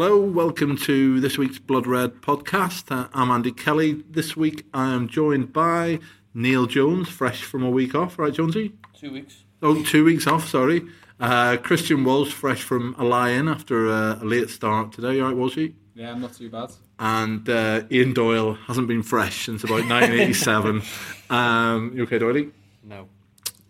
Hello, 0.00 0.20
welcome 0.20 0.76
to 0.76 1.18
this 1.18 1.38
week's 1.38 1.58
Blood 1.58 1.84
Red 1.84 2.20
podcast. 2.22 2.84
Uh, 2.88 3.08
I'm 3.12 3.32
Andy 3.32 3.50
Kelly. 3.50 4.04
This 4.08 4.36
week 4.36 4.64
I 4.72 4.94
am 4.94 5.08
joined 5.08 5.52
by 5.52 5.98
Neil 6.32 6.66
Jones, 6.66 7.08
fresh 7.08 7.42
from 7.42 7.64
a 7.64 7.68
week 7.68 7.96
off, 7.96 8.16
right, 8.16 8.32
Jonesy? 8.32 8.74
Two 8.94 9.12
weeks. 9.12 9.42
Oh, 9.60 9.82
two 9.82 10.04
weeks 10.04 10.28
off, 10.28 10.48
sorry. 10.48 10.86
Uh, 11.18 11.56
Christian 11.56 12.04
Walsh, 12.04 12.32
fresh 12.32 12.62
from 12.62 12.94
a 12.96 13.02
lie-in 13.02 13.48
after 13.48 13.88
a, 13.88 14.20
a 14.22 14.24
late 14.24 14.50
start 14.50 14.92
today, 14.92 15.20
right, 15.20 15.34
Walshy? 15.34 15.74
Yeah, 15.96 16.12
I'm 16.12 16.20
not 16.20 16.34
too 16.34 16.48
bad. 16.48 16.70
And 17.00 17.48
uh, 17.48 17.82
Ian 17.90 18.14
Doyle 18.14 18.54
hasn't 18.54 18.86
been 18.86 19.02
fresh 19.02 19.46
since 19.46 19.64
about 19.64 19.80
1987. 19.88 20.80
um, 21.28 21.90
you 21.92 22.04
okay, 22.04 22.20
Doyle? 22.20 22.46
No. 22.84 23.08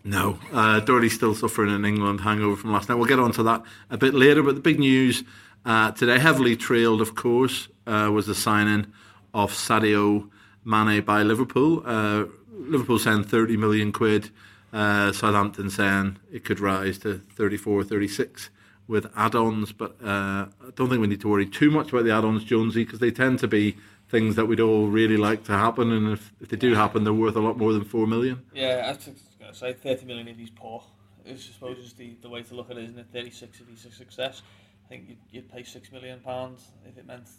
No, 0.03 0.39
uh, 0.53 0.79
Doherty's 0.79 1.13
still 1.13 1.33
suffering 1.33 1.71
an 1.71 1.85
England 1.85 2.21
hangover 2.21 2.55
from 2.55 2.71
last 2.71 2.87
night. 2.87 2.95
We'll 2.95 3.07
get 3.07 3.19
on 3.19 3.31
to 3.33 3.43
that 3.43 3.63
a 3.89 3.97
bit 3.97 4.13
later. 4.13 4.41
But 4.43 4.55
the 4.55 4.61
big 4.61 4.79
news 4.79 5.23
uh, 5.65 5.91
today, 5.91 6.19
heavily 6.19 6.55
trailed, 6.55 7.01
of 7.01 7.15
course, 7.15 7.67
uh, 7.85 8.09
was 8.11 8.27
the 8.27 8.35
signing 8.35 8.87
of 9.33 9.51
Sadio 9.51 10.29
Mane 10.63 11.01
by 11.01 11.23
Liverpool. 11.23 11.83
Uh, 11.85 12.25
Liverpool 12.51 12.99
saying 12.99 13.23
30 13.23 13.57
million 13.57 13.91
quid. 13.91 14.29
Uh, 14.71 15.11
Southampton 15.11 15.69
saying 15.69 16.17
it 16.31 16.45
could 16.45 16.59
rise 16.59 16.99
to 16.99 17.21
34, 17.35 17.83
36 17.83 18.49
with 18.87 19.07
add-ons. 19.15 19.71
But 19.71 19.95
uh, 20.03 20.47
I 20.47 20.71
don't 20.75 20.89
think 20.89 21.01
we 21.01 21.07
need 21.07 21.21
to 21.21 21.29
worry 21.29 21.45
too 21.45 21.71
much 21.71 21.91
about 21.91 22.05
the 22.05 22.11
add-ons, 22.11 22.43
Jonesy, 22.43 22.83
because 22.83 22.99
they 22.99 23.11
tend 23.11 23.39
to 23.39 23.47
be 23.47 23.77
things 24.09 24.35
that 24.35 24.45
we'd 24.45 24.59
all 24.59 24.87
really 24.87 25.17
like 25.17 25.43
to 25.45 25.51
happen. 25.53 25.91
And 25.91 26.13
if, 26.13 26.33
if 26.41 26.49
they 26.49 26.57
do 26.57 26.73
happen, 26.73 27.03
they're 27.03 27.13
worth 27.13 27.35
a 27.35 27.41
lot 27.41 27.57
more 27.57 27.73
than 27.73 27.83
4 27.83 28.07
million. 28.07 28.43
Yeah, 28.53 28.83
I 28.85 28.91
was 28.91 29.05
going 29.39 29.51
to 29.51 29.57
say 29.57 29.73
30 29.73 30.05
million 30.05 30.27
if 30.27 30.37
he's 30.37 30.49
poor. 30.49 30.83
I 31.27 31.35
suppose 31.35 31.77
is 31.77 31.93
the, 31.93 32.15
the 32.21 32.29
way 32.29 32.41
to 32.41 32.55
look 32.55 32.71
at 32.71 32.77
it, 32.77 32.85
isn't 32.85 32.97
it? 32.97 33.07
36 33.13 33.59
if 33.59 33.67
he's 33.67 33.85
a 33.85 33.91
success. 33.91 34.41
I 34.89 34.95
think 34.95 35.07
you'd, 35.07 35.19
you'd 35.29 35.51
pay 35.51 35.61
£6 35.61 35.91
million 35.91 36.19
pounds 36.19 36.71
if 36.83 36.97
it 36.97 37.05
meant 37.05 37.29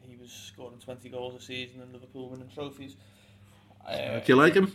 he 0.00 0.16
was 0.16 0.32
scoring 0.32 0.78
20 0.78 1.08
goals 1.08 1.40
a 1.40 1.40
season 1.40 1.80
and 1.80 1.92
Liverpool 1.92 2.30
winning 2.30 2.50
trophies. 2.52 2.96
Uh, 3.86 4.18
do 4.18 4.32
you 4.32 4.34
like 4.34 4.54
him? 4.54 4.72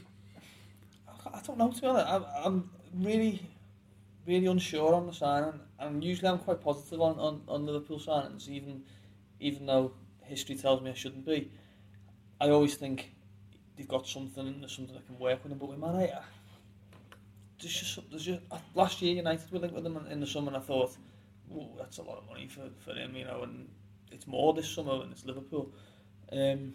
I 1.26 1.42
don't 1.46 1.58
know, 1.58 1.72
to 1.72 1.82
be 1.82 1.88
honest. 1.88 2.08
I'm, 2.08 2.26
I'm 2.42 2.70
really, 2.96 3.46
really 4.26 4.48
unsure 4.48 4.94
on 4.94 5.08
the 5.08 5.14
signing. 5.14 5.60
And 5.80 6.02
usually 6.02 6.30
I'm 6.30 6.40
quite 6.40 6.62
positive 6.62 7.02
on, 7.02 7.20
on, 7.20 7.42
on 7.50 7.66
Liverpool 7.66 8.00
signings, 8.00 8.48
even 8.48 8.84
even 9.42 9.66
though 9.66 9.92
history 10.24 10.56
tells 10.56 10.82
me 10.82 10.92
I 10.92 10.94
shouldn't 10.94 11.26
be. 11.26 11.52
I 12.40 12.50
always 12.50 12.76
think 12.76 13.12
they've 13.76 13.88
got 13.88 14.08
something 14.08 14.48
and 14.48 14.62
there's 14.62 14.76
something 14.76 14.96
that 14.96 15.06
can 15.06 15.20
work 15.20 15.44
with 15.44 15.50
them. 15.50 15.60
But 15.60 15.70
with 15.70 15.80
Man 15.80 15.96
United, 15.96 16.18
there's 17.60 17.74
just, 17.74 18.00
there's 18.10 18.26
just 18.26 18.42
last 18.74 19.02
year 19.02 19.16
United 19.16 19.52
were 19.52 19.60
linked 19.60 19.76
with 19.76 19.84
them 19.84 20.06
in 20.10 20.20
the 20.20 20.28
summer, 20.28 20.48
and 20.48 20.58
I 20.58 20.62
thought, 20.62 20.96
oh, 21.56 21.70
that's 21.78 21.98
a 21.98 22.04
lot 22.04 22.18
of 22.18 22.28
money 22.28 22.48
for, 22.48 22.70
for 22.80 22.94
him, 22.94 23.16
you 23.16 23.26
know, 23.26 23.44
and 23.44 23.68
it's 24.12 24.28
more 24.28 24.54
this 24.54 24.70
summer 24.70 25.02
and 25.02 25.12
it's 25.12 25.26
Liverpool. 25.26 25.72
Um, 26.32 26.74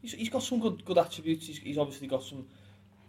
he's, 0.00 0.12
he's 0.12 0.28
got 0.28 0.42
some 0.42 0.60
good 0.60 0.84
good 0.84 0.98
attributes. 0.98 1.46
He's, 1.46 1.58
he's 1.58 1.78
obviously 1.78 2.06
got 2.06 2.22
some. 2.22 2.46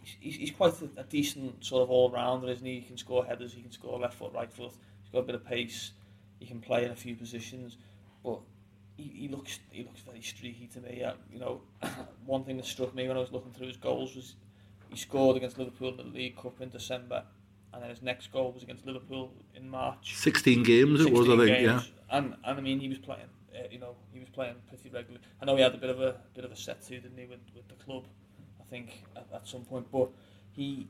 He's, 0.04 0.36
he's 0.36 0.52
quite 0.52 0.74
a, 0.82 1.02
a 1.02 1.04
decent 1.04 1.64
sort 1.64 1.84
of 1.84 1.90
all 1.92 2.10
rounder, 2.10 2.50
isn't 2.50 2.66
he? 2.66 2.80
He 2.80 2.82
can 2.82 2.98
score 2.98 3.24
headers, 3.24 3.54
he 3.54 3.62
can 3.62 3.72
score 3.72 4.00
left 4.00 4.16
foot, 4.16 4.34
right 4.34 4.52
foot. 4.52 4.72
He's 5.04 5.12
got 5.12 5.20
a 5.20 5.24
bit 5.24 5.36
of 5.36 5.46
pace. 5.46 5.92
He 6.40 6.46
can 6.46 6.60
play 6.60 6.86
in 6.86 6.92
a 6.92 6.96
few 6.96 7.16
positions, 7.16 7.78
but 8.24 8.40
he, 8.98 9.04
he 9.04 9.28
looks 9.28 9.60
he 9.72 9.84
looks 9.84 10.02
very 10.02 10.22
streaky 10.22 10.68
to 10.74 10.82
me. 10.82 11.04
Uh, 11.04 11.14
you 11.32 11.40
know, 11.40 11.62
one 12.26 12.44
thing 12.44 12.58
that 12.58 12.66
struck 12.66 12.96
me 12.96 13.08
when 13.08 13.18
I 13.18 13.20
was 13.20 13.32
looking 13.32 13.52
through 13.52 13.68
his 13.68 13.78
goals 13.78 14.16
was 14.16 14.36
he 14.90 14.98
scored 14.98 15.38
against 15.38 15.58
Liverpool 15.58 15.90
in 15.90 15.98
the 15.98 16.04
League 16.04 16.36
Cup 16.36 16.60
in 16.62 16.70
December, 16.70 17.24
and 17.74 17.82
then 17.82 17.90
his 17.90 18.02
next 18.02 18.32
goal 18.32 18.52
was 18.52 18.64
against 18.64 18.86
Liverpool 18.86 19.32
in 19.56 19.70
March. 19.70 20.16
16 20.16 20.64
games 20.64 21.00
16 21.00 21.08
it 21.08 21.18
was, 21.18 21.30
I 21.30 21.38
think, 21.38 21.58
games. 21.58 21.64
yeah. 21.64 22.18
And 22.18 22.36
and 22.44 22.58
I 22.58 22.62
mean, 22.62 22.80
he 22.80 22.90
was 22.90 22.98
playing. 22.98 23.30
Uh, 23.54 23.68
you 23.70 23.80
know, 23.80 23.96
he 24.14 24.20
was 24.20 24.30
playing 24.30 24.56
pretty 24.68 24.90
regularly. 24.90 25.22
I 25.42 25.46
know 25.46 25.56
he 25.56 25.62
had 25.62 25.74
a 25.74 25.78
bit 25.78 25.90
of 25.90 26.02
a 26.02 26.16
bit 26.34 26.46
of 26.46 26.52
a 26.52 26.56
set 26.56 26.82
to, 26.84 27.00
didn't 27.00 27.18
he, 27.18 27.26
with, 27.26 27.40
with 27.56 27.68
the 27.68 27.84
club? 27.84 28.06
I 28.60 28.64
think 28.70 29.04
at, 29.16 29.28
at 29.34 29.48
some 29.48 29.62
point, 29.62 29.88
but 29.92 30.10
he 30.52 30.88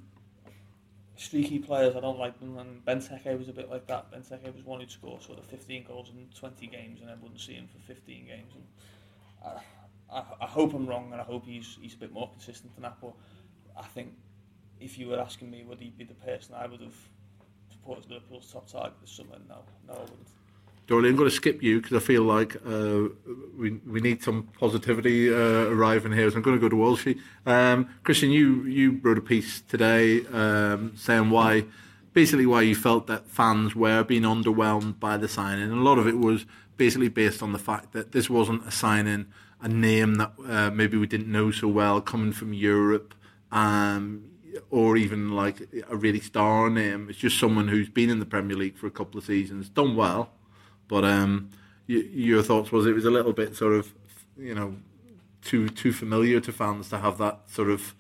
streaky 1.15 1.59
players. 1.59 1.95
I 1.95 1.99
don't 1.99 2.19
like 2.19 2.39
them. 2.39 2.57
And 2.57 2.83
Benteke 2.85 3.37
was 3.37 3.47
a 3.49 3.53
bit 3.53 3.69
like 3.69 3.87
that. 3.87 4.11
Benteke 4.11 4.53
was 4.53 4.65
one 4.65 4.79
who'd 4.79 4.91
score 4.91 5.19
sort 5.21 5.39
of 5.39 5.45
15 5.45 5.85
goals 5.87 6.09
in 6.09 6.27
20 6.37 6.67
games, 6.67 7.01
and 7.01 7.09
I 7.09 7.15
wouldn't 7.15 7.39
see 7.39 7.53
him 7.53 7.67
for 7.67 7.79
15 7.79 8.25
games. 8.25 8.53
And 8.55 8.63
I, 10.11 10.17
I, 10.17 10.23
I 10.41 10.47
hope 10.47 10.73
I'm 10.73 10.87
wrong, 10.87 11.11
and 11.11 11.21
I 11.21 11.23
hope 11.23 11.45
he's 11.45 11.77
he's 11.81 11.93
a 11.93 11.97
bit 11.97 12.11
more 12.11 12.29
consistent 12.29 12.73
than 12.75 12.83
that. 12.83 12.97
But 13.01 13.13
I 13.77 13.83
think 13.83 14.13
if 14.81 14.97
you 14.97 15.07
were 15.07 15.19
asking 15.19 15.51
me, 15.51 15.63
would 15.63 15.79
he 15.79 15.89
be 15.89 16.03
the 16.03 16.13
person 16.15 16.55
I 16.55 16.67
would 16.67 16.81
have 16.81 16.95
as 17.97 18.09
Liverpool's 18.09 18.51
top 18.51 18.67
target 18.67 18.93
this 19.01 19.11
summer? 19.11 19.37
No, 19.47 19.59
no, 19.87 19.93
I 19.93 19.99
wouldn't. 19.99 20.27
Dorley, 20.87 21.09
I'm 21.09 21.15
going 21.15 21.29
to 21.29 21.35
skip 21.35 21.63
you 21.63 21.79
because 21.79 21.95
I 21.95 22.05
feel 22.05 22.23
like 22.23 22.55
uh, 22.65 23.03
we 23.57 23.71
we 23.87 24.01
need 24.01 24.21
some 24.23 24.49
positivity 24.59 25.33
uh, 25.33 25.69
arriving 25.69 26.11
here. 26.11 26.29
So 26.29 26.37
I'm 26.37 26.41
going 26.41 26.59
to 26.59 26.61
go 26.61 26.69
to 26.69 26.75
Walshy. 26.75 27.19
Um, 27.45 27.87
Christian, 28.03 28.31
you 28.31 28.63
you 28.63 28.99
wrote 29.01 29.17
a 29.17 29.21
piece 29.21 29.61
today 29.61 30.25
um, 30.27 30.93
saying 30.95 31.29
why, 31.29 31.65
basically 32.13 32.45
why 32.45 32.63
you 32.63 32.75
felt 32.75 33.07
that 33.07 33.27
fans 33.27 33.75
were 33.75 34.03
being 34.03 34.23
underwhelmed 34.23 34.99
by 34.99 35.17
the 35.17 35.27
signing, 35.27 35.63
and 35.63 35.79
a 35.79 35.83
lot 35.83 35.97
of 35.97 36.07
it 36.07 36.17
was 36.17 36.45
basically 36.77 37.09
based 37.09 37.43
on 37.43 37.53
the 37.53 37.59
fact 37.59 37.93
that 37.93 38.11
this 38.11 38.29
wasn't 38.29 38.67
a 38.67 38.71
signing, 38.71 39.27
a 39.61 39.69
name 39.69 40.15
that 40.15 40.33
uh, 40.45 40.71
maybe 40.71 40.97
we 40.97 41.07
didn't 41.07 41.31
know 41.31 41.51
so 41.51 41.67
well, 41.67 42.01
coming 42.01 42.33
from 42.33 42.53
Europe. 42.53 43.13
Um, 43.51 44.30
or 44.69 44.97
even 44.97 45.31
like 45.31 45.67
a 45.89 45.95
really 45.95 46.19
star 46.19 46.69
name. 46.69 47.07
It's 47.09 47.19
just 47.19 47.39
someone 47.39 47.67
who's 47.67 47.89
been 47.89 48.09
in 48.09 48.19
the 48.19 48.25
Premier 48.25 48.57
League 48.57 48.77
for 48.77 48.87
a 48.87 48.91
couple 48.91 49.17
of 49.17 49.25
seasons, 49.25 49.69
done 49.69 49.95
well, 49.95 50.31
but 50.87 51.05
um, 51.05 51.49
your 51.87 52.43
thoughts 52.43 52.71
was 52.71 52.85
it 52.85 52.93
was 52.93 53.05
a 53.05 53.11
little 53.11 53.33
bit 53.33 53.55
sort 53.55 53.73
of, 53.73 53.93
you 54.37 54.55
know, 54.55 54.75
too 55.41 55.69
too 55.69 55.91
familiar 55.91 56.39
to 56.39 56.51
fans 56.51 56.89
to 56.89 56.99
have 56.99 57.17
that 57.17 57.41
sort 57.47 57.69
of 57.69 57.95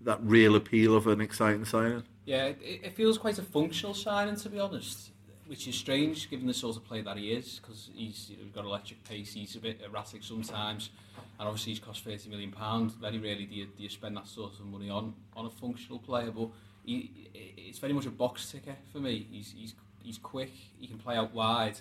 that 0.00 0.20
real 0.22 0.54
appeal 0.54 0.94
of 0.94 1.06
an 1.06 1.20
exciting 1.20 1.64
signing. 1.64 2.02
Yeah, 2.24 2.46
it, 2.46 2.58
it 2.62 2.96
feels 2.96 3.18
quite 3.18 3.38
a 3.38 3.42
functional 3.42 3.94
signing 3.94 4.36
to 4.36 4.48
be 4.48 4.58
honest, 4.60 5.10
which 5.46 5.66
is 5.68 5.74
strange 5.74 6.30
given 6.30 6.46
the 6.46 6.54
sort 6.54 6.76
of 6.76 6.84
player 6.84 7.02
that 7.02 7.16
he 7.16 7.32
is 7.32 7.60
because 7.60 7.90
he's 7.94 8.32
got 8.54 8.64
electric 8.64 9.02
pace. 9.04 9.34
He's 9.34 9.56
a 9.56 9.60
bit 9.60 9.80
erratic 9.84 10.22
sometimes, 10.22 10.90
and 11.38 11.48
obviously 11.48 11.72
he's 11.72 11.80
cost 11.80 12.04
thirty 12.04 12.28
million 12.28 12.52
pounds. 12.52 12.94
Very 12.94 13.18
rarely 13.18 13.46
do 13.46 13.54
you, 13.54 13.66
do 13.66 13.82
you 13.82 13.88
spend 13.88 14.16
that 14.16 14.26
sort 14.26 14.52
of 14.58 14.66
money 14.66 14.90
on 14.90 15.14
on 15.36 15.46
a 15.46 15.50
functional 15.50 15.98
player, 15.98 16.30
but 16.30 16.48
he, 16.84 17.28
it's 17.34 17.78
very 17.78 17.92
much 17.92 18.06
a 18.06 18.10
box 18.10 18.50
ticker 18.50 18.76
for 18.92 18.98
me. 18.98 19.26
He's 19.30 19.54
he's 19.56 19.74
he's 20.02 20.18
quick. 20.18 20.52
He 20.78 20.86
can 20.86 20.98
play 20.98 21.16
out 21.16 21.34
wide 21.34 21.80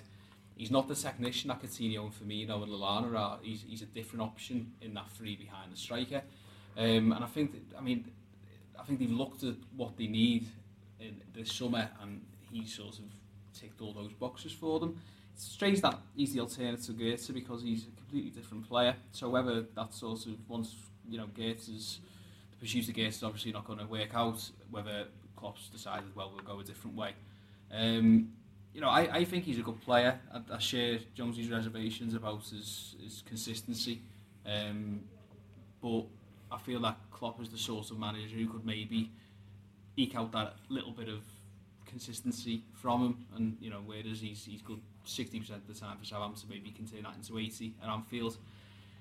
he's 0.55 0.71
not 0.71 0.88
the 0.88 0.95
technician 0.95 1.49
that 1.49 1.61
Coutinho 1.61 2.03
and 2.03 2.13
Firmino 2.13 2.63
and 2.63 2.71
Lallana 2.71 3.17
are. 3.17 3.39
He's, 3.41 3.63
he's 3.67 3.81
a 3.81 3.85
different 3.85 4.23
option 4.23 4.71
in 4.81 4.93
that 4.93 5.09
three 5.11 5.35
behind 5.35 5.72
the 5.72 5.77
striker. 5.77 6.22
Um, 6.77 7.11
and 7.11 7.23
I 7.23 7.27
think, 7.27 7.51
that, 7.51 7.77
I 7.77 7.81
mean, 7.81 8.05
I 8.79 8.83
think 8.83 8.99
they've 8.99 9.11
looked 9.11 9.43
at 9.43 9.55
what 9.75 9.97
they 9.97 10.07
need 10.07 10.47
in 10.99 11.22
this 11.33 11.51
summer 11.51 11.89
and 12.01 12.22
he 12.51 12.66
sort 12.66 12.97
of 12.99 13.05
ticked 13.53 13.81
all 13.81 13.93
those 13.93 14.13
boxes 14.13 14.51
for 14.51 14.79
them. 14.79 14.99
Strange 15.35 15.81
that 15.81 16.00
he's 16.16 16.34
the 16.34 16.40
alternative 16.40 16.85
to 16.85 16.94
Götze 16.94 17.34
because 17.34 17.62
he's 17.62 17.84
a 17.88 17.97
completely 17.97 18.29
different 18.29 18.68
player. 18.68 18.96
So 19.12 19.29
whether 19.29 19.63
that 19.75 19.94
sort 19.94 20.25
of 20.25 20.34
once 20.47 20.75
you 21.09 21.18
know 21.18 21.28
Götze's 21.38 22.00
the 22.51 22.57
pursuit 22.57 22.88
of 22.88 22.96
Götze 22.96 23.23
obviously 23.23 23.51
not 23.51 23.66
going 23.66 23.79
to 23.79 23.85
work 23.85 24.16
out, 24.16 24.50
whether 24.72 25.07
Klopp's 25.35 25.68
decided 25.69 26.16
well 26.16 26.31
we'll 26.34 26.46
go 26.46 26.59
a 26.59 26.63
different 26.63 26.96
way. 26.96 27.13
Um, 27.72 28.29
you 28.75 28.81
know, 28.81 28.90
I, 28.90 29.19
I 29.19 29.23
think 29.23 29.46
he's 29.46 29.57
a 29.57 29.62
good 29.62 29.79
player. 29.81 30.19
I, 30.34 30.56
I 30.56 30.59
share 30.59 31.00
Jonesy's 31.13 31.50
reservations 31.50 32.13
about 32.13 32.44
his, 32.44 32.96
his 33.02 33.23
consistency. 33.25 34.02
Um, 34.46 35.00
but 35.81 36.03
I 36.52 36.57
feel 36.57 36.81
that 36.81 36.97
Klopp 37.09 37.41
is 37.41 37.50
the 37.50 37.57
sort 37.57 37.90
of 37.90 37.97
manager 37.97 38.35
who 38.35 38.47
could 38.47 38.66
maybe 38.66 39.12
eke 39.96 40.16
out 40.16 40.34
that 40.34 40.56
little 40.67 40.91
bit 40.91 41.07
of 41.07 41.22
consistency 41.85 42.63
from 42.73 43.02
him. 43.02 43.25
And, 43.35 43.57
you 43.62 43.69
know, 43.69 43.79
whereas 43.85 44.19
he's, 44.19 44.44
he's 44.44 44.62
good 44.62 44.81
60% 45.05 45.49
of 45.51 45.67
the 45.67 45.73
time 45.73 45.97
for 45.97 46.05
Southampton, 46.05 46.49
maybe 46.49 46.69
you 46.69 46.75
can 46.75 46.87
turn 46.87 47.03
that 47.03 47.16
into 47.16 47.37
80 47.37 47.75
at 47.81 47.90
Anfield. 47.90 48.37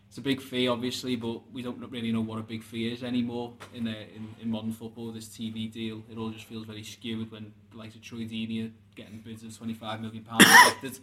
It's 0.08 0.18
a 0.18 0.20
big 0.20 0.40
fee, 0.40 0.68
obviously, 0.68 1.16
but 1.16 1.40
we 1.52 1.62
don't 1.62 1.78
really 1.90 2.12
know 2.12 2.20
what 2.20 2.38
a 2.38 2.42
big 2.42 2.62
fee 2.62 2.92
is 2.92 3.02
anymore 3.02 3.54
in, 3.74 3.84
the, 3.84 4.02
in, 4.14 4.28
in 4.40 4.50
modern 4.50 4.72
football. 4.72 5.10
This 5.10 5.26
TV 5.26 5.70
deal, 5.72 6.04
it 6.10 6.16
all 6.16 6.30
just 6.30 6.44
feels 6.44 6.66
very 6.66 6.84
skewed 6.84 7.32
when 7.32 7.52
the 7.72 7.78
likes 7.78 7.96
of 7.96 8.02
Troy 8.02 8.20
Deeney 8.20 8.68
are 8.68 8.72
getting 8.94 9.18
bids 9.18 9.42
of 9.42 9.50
£25 9.50 10.00
million 10.00 10.24
expected. 10.38 11.00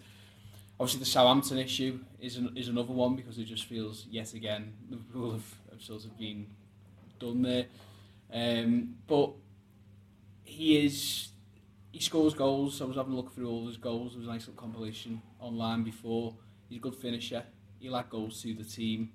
Obviously, 0.80 1.00
the 1.00 1.06
Southampton 1.06 1.58
issue 1.58 2.00
is, 2.20 2.38
an, 2.38 2.54
is 2.56 2.70
another 2.70 2.94
one 2.94 3.16
because 3.16 3.38
it 3.38 3.44
just 3.44 3.66
feels, 3.66 4.08
yet 4.10 4.34
again, 4.34 4.74
Liverpool 4.90 5.34
have, 5.34 5.56
have 5.72 5.82
sort 5.82 6.06
of 6.06 6.18
been 6.18 6.48
done 7.20 7.42
there. 7.42 7.66
Um, 8.34 8.96
but 9.08 9.32
he 10.44 10.86
is 10.86 11.28
he 11.92 12.00
scores 12.00 12.34
goals. 12.34 12.82
I 12.82 12.86
was 12.86 12.96
having 12.96 13.14
a 13.14 13.16
look 13.16 13.34
through 13.34 13.50
all 13.50 13.68
his 13.68 13.78
goals. 13.78 14.14
There 14.14 14.20
was 14.20 14.28
a 14.28 14.32
nice 14.32 14.48
little 14.48 14.62
compilation 14.62 15.22
online 15.40 15.84
before. 15.84 16.36
He's 16.70 16.78
a 16.78 16.82
good 16.82 16.96
finisher. 16.96 17.44
He'll 17.80 17.96
add 17.96 18.10
goals 18.10 18.42
to 18.44 18.54
the 18.54 18.64
team, 18.64 19.12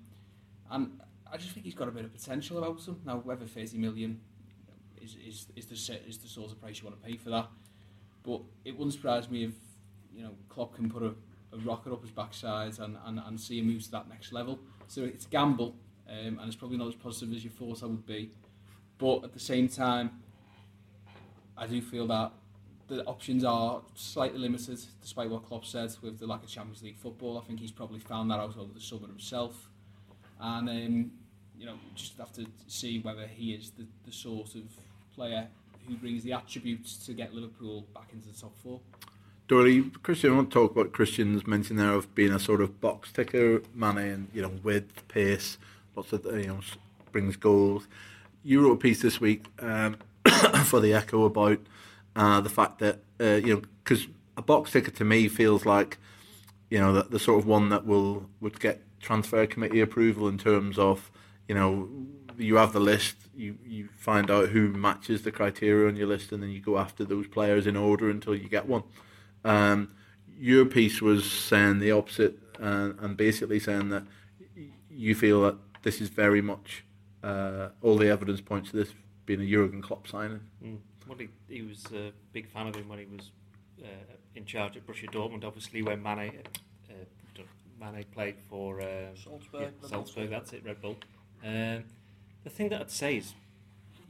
and 0.69 0.99
I 1.31 1.37
just 1.37 1.51
think 1.51 1.65
he's 1.65 1.75
got 1.75 1.87
a 1.87 1.91
bit 1.91 2.05
of 2.05 2.13
potential 2.13 2.57
about 2.57 2.85
him. 2.85 3.01
Now, 3.05 3.17
whether 3.17 3.45
30 3.45 3.77
million 3.77 4.19
is 5.01 5.15
is 5.15 5.47
is 5.55 5.65
the 5.65 6.07
is 6.07 6.17
the 6.19 6.27
sort 6.27 6.51
of 6.51 6.61
price 6.61 6.79
you 6.79 6.85
want 6.85 7.01
to 7.01 7.07
pay 7.07 7.17
for 7.17 7.29
that, 7.29 7.47
but 8.23 8.41
it 8.65 8.77
wouldn't 8.77 8.93
surprise 8.93 9.29
me 9.29 9.45
if 9.45 9.53
you 10.13 10.23
know 10.23 10.31
Klopp 10.49 10.75
can 10.75 10.89
put 10.89 11.01
a, 11.01 11.13
a 11.53 11.57
rocket 11.59 11.93
up 11.93 12.01
his 12.01 12.11
backside 12.11 12.77
and, 12.79 12.97
and, 13.05 13.19
and 13.25 13.39
see 13.39 13.59
him 13.59 13.67
move 13.67 13.83
to 13.83 13.91
that 13.91 14.09
next 14.09 14.33
level. 14.33 14.59
So 14.87 15.03
it's 15.03 15.25
gamble, 15.25 15.75
um, 16.09 16.39
and 16.39 16.47
it's 16.47 16.55
probably 16.55 16.77
not 16.77 16.89
as 16.89 16.95
positive 16.95 17.35
as 17.35 17.43
you 17.43 17.49
thought 17.49 17.81
I 17.83 17.87
would 17.87 18.05
be. 18.05 18.31
But 18.97 19.23
at 19.23 19.33
the 19.33 19.39
same 19.39 19.67
time, 19.67 20.21
I 21.57 21.67
do 21.67 21.81
feel 21.81 22.07
that 22.07 22.33
the 22.87 23.03
options 23.05 23.43
are 23.43 23.81
slightly 23.95 24.39
limited, 24.39 24.79
despite 25.01 25.29
what 25.29 25.45
Klopp 25.45 25.65
said 25.65 25.93
with 26.01 26.19
the 26.19 26.27
lack 26.27 26.43
of 26.43 26.49
Champions 26.49 26.81
League 26.81 26.97
football. 26.97 27.37
I 27.37 27.41
think 27.41 27.59
he's 27.59 27.71
probably 27.71 27.99
found 27.99 28.31
that 28.31 28.39
out 28.39 28.57
over 28.57 28.73
the 28.73 28.79
summer 28.79 29.07
himself, 29.07 29.69
and 30.39 30.69
um, 30.69 31.11
you 31.57 31.65
know, 31.65 31.75
just 31.95 32.17
have 32.17 32.31
to 32.33 32.45
see 32.67 32.99
whether 32.99 33.27
he 33.27 33.53
is 33.53 33.71
the, 33.71 33.85
the 34.05 34.11
sort 34.11 34.55
of 34.55 34.63
player 35.15 35.47
who 35.87 35.95
brings 35.95 36.23
the 36.23 36.33
attributes 36.33 36.97
to 37.05 37.13
get 37.13 37.33
Liverpool 37.33 37.85
back 37.93 38.09
into 38.13 38.27
the 38.27 38.39
top 38.39 38.55
four. 38.57 38.79
Dory, 39.47 39.89
Christian, 40.03 40.33
I 40.33 40.35
want 40.35 40.51
to 40.51 40.53
talk 40.53 40.71
about 40.71 40.91
Christian's 40.91 41.47
mention 41.47 41.77
there 41.77 41.93
of 41.93 42.13
being 42.13 42.33
a 42.33 42.39
sort 42.39 42.61
of 42.61 42.81
box 42.81 43.11
ticker, 43.11 43.61
Mane, 43.73 43.97
and 43.97 44.27
you 44.33 44.41
know, 44.41 44.51
width, 44.61 45.07
pace, 45.07 45.57
lots 45.95 46.11
of 46.11 46.25
you 46.25 46.47
know, 46.47 46.59
brings 47.11 47.37
goals. 47.37 47.87
You 48.43 48.61
wrote 48.61 48.73
a 48.73 48.77
piece 48.77 49.01
this 49.01 49.21
week 49.21 49.45
um, 49.59 49.97
for 50.65 50.79
the 50.81 50.93
Echo 50.93 51.23
about 51.23 51.59
uh, 52.17 52.41
the 52.41 52.49
fact 52.49 52.79
that 52.79 52.99
uh, 53.21 53.39
you 53.45 53.55
know, 53.55 53.61
because 53.83 54.07
a 54.35 54.41
box 54.41 54.71
ticker 54.71 54.91
to 54.91 55.05
me 55.05 55.27
feels 55.27 55.65
like 55.65 55.97
you 56.69 56.79
know 56.79 56.91
the, 56.91 57.03
the 57.03 57.19
sort 57.19 57.39
of 57.39 57.45
one 57.45 57.69
that 57.69 57.85
will 57.85 58.29
would 58.41 58.59
get 58.59 58.81
transfer 58.99 59.45
committee 59.45 59.79
approval 59.79 60.27
in 60.27 60.37
terms 60.37 60.77
of 60.77 61.11
you 61.47 61.55
know 61.55 61.87
you 62.37 62.55
have 62.55 62.73
the 62.73 62.79
list, 62.79 63.15
you 63.35 63.57
you 63.65 63.89
find 63.97 64.29
out 64.29 64.49
who 64.49 64.69
matches 64.69 65.23
the 65.23 65.31
criteria 65.31 65.87
on 65.87 65.95
your 65.95 66.07
list, 66.07 66.31
and 66.31 66.41
then 66.41 66.49
you 66.49 66.59
go 66.59 66.77
after 66.77 67.03
those 67.03 67.27
players 67.27 67.67
in 67.67 67.75
order 67.75 68.09
until 68.09 68.35
you 68.35 68.47
get 68.49 68.67
one. 68.67 68.83
Um, 69.43 69.91
your 70.39 70.65
piece 70.65 71.01
was 71.01 71.29
saying 71.29 71.79
the 71.79 71.91
opposite, 71.91 72.37
uh, 72.59 72.91
and 72.99 73.17
basically 73.17 73.59
saying 73.59 73.89
that 73.89 74.03
you 74.89 75.15
feel 75.15 75.41
that 75.43 75.55
this 75.83 76.01
is 76.01 76.09
very 76.09 76.41
much 76.41 76.83
uh, 77.23 77.69
all 77.81 77.97
the 77.97 78.09
evidence 78.09 78.41
points 78.41 78.71
to 78.71 78.77
this 78.77 78.93
being 79.25 79.41
a 79.41 79.45
Jurgen 79.45 79.81
Klopp 79.81 80.07
signing. 80.07 80.41
Mm. 80.63 80.77
Well, 81.07 81.17
he, 81.17 81.29
he 81.47 81.61
was 81.61 81.85
a 81.93 82.11
big 82.33 82.47
fan 82.47 82.67
of 82.67 82.75
him 82.75 82.89
when 82.89 82.99
he 82.99 83.05
was 83.05 83.31
uh, 83.81 83.87
in 84.35 84.45
charge 84.45 84.77
at 84.77 84.85
Borussia 84.85 85.09
Dortmund. 85.09 85.43
Obviously, 85.43 85.81
when 85.81 86.01
Mane 86.01 86.31
uh, 86.89 86.93
Mane 87.79 88.03
played 88.11 88.35
for 88.49 88.81
uh, 88.81 89.15
Salzburg, 89.15 89.73
yeah, 89.81 89.87
Salzburg, 89.87 90.29
that's 90.29 90.53
it, 90.53 90.63
Red 90.65 90.81
Bull. 90.81 90.97
Um, 91.43 91.83
the 92.43 92.49
thing 92.49 92.69
that 92.69 92.81
I'd 92.81 92.91
say 92.91 93.17
is 93.17 93.33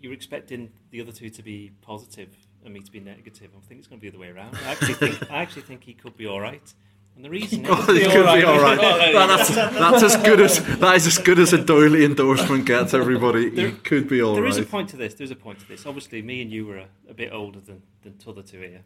you're 0.01 0.13
expecting 0.13 0.71
the 0.91 1.01
other 1.01 1.11
two 1.11 1.29
to 1.29 1.44
be 1.44 1.71
positive 1.81 2.29
and 2.63 2.73
me 2.73 2.79
to 2.79 2.91
be 2.91 3.00
negative. 3.00 3.51
I 3.55 3.59
think 3.67 3.79
it's 3.79 3.88
going 3.88 4.00
to 4.00 4.01
be 4.01 4.09
the 4.09 4.17
other 4.17 4.21
way 4.21 4.29
around. 4.29 4.55
I 4.65 4.71
actually 4.71 4.93
think 4.93 5.31
I 5.31 5.41
actually 5.41 5.63
think 5.63 5.83
he 5.83 5.93
could 5.93 6.15
be 6.15 6.27
all 6.27 6.39
right. 6.39 6.73
And 7.17 7.25
the 7.25 7.31
reason 7.31 7.65
is, 7.65 7.71
oh, 7.71 7.83
could 7.83 7.95
be 7.95 8.05
all 8.05 8.23
right. 8.23 8.79
Be 8.79 8.85
all 8.85 8.97
right. 8.99 9.11
that's, 9.11 9.49
that's 9.55 10.03
as 10.03 10.15
good 10.17 10.39
as 10.39 10.63
that 10.77 10.95
is 10.95 11.07
as 11.07 11.17
good 11.17 11.39
as 11.39 11.51
a 11.51 11.57
doily 11.57 12.05
endorsement 12.05 12.65
gets. 12.65 12.93
Everybody, 12.93 13.49
there, 13.49 13.69
he 13.69 13.73
could 13.77 14.07
be 14.07 14.21
all 14.21 14.35
there 14.35 14.43
right. 14.43 14.53
There 14.53 14.61
is 14.61 14.67
a 14.67 14.69
point 14.69 14.89
to 14.89 14.97
this. 14.97 15.15
There's 15.15 15.31
a 15.31 15.35
point 15.35 15.59
to 15.61 15.67
this. 15.67 15.87
Obviously, 15.87 16.21
me 16.21 16.43
and 16.43 16.51
you 16.51 16.67
were 16.67 16.77
a, 16.77 16.87
a 17.09 17.15
bit 17.15 17.33
older 17.33 17.59
than 17.59 17.81
than 18.03 18.19
the 18.23 18.29
other 18.29 18.43
two 18.43 18.59
here, 18.59 18.83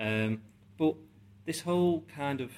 um, 0.00 0.40
but 0.78 0.94
this 1.44 1.60
whole 1.60 2.04
kind 2.16 2.40
of 2.40 2.52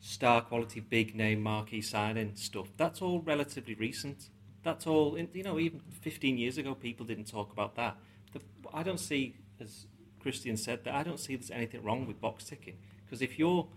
star 0.00 0.40
quality, 0.40 0.80
big 0.80 1.14
name 1.14 1.42
marquee 1.42 1.82
signing 1.82 2.34
stuff. 2.34 2.68
That's 2.78 3.02
all 3.02 3.20
relatively 3.20 3.74
recent. 3.74 4.30
That's 4.62 4.86
all. 4.86 5.18
You 5.34 5.42
know, 5.42 5.58
even 5.58 5.82
15 6.00 6.38
years 6.38 6.56
ago, 6.56 6.74
people 6.74 7.04
didn't 7.04 7.26
talk 7.26 7.52
about 7.52 7.74
that. 7.76 7.98
The, 8.32 8.40
I 8.72 8.82
don't 8.82 8.98
see, 8.98 9.34
as 9.60 9.84
Christian 10.18 10.56
said, 10.56 10.84
that 10.84 10.94
I 10.94 11.02
don't 11.02 11.20
see 11.20 11.36
there's 11.36 11.50
anything 11.50 11.82
wrong 11.82 12.06
with 12.06 12.22
box 12.22 12.44
ticking 12.44 12.78
because 13.04 13.20
if 13.20 13.38
you're 13.38 13.68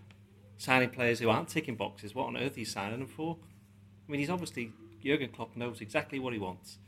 signing 0.58 0.90
players 0.90 1.18
who 1.18 1.28
aren't 1.28 1.48
ticking 1.48 1.76
boxes, 1.76 2.14
what 2.14 2.26
on 2.26 2.36
earth 2.36 2.56
are 2.56 2.60
you 2.60 2.66
signing 2.66 2.98
them 2.98 3.08
for? 3.08 3.36
I 4.08 4.12
mean, 4.12 4.20
he's 4.20 4.30
obviously 4.30 4.72
Jurgen 5.02 5.30
Klopp 5.30 5.56
knows 5.56 5.80
exactly 5.80 6.18
what 6.18 6.32
he 6.32 6.38
wants. 6.38 6.78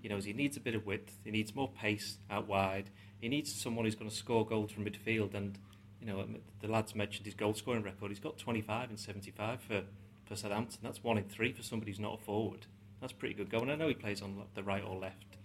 He 0.00 0.08
knows 0.08 0.24
he 0.24 0.32
needs 0.32 0.56
a 0.56 0.60
bit 0.60 0.74
of 0.74 0.84
width, 0.84 1.18
he 1.24 1.30
needs 1.30 1.54
more 1.54 1.70
pace 1.70 2.18
out 2.28 2.48
wide, 2.48 2.90
he 3.20 3.28
needs 3.28 3.54
someone 3.54 3.84
who's 3.84 3.94
going 3.94 4.10
to 4.10 4.16
score 4.16 4.44
goals 4.44 4.72
from 4.72 4.84
midfield. 4.84 5.34
And 5.34 5.58
you 6.00 6.06
know, 6.06 6.26
the 6.60 6.66
lads 6.68 6.94
mentioned 6.94 7.26
his 7.26 7.34
goal 7.34 7.54
scoring 7.54 7.84
record. 7.84 8.10
He's 8.10 8.18
got 8.18 8.36
25 8.36 8.90
and 8.90 8.98
75 8.98 9.60
for 9.60 9.82
for 10.24 10.36
Southampton. 10.36 10.80
That's 10.82 11.04
one 11.04 11.18
in 11.18 11.24
three 11.24 11.52
for 11.52 11.62
somebody 11.62 11.92
who's 11.92 12.00
not 12.00 12.20
a 12.20 12.24
forward. 12.24 12.66
That's 13.00 13.12
pretty 13.12 13.34
good 13.34 13.50
going. 13.50 13.70
I 13.70 13.76
know 13.76 13.88
he 13.88 13.94
plays 13.94 14.22
on 14.22 14.42
the 14.54 14.62
right 14.62 14.82
or 14.84 14.96
left 14.98 15.36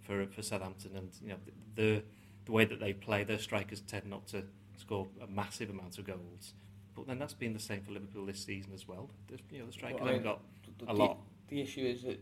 for 0.00 0.26
for 0.26 0.42
Southampton, 0.42 0.92
and 0.96 1.10
you 1.22 1.28
know 1.28 1.38
the 1.74 2.02
the 2.46 2.52
way 2.52 2.64
that 2.64 2.80
they 2.80 2.94
play, 2.94 3.24
their 3.24 3.38
strikers 3.38 3.82
tend 3.82 4.06
not 4.06 4.26
to 4.28 4.44
score 4.78 5.06
a 5.22 5.26
massive 5.26 5.68
amount 5.68 5.98
of 5.98 6.06
goals. 6.06 6.54
But 6.98 7.08
then 7.08 7.18
that's 7.18 7.34
been 7.34 7.52
the 7.52 7.60
same 7.60 7.82
for 7.82 7.92
Liverpool 7.92 8.26
this 8.26 8.44
season 8.44 8.72
as 8.74 8.86
well. 8.86 9.10
The, 9.28 9.38
you 9.50 9.60
know, 9.60 9.66
the 9.66 9.72
strikers 9.72 10.00
well, 10.00 10.08
I 10.08 10.12
mean, 10.12 10.22
got 10.22 10.40
the, 10.78 10.90
a 10.90 10.94
lot. 10.94 11.18
The 11.48 11.60
issue 11.60 11.84
is 11.84 12.02
that 12.02 12.20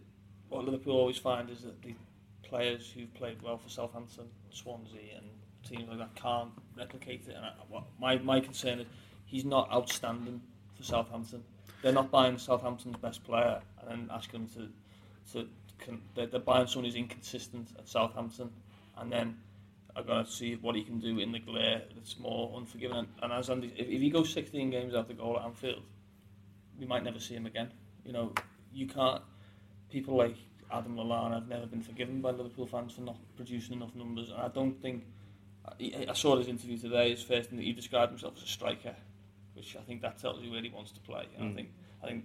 what 0.49 0.64
Liverpool 0.64 0.96
always 0.96 1.19
find 1.19 1.50
is 1.50 1.62
that 1.62 1.82
the 1.82 1.94
players 2.43 2.90
who've 2.90 3.12
played 3.14 3.43
well 3.43 3.58
for 3.58 3.69
Southampton, 3.69 4.26
Swansea, 4.50 5.17
and 5.17 5.26
teams 5.69 5.88
like 5.88 5.99
that 5.99 6.14
can't 6.14 6.50
replicate 6.76 7.26
it. 7.28 7.34
And 7.34 7.44
I, 7.44 7.52
what, 7.69 7.84
my 8.00 8.19
my 8.19 8.40
concern 8.40 8.81
is 8.81 8.87
he's 9.25 9.44
not 9.44 9.70
outstanding 9.73 10.40
for 10.76 10.82
Southampton. 10.82 11.43
They're 11.82 11.93
not 11.93 12.11
buying 12.11 12.38
Southampton's 12.38 12.96
best 12.96 13.25
player 13.25 13.61
and 13.81 13.90
then 13.90 14.11
asking 14.12 14.46
them 14.46 14.70
to 15.32 15.32
to 15.32 15.49
they're, 16.14 16.26
they're 16.26 16.40
buying 16.40 16.67
someone 16.67 16.87
who's 16.87 16.96
inconsistent 16.96 17.69
at 17.78 17.88
Southampton, 17.88 18.50
and 18.96 19.12
then 19.12 19.37
I've 19.96 20.06
got 20.06 20.26
to 20.26 20.31
see 20.31 20.56
what 20.56 20.76
he 20.76 20.82
can 20.82 21.00
do 21.00 21.19
in 21.19 21.32
the 21.32 21.38
glare 21.38 21.82
that's 21.94 22.19
more 22.19 22.52
unforgiving. 22.56 22.98
And, 22.98 23.08
and 23.22 23.32
as 23.32 23.48
Andy, 23.48 23.72
if, 23.76 23.88
if 23.88 24.00
he 24.00 24.10
goes 24.10 24.31
16 24.32 24.70
games 24.70 24.94
after 24.94 25.14
goal 25.14 25.38
at 25.38 25.46
Anfield, 25.46 25.82
we 26.78 26.87
might 26.87 27.02
never 27.02 27.19
see 27.19 27.34
him 27.34 27.46
again. 27.46 27.70
You 28.04 28.12
know, 28.12 28.32
you 28.72 28.87
can't. 28.87 29.22
People 29.90 30.16
like 30.16 30.37
Adam 30.70 30.96
Lallana 30.96 31.34
have 31.34 31.48
never 31.48 31.66
been 31.66 31.81
forgiven 31.81 32.20
by 32.20 32.31
Liverpool 32.31 32.66
fans 32.66 32.93
for 32.93 33.00
not 33.00 33.16
producing 33.37 33.76
enough 33.76 33.94
numbers, 33.94 34.31
and 34.31 34.40
I 34.40 34.48
don't 34.48 34.81
think. 34.81 35.04
I, 35.66 36.06
I 36.10 36.12
saw 36.12 36.37
his 36.37 36.49
interview 36.49 36.76
today. 36.76 37.10
His 37.10 37.22
first 37.22 37.49
thing 37.49 37.58
that 37.58 37.64
he 37.64 37.72
described 37.72 38.12
himself 38.12 38.34
as 38.37 38.42
a 38.42 38.46
striker, 38.46 38.94
which 39.54 39.76
I 39.76 39.82
think 39.82 40.02
that 40.02 40.19
tells 40.19 40.42
you 40.42 40.50
where 40.50 40.62
he 40.62 40.69
wants 40.69 40.92
to 40.92 41.00
play. 41.00 41.26
And 41.38 41.49
mm. 41.49 41.52
I 41.52 41.54
think 41.54 41.69
I 42.02 42.06
think 42.06 42.25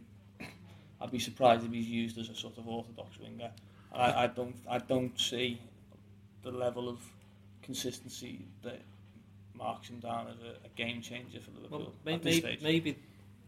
I'd 1.00 1.12
be 1.12 1.20
surprised 1.20 1.66
if 1.66 1.72
he's 1.72 1.88
used 1.88 2.18
as 2.18 2.30
a 2.30 2.36
sort 2.36 2.58
of 2.58 2.68
orthodox 2.68 3.18
winger. 3.18 3.52
I, 3.94 4.26
I 4.26 4.28
don't 4.28 4.56
I 4.70 4.78
don't 4.80 5.18
see 5.20 5.62
the 6.44 6.52
level 6.52 6.90
of 6.90 7.00
consistency 7.62 8.46
that 8.64 8.82
marks 9.54 9.90
him 9.90 10.00
down 10.00 10.28
as 10.28 10.38
a, 10.42 10.66
a 10.66 10.70
game 10.76 11.02
changer 11.02 11.40
for 11.40 11.52
Liverpool. 11.52 11.94
Well, 12.06 12.20
maybe, 12.22 12.58
maybe 12.62 12.98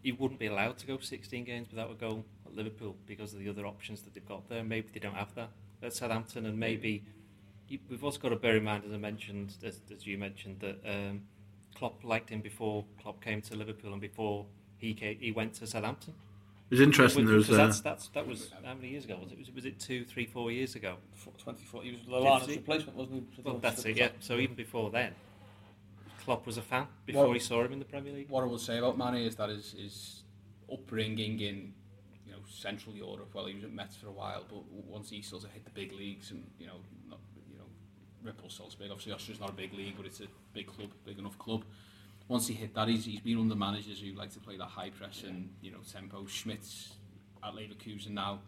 he 0.03 0.11
wouldn't 0.11 0.39
be 0.39 0.47
allowed 0.47 0.77
to 0.79 0.85
go 0.85 0.97
16 0.99 1.43
games 1.43 1.69
without 1.69 1.91
a 1.91 1.95
goal 1.95 2.23
at 2.45 2.55
Liverpool 2.55 2.95
because 3.07 3.33
of 3.33 3.39
the 3.39 3.49
other 3.49 3.65
options 3.65 4.01
that 4.03 4.13
they've 4.13 4.27
got 4.27 4.47
there. 4.49 4.63
Maybe 4.63 4.87
they 4.93 4.99
don't 4.99 5.15
have 5.15 5.33
that 5.35 5.49
at 5.81 5.93
Southampton, 5.93 6.45
and 6.45 6.57
maybe 6.57 7.03
you, 7.67 7.79
we've 7.89 8.03
also 8.03 8.19
got 8.19 8.29
to 8.29 8.35
bear 8.35 8.57
in 8.57 8.63
mind, 8.63 8.83
as 8.85 8.93
I 8.93 8.97
mentioned, 8.97 9.55
as, 9.63 9.79
as 9.93 10.05
you 10.05 10.17
mentioned, 10.17 10.59
that 10.59 10.79
um, 10.87 11.21
Klopp 11.75 12.03
liked 12.03 12.29
him 12.29 12.41
before 12.41 12.85
Klopp 13.01 13.21
came 13.21 13.41
to 13.41 13.55
Liverpool 13.55 13.91
and 13.91 14.01
before 14.01 14.45
he 14.77 14.93
came, 14.93 15.17
he 15.19 15.31
went 15.31 15.53
to 15.55 15.67
Southampton. 15.67 16.13
It 16.73 16.77
was 16.77 16.87
interesting. 16.87 17.27
There 17.27 17.35
was 17.35 17.51
uh, 17.51 17.55
that's, 17.55 17.81
that's, 17.81 18.07
that 18.15 18.25
was 18.25 18.49
how 18.65 18.73
many 18.73 18.87
years 18.87 19.05
ago 19.05 19.19
was 19.21 19.31
it? 19.31 19.37
Was, 19.37 19.51
was 19.51 19.65
it 19.65 19.79
two, 19.79 20.03
three, 20.03 20.25
four 20.25 20.51
years 20.51 20.73
ago? 20.73 20.95
Twenty-four. 21.37 21.83
He 21.83 21.91
was 21.91 22.01
Lallana's 22.01 22.47
replacement, 22.47 22.97
wasn't 22.97 23.27
he? 23.35 23.41
Well, 23.43 23.59
that's 23.59 23.85
it. 23.85 23.95
Yeah. 23.95 24.09
So 24.21 24.37
even 24.37 24.55
before 24.55 24.89
then, 24.89 25.13
Klopp 26.25 26.47
was 26.47 26.57
a 26.57 26.63
fan 26.63 26.87
before 27.05 27.25
well, 27.25 27.33
he 27.33 27.39
saw 27.39 27.63
him 27.63 27.73
in 27.73 27.77
the 27.77 27.85
Premier 27.85 28.11
League. 28.11 28.27
What 28.27 28.41
I 28.41 28.47
will 28.47 28.57
say 28.57 28.79
about 28.79 28.97
Mane 28.97 29.23
is 29.23 29.35
that 29.35 29.49
his, 29.49 29.73
his 29.73 30.23
upbringing 30.71 31.39
in 31.41 31.73
you 32.25 32.31
know 32.31 32.39
Central 32.49 32.95
Europe. 32.95 33.29
Well, 33.35 33.45
he 33.45 33.53
was 33.53 33.65
at 33.65 33.71
Metz 33.71 33.95
for 33.95 34.07
a 34.07 34.11
while, 34.11 34.43
but 34.49 34.63
once 34.71 35.11
he 35.11 35.21
sort 35.21 35.43
of 35.43 35.51
hit 35.51 35.65
the 35.65 35.71
big 35.71 35.93
leagues 35.93 36.31
and 36.31 36.43
you 36.57 36.65
know 36.65 36.77
not, 37.07 37.19
you 37.51 37.59
know 37.59 37.65
Red 38.23 38.37
Bull 38.37 38.49
Salzburg. 38.49 38.89
Obviously, 38.89 39.13
Austria's 39.13 39.39
not 39.39 39.51
a 39.51 39.53
big 39.53 39.75
league, 39.75 39.93
but 39.95 40.07
it's 40.07 40.21
a 40.21 40.27
big 40.53 40.65
club, 40.65 40.89
big 41.05 41.19
enough 41.19 41.37
club 41.37 41.65
once 42.27 42.47
he 42.47 42.53
hit 42.53 42.73
that, 42.75 42.87
he's, 42.87 43.05
he's 43.05 43.19
been 43.19 43.39
under 43.39 43.55
managers 43.55 44.01
who 44.01 44.13
like 44.13 44.31
to 44.33 44.39
play 44.39 44.57
that 44.57 44.65
high 44.65 44.89
press 44.89 45.23
and 45.23 45.49
you 45.61 45.71
know 45.71 45.79
tempo. 45.91 46.25
Schmidt's 46.25 46.93
at 47.43 47.53
Leverkusen 47.53 48.11
now, 48.11 48.39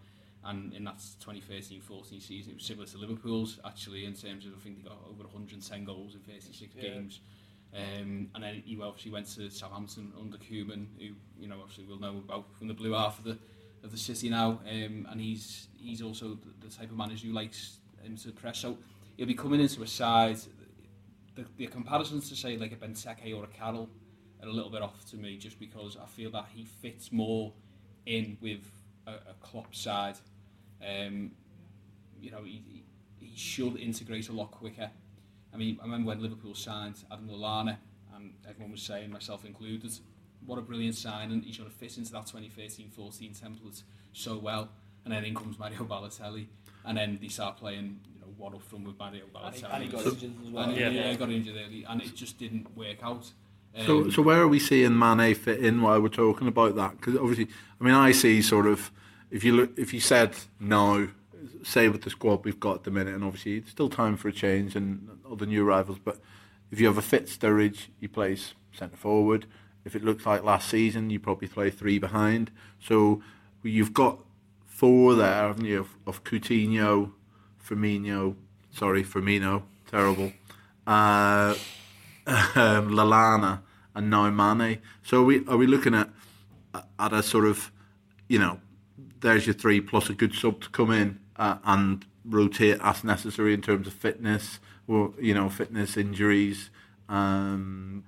and 0.44 0.74
in 0.74 0.84
that 0.86 0.98
2013-14 0.98 2.22
season, 2.22 2.52
it 2.52 2.56
was 2.56 2.66
similar 2.66 2.88
to 2.88 2.98
Liverpool's 2.98 3.60
actually 3.66 4.06
in 4.06 4.14
terms 4.14 4.46
of 4.46 4.54
I 4.54 4.60
think 4.60 4.78
they 4.78 4.90
got 4.90 5.00
over 5.10 5.24
110 5.24 5.84
goals 5.84 6.16
in 6.16 6.22
36 6.22 6.76
yeah. 6.76 6.82
games. 6.82 7.20
Um, 7.74 8.30
and 8.34 8.44
then 8.44 8.64
he 8.66 8.80
obviously 8.82 9.12
went 9.12 9.28
to 9.36 9.50
Southampton 9.50 10.14
under 10.20 10.38
Koeman, 10.38 10.88
who 10.98 11.16
you 11.38 11.48
know 11.48 11.58
obviously 11.60 11.86
we'll 11.86 12.00
know 12.00 12.18
about 12.18 12.46
from 12.58 12.68
the 12.68 12.74
blue 12.74 12.94
half 12.94 13.20
of 13.20 13.26
the 13.26 13.38
of 13.84 13.92
the 13.92 13.98
city 13.98 14.30
now. 14.30 14.62
Um, 14.70 15.08
and 15.12 15.20
he's 15.20 15.68
he's 15.78 16.02
also 16.02 16.36
the, 16.36 16.68
the 16.68 16.74
type 16.74 16.90
of 16.90 16.98
manager 16.98 17.28
who 17.28 17.34
likes 17.34 17.80
him 18.02 18.16
to 18.18 18.32
press. 18.32 18.60
So 18.60 18.78
he'll 19.18 19.28
be 19.28 19.34
coming 19.34 19.60
into 19.60 19.84
a 19.84 19.88
side 19.88 20.38
the, 21.36 21.46
the 21.58 21.68
comparisons 21.68 22.30
to 22.30 22.36
say 22.36 22.58
like 22.58 22.72
a 22.72 22.76
Benteke 22.76 23.38
or 23.38 23.44
a 23.44 23.48
Carroll 23.48 23.90
are 24.42 24.48
a 24.48 24.52
little 24.52 24.72
bit 24.72 24.82
off 24.82 25.06
to 25.12 25.18
me 25.18 25.38
just 25.38 25.60
because 25.60 25.98
I 26.02 26.06
feel 26.08 26.32
that 26.32 26.48
he 26.54 26.66
fits 26.66 27.12
more 27.12 27.54
in 28.06 28.38
with 28.42 28.72
a, 29.08 29.12
a 29.12 29.34
Klopp 29.42 29.76
side. 29.76 30.18
Um, 30.82 31.32
you 32.22 32.32
know, 32.32 32.44
he, 32.44 32.84
he 33.20 33.36
should 33.36 33.78
integrate 33.78 34.30
a 34.30 34.34
lot 34.34 34.52
quicker. 34.52 34.90
I 35.54 35.58
mean, 35.58 35.78
I 35.82 35.86
remember 35.86 36.10
when 36.10 36.22
Liverpool 36.22 36.56
signed 36.56 36.96
Adam 37.12 37.30
Lallana, 37.30 37.78
and 38.16 38.34
everyone 38.48 38.72
was 38.72 38.82
saying, 38.82 39.12
myself 39.12 39.46
included, 39.46 39.92
what 40.46 40.60
a 40.60 40.62
brilliant 40.62 40.96
signing. 40.96 41.42
He's 41.42 41.58
going 41.58 41.70
to 41.70 41.76
fit 41.76 41.98
into 41.98 42.12
that 42.14 42.26
2013-14 42.26 43.40
template 43.40 43.84
so 44.14 44.38
well. 44.38 44.70
And 45.04 45.14
then 45.14 45.24
in 45.24 45.36
comes 45.36 45.60
Mario 45.60 45.84
Balotelli, 45.84 46.48
and 46.84 46.98
then 46.98 47.20
they 47.22 47.28
start 47.28 47.58
playing 47.58 48.00
one 48.38 48.54
up 48.56 48.62
front 48.64 48.86
with 48.88 48.98
Mario 48.98 49.24
And 49.44 49.64
and 49.72 49.84
he 49.84 49.90
got 49.90 50.02
So- 50.02 50.12
injured 50.12 50.32
as 50.46 50.50
well. 50.52 50.64
And 50.66 50.74
he, 50.74 50.80
Yeah. 50.82 50.90
yeah. 50.90 51.16
got 51.16 51.30
injured 51.32 51.56
early, 51.56 51.84
and 51.88 52.02
it 52.02 52.16
just 52.16 52.38
didn't 52.38 52.76
work 52.76 52.98
out. 53.04 53.32
So, 53.86 54.04
Um, 54.04 54.12
so 54.12 54.22
where 54.22 54.42
are 54.42 54.48
we 54.48 54.60
seeing 54.60 54.98
Mane 54.98 55.36
fit 55.36 55.60
in 55.60 55.82
while 55.82 56.02
we're 56.02 56.08
talking 56.10 56.48
about 56.48 56.76
that? 56.76 56.98
Because 56.98 57.18
obviously, 57.18 57.50
I 57.80 57.84
mean, 57.84 57.94
I 57.94 58.12
see 58.12 58.42
sort 58.42 58.68
of 58.68 58.92
if 59.32 59.44
you 59.44 59.54
look, 59.54 59.78
if 59.78 59.94
you 59.94 60.00
said 60.00 60.34
no, 60.60 61.10
say 61.64 61.90
with 61.90 62.04
the 62.04 62.10
squad 62.10 62.46
we've 62.46 62.60
got 62.60 62.76
at 62.76 62.84
the 62.86 62.92
minute, 62.92 63.14
and 63.16 63.24
obviously 63.24 63.58
it's 63.58 63.72
still 63.72 63.90
time 63.90 64.16
for 64.18 64.30
a 64.30 64.32
change 64.32 64.76
and 64.76 65.10
other 65.30 65.46
new 65.46 65.66
arrivals. 65.68 65.98
But 66.04 66.22
if 66.72 66.80
you 66.80 66.88
have 66.88 66.98
a 66.98 67.02
fit 67.02 67.26
Sturridge, 67.28 67.88
he 68.00 68.08
plays 68.08 68.54
centre 68.72 68.96
forward. 68.98 69.46
If 69.84 69.96
it 69.96 70.04
looks 70.06 70.26
like 70.26 70.44
last 70.44 70.70
season, 70.70 71.10
you 71.10 71.20
probably 71.20 71.48
play 71.48 71.70
three 71.70 72.00
behind. 72.00 72.52
So 72.80 73.22
you've 73.62 73.94
got 73.94 74.20
four 74.66 75.16
there, 75.16 75.48
haven't 75.48 75.66
you? 75.66 75.80
Of, 75.82 75.90
of 76.08 76.24
Coutinho, 76.24 77.12
Firmino, 77.68 78.36
sorry, 78.72 79.04
Firmino, 79.04 79.64
terrible. 79.90 80.32
Uh, 80.86 81.56
um, 82.28 82.90
Lallana 82.90 83.62
and 83.94 84.10
now 84.10 84.30
Mane. 84.30 84.80
So 85.04 85.22
are 85.22 85.26
we 85.26 85.48
are 85.48 85.58
we 85.58 85.68
looking 85.68 85.96
at 85.96 86.10
at 87.00 87.14
a 87.14 87.24
sort 87.24 87.46
of 87.46 87.72
you 88.28 88.40
know 88.40 88.60
there's 89.22 89.48
your 89.48 89.54
three 89.54 89.82
plus 89.82 90.10
a 90.10 90.14
good 90.14 90.34
sub 90.34 90.62
to 90.62 90.70
come 90.70 90.92
in 90.92 91.20
uh, 91.38 91.58
and 91.64 92.06
rotate 92.26 92.80
as 92.82 93.04
necessary 93.04 93.54
in 93.54 93.62
terms 93.62 93.88
of 93.88 93.94
fitness 93.94 94.60
or 94.88 95.14
you 95.20 95.34
know 95.34 95.50
fitness 95.50 95.98
injuries 95.98 96.70
um, 97.10 98.04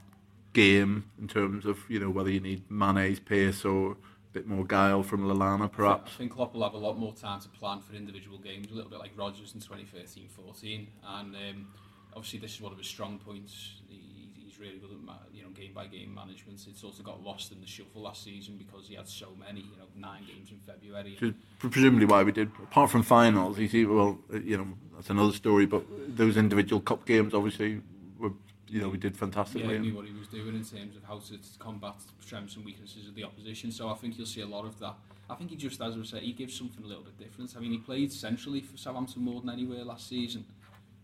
game 0.53 1.09
in 1.19 1.27
terms 1.27 1.65
of 1.65 1.79
you 1.87 1.99
know 1.99 2.09
whether 2.09 2.29
you 2.29 2.39
need 2.39 2.69
Mane's 2.69 3.19
pace 3.19 3.63
or 3.63 3.97
bit 4.37 4.47
more 4.47 4.65
guile 4.65 5.01
from 5.01 5.23
Lallana 5.23 5.71
perhaps. 5.71 6.11
I 6.13 6.17
think 6.17 6.33
Klopp 6.33 6.53
will 6.53 6.63
have 6.63 6.73
a 6.73 6.77
lot 6.77 6.97
more 6.97 7.13
time 7.13 7.39
to 7.41 7.49
plan 7.49 7.81
for 7.81 7.95
individual 7.95 8.37
games, 8.37 8.71
a 8.71 8.75
little 8.75 8.89
bit 8.89 8.99
like 8.99 9.11
Rodgers 9.15 9.53
in 9.55 9.61
2013-14. 9.61 10.87
And 11.07 11.35
um, 11.35 11.67
obviously, 12.15 12.39
this 12.39 12.53
is 12.55 12.61
one 12.61 12.71
of 12.71 12.77
his 12.77 12.87
strong 12.87 13.17
points. 13.17 13.81
He, 13.87 14.29
he's 14.35 14.59
really 14.59 14.77
good 14.77 14.91
at 14.91 15.33
you 15.33 15.41
know 15.41 15.49
game 15.49 15.73
by 15.73 15.87
game 15.87 16.13
management. 16.13 16.63
It's 16.67 16.83
also 16.83 17.01
got 17.01 17.23
lost 17.23 17.51
in 17.51 17.61
the 17.61 17.67
shuffle 17.67 18.03
last 18.03 18.23
season 18.23 18.57
because 18.57 18.87
he 18.87 18.95
had 18.95 19.07
so 19.07 19.29
many, 19.39 19.61
you 19.61 19.77
know, 19.77 19.87
nine 19.95 20.23
games 20.27 20.51
in 20.51 20.59
February. 20.59 21.17
Which 21.19 21.31
is 21.31 21.35
presumably 21.57 22.05
why 22.05 22.21
we 22.21 22.31
did. 22.31 22.51
Apart 22.61 22.91
from 22.91 23.01
finals, 23.01 23.57
you 23.57 23.67
see, 23.67 23.85
well, 23.85 24.19
you 24.31 24.57
know, 24.57 24.67
that's 24.95 25.09
another 25.09 25.33
story. 25.33 25.65
But 25.65 25.83
those 26.15 26.37
individual 26.37 26.81
cup 26.81 27.07
games, 27.07 27.33
obviously, 27.33 27.81
were 28.19 28.33
you 28.69 28.81
know 28.81 28.89
we 28.89 28.97
did 28.97 29.13
yeah, 29.13 29.19
fantastically. 29.19 29.73
he 29.73 29.79
knew 29.79 29.95
what 29.95 30.05
he 30.05 30.13
was 30.13 30.27
doing 30.27 30.55
in 30.55 30.63
terms 30.63 30.95
of 30.95 31.03
how 31.03 31.19
to 31.19 31.37
combat 31.59 31.95
strengths 32.19 32.55
and 32.55 32.65
weaknesses 32.65 33.07
of 33.07 33.15
the 33.15 33.23
opposition. 33.23 33.71
So 33.71 33.89
I 33.89 33.95
think 33.95 34.17
you'll 34.17 34.27
see 34.27 34.41
a 34.41 34.47
lot 34.47 34.65
of 34.65 34.79
that. 34.79 34.95
I 35.29 35.35
think 35.35 35.49
he 35.49 35.55
just, 35.57 35.81
as 35.81 35.95
I 35.97 36.03
said, 36.03 36.23
he 36.23 36.31
gives 36.31 36.57
something 36.57 36.83
a 36.83 36.87
little 36.87 37.03
bit 37.03 37.17
different. 37.17 37.53
I 37.55 37.59
mean, 37.59 37.71
he 37.71 37.77
played 37.77 38.11
centrally 38.11 38.61
for 38.61 38.77
Southampton 38.77 39.23
more 39.23 39.41
than 39.41 39.49
anywhere 39.49 39.83
last 39.83 40.07
season, 40.07 40.45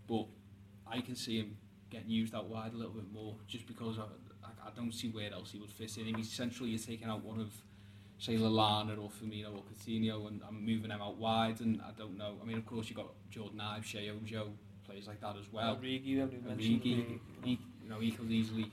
but 0.08 0.26
I 0.88 1.02
can 1.02 1.16
see 1.16 1.40
him 1.40 1.58
getting 1.90 2.10
used 2.10 2.34
out 2.34 2.48
wide 2.48 2.74
a 2.74 2.78
little 2.78 2.94
bit 2.94 3.12
more, 3.12 3.36
just 3.48 3.68
because 3.68 4.00
I, 4.00 4.04
I, 4.44 4.68
I 4.68 4.70
don't 4.76 4.94
see 4.94 5.10
where 5.10 5.32
else 5.32 5.52
he 5.52 5.60
would 5.60 5.72
fit 5.72 5.98
in. 5.98 6.08
If 6.08 6.16
he's 6.16 6.32
centrally, 6.32 6.72
you're 6.72 6.80
taking 6.80 7.08
out 7.08 7.24
one 7.24 7.40
of, 7.40 7.52
say, 8.18 8.36
Lallana 8.38 8.98
or 8.98 9.10
Firmino 9.10 9.56
or 9.56 9.64
Coutinho, 9.64 10.28
and 10.28 10.42
I'm 10.48 10.66
moving 10.66 10.90
them 10.90 11.02
out 11.02 11.18
wide, 11.18 11.60
and 11.60 11.82
I 11.82 11.92
don't 11.98 12.18
know. 12.18 12.38
I 12.42 12.46
mean, 12.46 12.58
of 12.58 12.66
course, 12.66 12.90
you've 12.90 12.98
got 12.98 13.12
Jordan 13.30 13.60
Ibe, 13.60 13.84
Sheyi 13.84 14.10
Ojo, 14.10 14.54
plays 14.94 15.08
like 15.08 15.22
that 15.22 15.36
as 15.38 15.52
well. 15.52 15.76
Origi, 15.78 16.20
haven't 16.20 16.46
mentioned 16.46 16.82
Origi, 16.82 16.98
Origi? 16.98 17.20
he, 17.44 17.60
you 17.84 17.90
know, 17.90 18.00
he 18.00 18.12
could 18.12 18.32
easily 18.32 18.72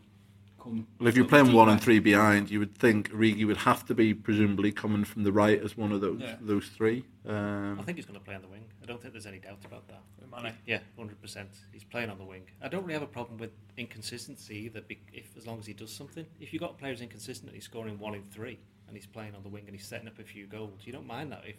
come. 0.62 0.87
Well, 0.99 1.09
if 1.09 1.17
you're 1.17 1.25
playing 1.27 1.53
one 1.53 1.69
and 1.69 1.81
three 1.81 1.99
behind, 1.99 2.50
you 2.50 2.59
would 2.59 2.77
think 2.77 3.11
Origi 3.11 3.47
would 3.47 3.57
have 3.59 3.87
to 3.87 3.95
be 3.95 4.12
presumably 4.12 4.73
coming 4.73 5.05
from 5.05 5.23
the 5.25 5.33
right 5.33 5.61
as 5.62 5.77
one 5.77 5.93
of 5.93 6.00
those 6.00 6.21
Yeah. 6.21 6.37
those 6.41 6.67
three. 6.69 7.05
I 7.27 7.31
Um, 7.31 7.83
think 7.85 7.97
he's 7.97 8.07
going 8.07 8.19
to 8.19 8.25
play 8.25 8.35
on 8.35 8.43
the 8.43 8.49
wing. 8.49 8.65
I 8.83 8.87
don't 8.87 9.00
think 9.00 9.12
there's 9.15 9.27
any 9.27 9.39
doubt 9.39 9.65
about 9.65 9.89
that. 9.89 10.03
Mane. 10.31 10.55
Yeah, 10.65 10.79
hundred 10.97 11.21
percent. 11.21 11.50
He's 11.73 11.83
playing 11.85 12.09
on 12.11 12.19
the 12.19 12.25
wing. 12.25 12.43
I 12.62 12.69
don't 12.69 12.83
really 12.83 12.95
have 12.95 13.03
a 13.03 13.07
problem 13.07 13.39
with 13.39 13.50
inconsistency 13.77 14.57
either. 14.67 14.83
If 15.12 15.37
as 15.37 15.45
long 15.47 15.59
as 15.59 15.67
he 15.67 15.73
does 15.73 15.93
something, 15.93 16.25
if 16.39 16.53
you've 16.53 16.61
got 16.61 16.79
players 16.79 17.00
inconsistent 17.00 17.49
and 17.49 17.55
he's 17.57 17.65
scoring 17.65 17.99
one 17.99 18.15
in 18.15 18.23
three 18.31 18.59
and 18.87 18.97
he's 18.97 19.07
playing 19.07 19.35
on 19.35 19.43
the 19.43 19.49
wing 19.49 19.65
and 19.67 19.75
he's 19.75 19.87
setting 19.87 20.07
up 20.07 20.19
a 20.21 20.25
few 20.25 20.47
goals, 20.47 20.83
you 20.85 20.93
don't 20.93 21.07
mind 21.07 21.33
that. 21.33 21.43
If 21.47 21.57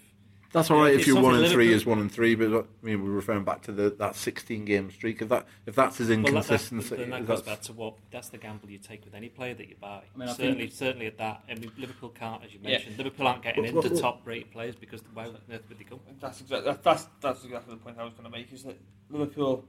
that's 0.52 0.70
all 0.70 0.78
right 0.82 0.94
Yeah, 0.94 1.00
if 1.00 1.08
you're 1.08 1.16
one 1.16 1.34
something 1.34 1.46
and 1.46 1.54
three 1.54 1.72
is 1.74 1.86
one 1.86 2.00
and 2.00 2.12
three, 2.12 2.36
but 2.36 2.66
I 2.84 2.86
mean 2.86 3.04
we're 3.04 3.12
referring 3.12 3.44
back 3.44 3.62
to 3.64 3.72
the 3.72 3.90
that 4.00 4.16
16 4.16 4.66
game 4.66 4.92
streak. 4.92 5.22
If 5.22 5.30
that 5.30 5.46
if 5.66 5.76
that's 5.76 5.98
his 5.98 6.10
well, 6.10 6.18
that, 6.18 6.24
that's, 6.24 6.36
inconsistency, 6.52 6.96
then 6.98 7.10
that 7.12 7.28
goes 7.28 7.42
that's- 7.42 7.58
back 7.58 7.66
to 7.68 7.74
what 7.74 7.96
that's 8.12 8.30
the 8.30 8.38
gamble 8.38 8.70
you 8.70 8.78
take 8.78 9.06
with 9.06 9.14
any 9.14 9.30
player 9.30 9.54
that 9.54 9.70
you 9.70 9.76
buy. 9.80 10.02
I 10.14 10.18
mean, 10.18 10.30
I 10.30 10.34
certainly, 10.34 10.60
think- 10.62 10.74
certainly 10.74 11.06
at 11.08 11.18
that. 11.18 11.44
I 11.50 11.56
mean, 11.56 11.72
Liverpool 11.78 12.10
can't, 12.10 12.44
as 12.44 12.54
you 12.54 12.60
Yeah. 12.64 12.72
mentioned, 12.72 12.98
Liverpool 12.98 13.28
aren't 13.28 13.44
getting 13.44 13.64
Well, 13.64 13.78
into 13.84 13.94
well, 13.94 14.02
top 14.02 14.22
rated 14.28 14.52
players 14.52 14.76
because 14.76 15.02
why 15.14 15.26
on 15.28 15.38
earth 15.52 15.62
would 15.70 15.80
they 15.80 15.84
come? 15.84 16.00
That's 16.20 16.42
exactly 16.42 16.72
that, 16.72 16.84
that's 16.84 17.08
that's 17.22 17.44
exactly 17.46 17.74
the 17.74 17.80
point 17.80 17.98
I 17.98 18.04
was 18.04 18.14
going 18.14 18.26
to 18.26 18.30
make. 18.30 18.52
Is 18.52 18.64
that 18.64 18.78
Liverpool, 19.10 19.66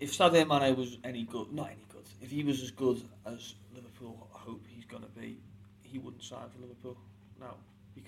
if 0.00 0.12
Sadio 0.12 0.46
Mane 0.46 0.76
was 0.76 0.98
any 1.04 1.24
good, 1.24 1.52
not 1.52 1.70
any 1.70 1.84
good, 1.88 2.04
if 2.20 2.30
he 2.30 2.44
was 2.44 2.62
as 2.62 2.70
good 2.70 3.02
as 3.26 3.54
Liverpool 3.74 4.28
hope 4.30 4.64
he's 4.68 4.84
going 4.84 5.02
to 5.02 5.08
be, 5.10 5.40
he 5.82 5.98
wouldn't 5.98 6.22
sign 6.22 6.48
for 6.50 6.60
Liverpool 6.60 6.96
now 7.40 7.54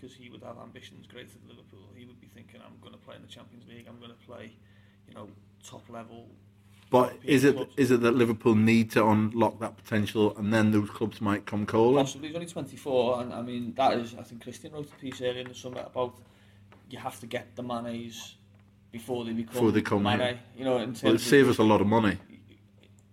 because 0.00 0.16
he 0.16 0.30
would 0.30 0.42
have 0.42 0.56
ambitions 0.58 1.06
greater 1.06 1.28
than 1.30 1.48
Liverpool. 1.48 1.80
He 1.94 2.04
would 2.06 2.20
be 2.20 2.26
thinking, 2.28 2.60
I'm 2.64 2.78
going 2.80 2.92
to 2.94 2.98
play 3.00 3.16
in 3.16 3.22
the 3.22 3.28
Champions 3.28 3.64
League. 3.68 3.86
I'm 3.88 3.98
going 3.98 4.10
to 4.12 4.26
play, 4.26 4.52
you 5.08 5.14
know, 5.14 5.28
top 5.64 5.82
level. 5.88 6.26
But 6.90 7.16
is 7.22 7.44
it 7.44 7.54
clubs. 7.54 7.72
is 7.76 7.90
it 7.92 8.00
that 8.00 8.12
Liverpool 8.16 8.56
need 8.56 8.90
to 8.92 9.06
unlock 9.06 9.60
that 9.60 9.76
potential, 9.76 10.36
and 10.36 10.52
then 10.52 10.72
those 10.72 10.90
clubs 10.90 11.20
might 11.20 11.46
come 11.46 11.64
calling? 11.64 12.04
Possibly 12.04 12.28
he's 12.28 12.34
only 12.34 12.48
24, 12.48 13.22
and 13.22 13.32
I 13.32 13.42
mean 13.42 13.74
that 13.76 13.92
is. 13.96 14.16
I 14.18 14.22
think 14.22 14.42
Christian 14.42 14.72
wrote 14.72 14.88
a 14.90 14.96
piece 14.96 15.20
earlier 15.20 15.42
in 15.42 15.48
the 15.48 15.54
summer 15.54 15.82
about 15.86 16.16
you 16.88 16.98
have 16.98 17.20
to 17.20 17.26
get 17.28 17.54
the 17.54 17.62
Manes 17.62 18.34
before 18.90 19.24
they 19.24 19.30
become 19.32 19.52
Before 19.54 19.70
they 19.70 19.82
come 19.82 20.02
Mane. 20.02 20.18
here. 20.18 20.40
You 20.58 20.64
know, 20.64 20.78
in 20.78 20.86
terms 20.86 21.02
Well, 21.04 21.12
it 21.12 21.16
of- 21.16 21.20
save 21.22 21.48
us 21.48 21.58
a 21.58 21.62
lot 21.62 21.80
of 21.80 21.86
money. 21.86 22.18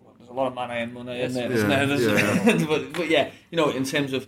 well, 0.03 0.15
there's 0.17 0.32
a 0.32 0.34
lot 0.34 0.48
of 0.48 0.56
money 0.56 0.82
and 0.82 0.91
money 0.96 1.20
Yes. 1.20 1.29
in 1.29 1.34
there, 1.36 1.50
Yeah, 1.51 1.56
isn't 1.56 1.70
there? 1.70 1.86
There's- 1.86 2.60
yeah. 2.60 2.65
but, 2.67 2.94
but 2.94 3.10
yeah, 3.12 3.29
you 3.51 3.58
know, 3.58 3.70
in 3.70 3.84
terms 3.84 4.12
of 4.13 4.27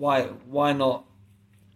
why 0.00 0.22
why 0.46 0.72
not 0.72 1.04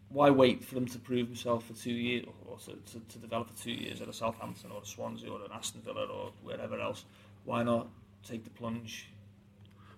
why 0.08 0.30
wait 0.30 0.64
for 0.64 0.74
them 0.74 0.86
to 0.86 0.98
prove 0.98 1.26
themselves 1.26 1.66
for 1.66 1.74
two 1.74 1.92
years 1.92 2.24
or 2.46 2.56
to, 2.56 2.72
to, 2.92 3.00
to 3.08 3.18
develop 3.18 3.50
for 3.50 3.62
two 3.62 3.72
years 3.72 4.00
at 4.00 4.08
a 4.08 4.12
Southampton 4.12 4.70
or 4.70 4.80
a 4.80 4.86
Swansea 4.86 5.28
or 5.28 5.40
an 5.40 5.50
Aston 5.52 5.82
Villa 5.82 6.06
or 6.06 6.32
wherever 6.42 6.78
else? 6.80 7.04
Why 7.44 7.64
not 7.64 7.88
take 8.26 8.44
the 8.44 8.50
plunge? 8.50 9.08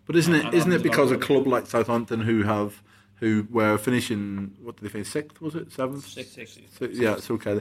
But 0.06 0.16
isn't 0.16 0.34
it 0.34 0.54
isn't 0.54 0.72
it 0.72 0.82
because 0.82 1.10
a 1.10 1.18
club 1.18 1.46
like 1.46 1.66
Southampton 1.66 2.20
who 2.20 2.42
have 2.42 2.82
who 3.16 3.46
were 3.50 3.78
finishing 3.78 4.56
what 4.62 4.76
did 4.76 4.84
they 4.84 4.90
finish 4.90 5.08
sixth 5.08 5.40
was 5.40 5.54
it 5.54 5.72
seventh? 5.72 6.06
Six, 6.06 6.30
six, 6.30 6.58
So, 6.78 6.86
yeah, 6.86 7.14
it's 7.14 7.30
okay. 7.30 7.60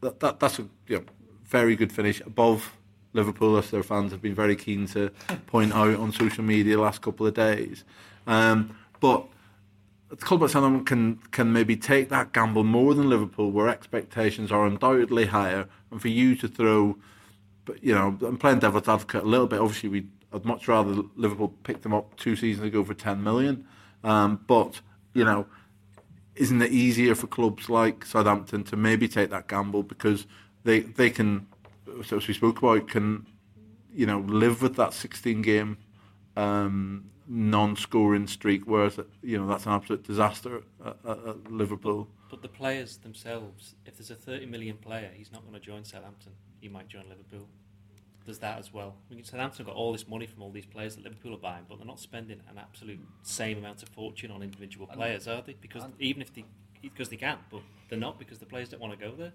That, 0.00 0.18
that 0.20 0.40
that's 0.40 0.58
a 0.58 0.66
you 0.88 0.98
know, 0.98 1.04
very 1.44 1.76
good 1.76 1.92
finish 1.92 2.20
above 2.22 2.76
Liverpool, 3.12 3.56
as 3.56 3.70
their 3.70 3.82
fans 3.82 4.12
have 4.12 4.22
been 4.22 4.34
very 4.34 4.56
keen 4.56 4.86
to 4.88 5.10
point 5.46 5.72
out 5.72 5.96
on 5.96 6.12
social 6.12 6.44
media 6.44 6.76
the 6.76 6.82
last 6.82 7.02
couple 7.02 7.26
of 7.26 7.34
days. 7.34 7.84
Um, 8.26 8.76
but 9.00 9.26
club 10.16 10.40
Southampton 10.48 10.84
can 10.84 11.16
can 11.30 11.52
maybe 11.52 11.76
take 11.76 12.08
that 12.08 12.32
gamble 12.32 12.64
more 12.64 12.94
than 12.94 13.08
Liverpool, 13.08 13.50
where 13.50 13.68
expectations 13.68 14.50
are 14.50 14.66
undoubtedly 14.66 15.26
higher, 15.26 15.68
and 15.90 16.00
for 16.00 16.08
you 16.08 16.34
to 16.36 16.48
throw, 16.48 16.96
but 17.64 17.82
you 17.82 17.94
know, 17.94 18.18
I'm 18.22 18.36
playing 18.36 18.58
devil's 18.58 18.88
advocate 18.88 19.22
a 19.22 19.26
little 19.26 19.46
bit. 19.46 19.60
Obviously, 19.60 19.88
we 19.88 20.06
I'd 20.32 20.44
much 20.44 20.68
rather 20.68 21.02
Liverpool 21.16 21.54
pick 21.64 21.82
them 21.82 21.94
up 21.94 22.16
two 22.16 22.36
seasons 22.36 22.66
ago 22.66 22.84
for 22.84 22.94
10 22.94 23.22
million, 23.22 23.66
um, 24.04 24.40
but 24.46 24.80
you 25.14 25.24
know 25.24 25.46
isn't 26.40 26.62
it 26.62 26.72
easier 26.72 27.14
for 27.14 27.26
clubs 27.26 27.68
like 27.68 28.04
Southampton 28.04 28.64
to 28.64 28.76
maybe 28.76 29.06
take 29.06 29.28
that 29.30 29.46
gamble 29.46 29.82
because 29.82 30.26
they 30.64 30.80
they 30.80 31.10
can, 31.10 31.46
so 32.04 32.16
as 32.16 32.26
we 32.26 32.34
spoke 32.34 32.58
about, 32.58 32.88
can 32.88 33.26
you 33.92 34.06
know 34.06 34.20
live 34.20 34.62
with 34.62 34.76
that 34.76 34.94
16 34.94 35.42
game 35.42 35.76
um, 36.36 37.10
non-scoring 37.30 38.26
streak, 38.26 38.66
whereas 38.66 38.98
you 39.22 39.38
know 39.38 39.46
that's 39.46 39.64
an 39.64 39.72
absolute 39.72 40.02
disaster 40.02 40.62
at, 40.84 40.96
at, 41.08 41.18
at 41.26 41.50
Liverpool. 41.50 42.08
But 42.28 42.42
the 42.42 42.48
players 42.48 42.98
themselves, 42.98 43.76
if 43.86 43.96
there's 43.96 44.10
a 44.10 44.16
30 44.16 44.46
million 44.46 44.76
player, 44.76 45.10
he's 45.14 45.32
not 45.32 45.42
going 45.42 45.54
to 45.54 45.60
join 45.60 45.84
Southampton. 45.84 46.32
He 46.60 46.68
might 46.68 46.88
join 46.88 47.08
Liverpool. 47.08 47.48
There's 48.26 48.38
that 48.40 48.58
as 48.58 48.72
well. 48.72 48.96
I 49.10 49.14
mean, 49.14 49.24
Southampton 49.24 49.64
got 49.64 49.76
all 49.76 49.92
this 49.92 50.06
money 50.06 50.26
from 50.26 50.42
all 50.42 50.50
these 50.50 50.66
players 50.66 50.96
that 50.96 51.04
Liverpool 51.04 51.34
are 51.34 51.38
buying, 51.38 51.64
but 51.68 51.78
they're 51.78 51.86
not 51.86 52.00
spending 52.00 52.40
an 52.50 52.58
absolute 52.58 53.00
same 53.22 53.58
amount 53.58 53.82
of 53.82 53.88
fortune 53.88 54.30
on 54.30 54.42
individual 54.42 54.86
players, 54.86 55.26
are 55.26 55.42
they? 55.42 55.54
Because 55.60 55.84
even 55.98 56.20
if 56.20 56.34
they, 56.34 56.44
because 56.82 57.08
they 57.08 57.16
can, 57.16 57.38
but 57.50 57.62
they're 57.88 57.98
not 57.98 58.18
because 58.18 58.38
the 58.38 58.46
players 58.46 58.68
don't 58.68 58.80
want 58.80 58.98
to 58.98 59.04
go 59.04 59.14
there. 59.14 59.32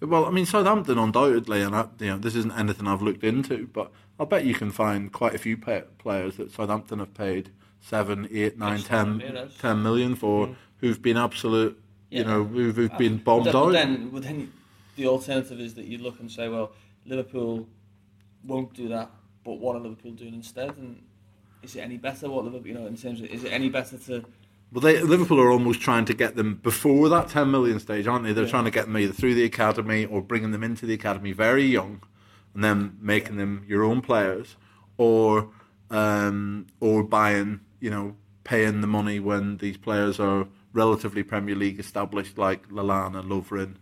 Well, 0.00 0.26
I 0.26 0.30
mean 0.30 0.46
Southampton 0.46 0.96
undoubtedly, 0.98 1.62
and 1.62 1.74
I, 1.74 1.86
you 1.98 2.06
know 2.08 2.18
this 2.18 2.34
isn't 2.36 2.52
anything 2.52 2.86
I've 2.86 3.02
looked 3.02 3.24
into, 3.24 3.68
but 3.72 3.90
I 4.20 4.24
bet 4.24 4.44
you 4.44 4.54
can 4.54 4.70
find 4.70 5.12
quite 5.12 5.34
a 5.34 5.38
few 5.38 5.56
pa 5.56 5.80
players 5.98 6.36
that 6.36 6.52
Southampton 6.52 7.00
have 7.00 7.14
paid 7.14 7.50
seven, 7.80 8.28
eight, 8.32 8.58
nine, 8.58 8.80
ten, 8.80 9.20
ten 9.58 9.82
million 9.82 10.14
for, 10.14 10.48
Mm. 10.48 10.56
who've 10.78 11.02
been 11.02 11.16
absolute, 11.16 11.80
you 12.10 12.24
know, 12.24 12.44
who've, 12.44 12.76
who've 12.76 12.96
been 12.98 13.18
bombed 13.18 13.48
out. 13.48 13.72
then, 13.72 14.10
but 14.10 14.22
then 14.22 14.52
the 14.96 15.06
alternative 15.06 15.60
is 15.60 15.74
that 15.74 15.84
you 15.86 15.98
look 15.98 16.18
and 16.20 16.30
say, 16.30 16.48
well, 16.48 16.72
Liverpool 17.06 17.68
won't 18.44 18.72
do 18.74 18.88
that, 18.88 19.10
but 19.44 19.54
what 19.54 19.76
are 19.76 19.80
Liverpool 19.80 20.12
doing 20.12 20.34
instead? 20.34 20.76
And 20.76 21.02
is 21.62 21.74
it 21.76 21.80
any 21.80 21.96
better? 21.96 22.28
What 22.28 22.44
Liverpool, 22.44 22.66
you 22.68 22.74
know, 22.74 22.86
in 22.86 22.96
terms 22.96 23.20
of 23.20 23.26
is 23.26 23.44
it 23.44 23.52
any 23.52 23.68
better 23.68 23.96
to? 23.98 24.24
Well, 24.70 24.82
they, 24.82 25.02
Liverpool 25.02 25.40
are 25.40 25.50
almost 25.50 25.80
trying 25.80 26.04
to 26.06 26.14
get 26.14 26.36
them 26.36 26.56
before 26.62 27.08
that 27.08 27.28
10 27.28 27.50
million 27.50 27.80
stage, 27.80 28.06
aren't 28.06 28.24
they? 28.24 28.32
They're 28.34 28.44
Yeah. 28.44 28.50
trying 28.50 28.64
to 28.66 28.70
get 28.70 28.84
them 28.86 28.98
either 28.98 29.12
through 29.14 29.34
the 29.34 29.44
academy 29.44 30.04
or 30.04 30.20
bringing 30.20 30.50
them 30.50 30.62
into 30.62 30.84
the 30.84 30.92
academy 30.94 31.32
very 31.32 31.64
young, 31.64 32.02
and 32.54 32.62
then 32.62 32.96
making 33.00 33.36
them 33.36 33.64
your 33.66 33.82
own 33.84 34.00
players, 34.02 34.56
or 34.98 35.50
um, 35.90 36.66
or 36.80 37.02
buying, 37.02 37.60
you 37.80 37.88
know, 37.88 38.14
paying 38.44 38.82
the 38.82 38.86
money 38.86 39.18
when 39.18 39.56
these 39.56 39.78
players 39.78 40.20
are 40.20 40.46
relatively 40.74 41.22
Premier 41.22 41.54
League 41.54 41.80
established, 41.80 42.36
like 42.36 42.68
Lallana, 42.68 43.22
Lovren, 43.26 43.76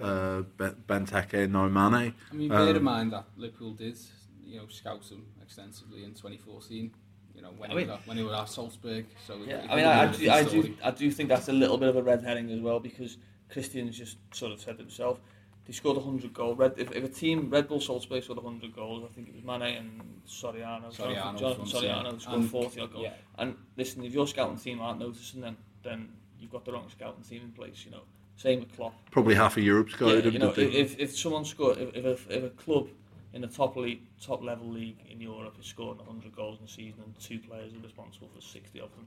uh, 0.00 0.40
Ben- 0.56 0.76
Benteke, 0.88 1.50
now 1.50 1.68
Mane. 1.68 2.14
I 2.30 2.34
mean, 2.34 2.48
bear 2.48 2.70
in 2.70 2.76
Um, 2.78 2.84
mind 2.84 3.12
that 3.12 3.26
Liverpool 3.36 3.74
did, 3.74 3.98
you 4.42 4.56
know, 4.56 4.66
scout 4.68 5.02
them 5.10 5.26
extensively 5.42 6.04
in 6.04 6.14
2014. 6.14 6.90
You 7.34 7.42
know, 7.42 7.50
when 7.56 7.70
I 7.70 7.72
he 7.74 7.78
mean- 7.80 7.88
was 7.88 7.98
at, 8.00 8.06
when 8.06 8.16
he 8.16 8.22
was 8.22 8.32
at 8.34 8.48
Salzburg. 8.48 9.06
So 9.26 9.36
Yeah, 9.46 9.66
I 9.70 9.76
mean, 9.76 9.84
I, 9.84 10.02
I, 10.02 10.06
do, 10.06 10.26
a 10.28 10.32
I 10.32 10.42
different 10.44 10.64
do. 10.66 10.74
I 10.84 10.90
do 10.90 11.10
think 11.10 11.28
that's 11.28 11.48
a 11.48 11.52
little 11.52 11.78
bit 11.78 11.88
of 11.88 11.96
a 11.96 12.02
red 12.02 12.22
herring 12.22 12.50
as 12.50 12.60
well 12.60 12.78
because 12.80 13.16
Christian's 13.50 13.96
just 13.96 14.18
sort 14.34 14.52
of 14.52 14.60
said 14.60 14.78
himself. 14.78 15.20
They 15.64 15.72
scored 15.72 15.96
100 15.96 16.34
goals. 16.34 16.58
Red, 16.58 16.74
if, 16.76 16.90
if 16.90 17.04
a 17.04 17.08
team, 17.08 17.48
Red 17.48 17.68
Bull 17.68 17.80
Salzburg 17.80 18.24
scored 18.24 18.42
100 18.42 18.74
goals, 18.74 19.04
I 19.08 19.14
think 19.14 19.28
it 19.28 19.34
was 19.34 19.44
Mane 19.44 19.76
and 19.76 20.00
Soriano. 20.26 20.92
Soriano 20.92 21.38
Jonathan, 21.38 21.66
Jonathan 21.66 21.66
yeah. 21.84 21.94
Soriano 22.02 22.20
scored 22.20 22.40
And- 22.40 22.50
40 22.50 22.80
odd 22.80 22.92
goals. 22.92 23.04
Yeah. 23.04 23.12
And 23.38 23.56
listen, 23.76 24.04
if 24.04 24.12
your 24.12 24.26
scouting 24.26 24.58
team 24.58 24.80
aren't 24.80 24.98
noticing 24.98 25.40
them, 25.40 25.56
then 25.84 26.08
you've 26.40 26.50
got 26.50 26.64
the 26.64 26.72
wrong 26.72 26.88
scouting 26.90 27.22
team 27.22 27.42
in 27.42 27.52
place. 27.52 27.84
You 27.84 27.92
know, 27.92 28.02
same 28.36 28.58
with 28.60 28.74
Klopp. 28.74 28.94
Probably 29.12 29.36
half 29.36 29.56
of 29.56 29.62
Europe's 29.62 29.94
got 29.94 30.08
Yeah, 30.08 30.14
it. 30.16 30.32
you 30.32 30.38
know, 30.40 30.52
if, 30.56 30.98
if 30.98 31.16
someone 31.16 31.44
scored, 31.44 31.78
if, 31.78 31.94
if, 31.94 32.04
a, 32.30 32.36
if 32.38 32.44
a 32.44 32.50
club 32.50 32.88
in 33.32 33.40
the 33.40 33.46
top 33.46 33.76
league, 33.76 34.02
top 34.20 34.42
level 34.42 34.68
league 34.68 34.98
in 35.10 35.20
Europe 35.20 35.54
is 35.58 35.66
scoring 35.66 35.98
100 35.98 36.34
goals 36.34 36.58
in 36.58 36.66
a 36.66 36.68
season 36.68 37.02
and 37.04 37.18
two 37.18 37.38
players 37.38 37.72
are 37.72 37.78
responsible 37.82 38.28
for 38.34 38.40
60 38.40 38.80
of 38.80 38.90
them, 38.94 39.06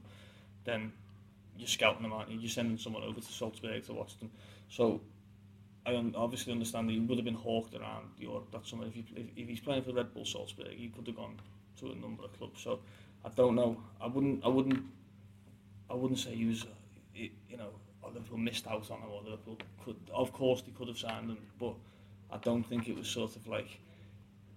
then 0.64 0.92
you're 1.56 1.68
scouting 1.68 2.02
them, 2.02 2.12
aren't 2.12 2.30
you? 2.30 2.38
You're 2.38 2.50
sending 2.50 2.78
someone 2.78 3.02
over 3.02 3.20
to 3.20 3.32
Salzburg 3.32 3.84
to 3.86 3.92
watch 3.92 4.18
them. 4.18 4.30
So 4.68 5.00
I 5.86 5.94
obviously 6.16 6.52
understand 6.52 6.88
that 6.88 6.92
he 6.92 6.98
would 6.98 7.16
have 7.18 7.24
been 7.24 7.34
hawked 7.34 7.74
around 7.74 8.10
Europe. 8.18 8.48
That's 8.52 8.70
something. 8.70 8.88
If, 8.88 8.96
you, 8.96 9.04
if, 9.14 9.26
if 9.36 9.48
he's 9.48 9.60
playing 9.60 9.84
for 9.84 9.92
Red 9.92 10.12
Bull 10.12 10.24
Salzburg, 10.24 10.74
he 10.76 10.88
could 10.88 11.06
have 11.06 11.16
gone 11.16 11.36
to 11.78 11.92
a 11.92 11.94
number 11.94 12.24
of 12.24 12.36
clubs. 12.36 12.60
So 12.60 12.80
I 13.24 13.28
don't 13.28 13.54
know. 13.54 13.80
I 14.00 14.06
wouldn't. 14.06 14.44
I 14.44 14.48
wouldn't. 14.48 14.82
I 15.88 15.94
wouldn't 15.94 16.18
say 16.18 16.34
he 16.34 16.46
was. 16.46 16.66
You 17.14 17.56
know, 17.56 17.70
or 18.02 18.10
Liverpool 18.10 18.38
missed 18.38 18.66
out 18.66 18.90
on 18.90 18.98
him, 18.98 19.10
or 19.10 19.22
Liverpool 19.22 19.58
could. 19.84 19.96
Of 20.12 20.32
course, 20.32 20.62
they 20.62 20.72
could 20.72 20.88
have 20.88 20.98
signed 20.98 21.30
him, 21.30 21.38
but 21.58 21.74
I 22.32 22.38
don't 22.38 22.64
think 22.64 22.88
it 22.88 22.96
was 22.96 23.06
sort 23.06 23.36
of 23.36 23.46
like 23.46 23.78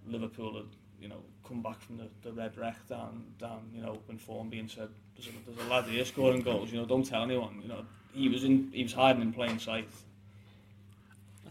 Liverpool 0.07 0.55
had, 0.55 0.65
you 1.01 1.07
know, 1.07 1.21
come 1.47 1.61
back 1.61 1.79
from 1.81 1.97
the, 1.97 2.07
the 2.21 2.31
red 2.31 2.57
wreck 2.57 2.87
down, 2.87 3.23
down, 3.39 3.69
you 3.73 3.81
know, 3.81 3.93
up 3.93 4.09
in 4.09 4.17
Formby 4.17 4.59
and 4.59 4.69
said, 4.69 4.89
"There's 5.15 5.27
a, 5.27 5.31
there's 5.45 5.67
a 5.67 5.69
lad 5.69 5.85
here 5.85 6.05
scoring 6.05 6.41
goals. 6.41 6.71
You 6.71 6.79
know, 6.79 6.85
don't 6.85 7.05
tell 7.05 7.23
anyone." 7.23 7.59
You 7.61 7.69
know, 7.69 7.85
he 8.13 8.29
was 8.29 8.43
in. 8.43 8.69
He 8.73 8.83
was 8.83 8.93
hiding 8.93 9.21
in 9.21 9.33
plain 9.33 9.59
sight. 9.59 9.87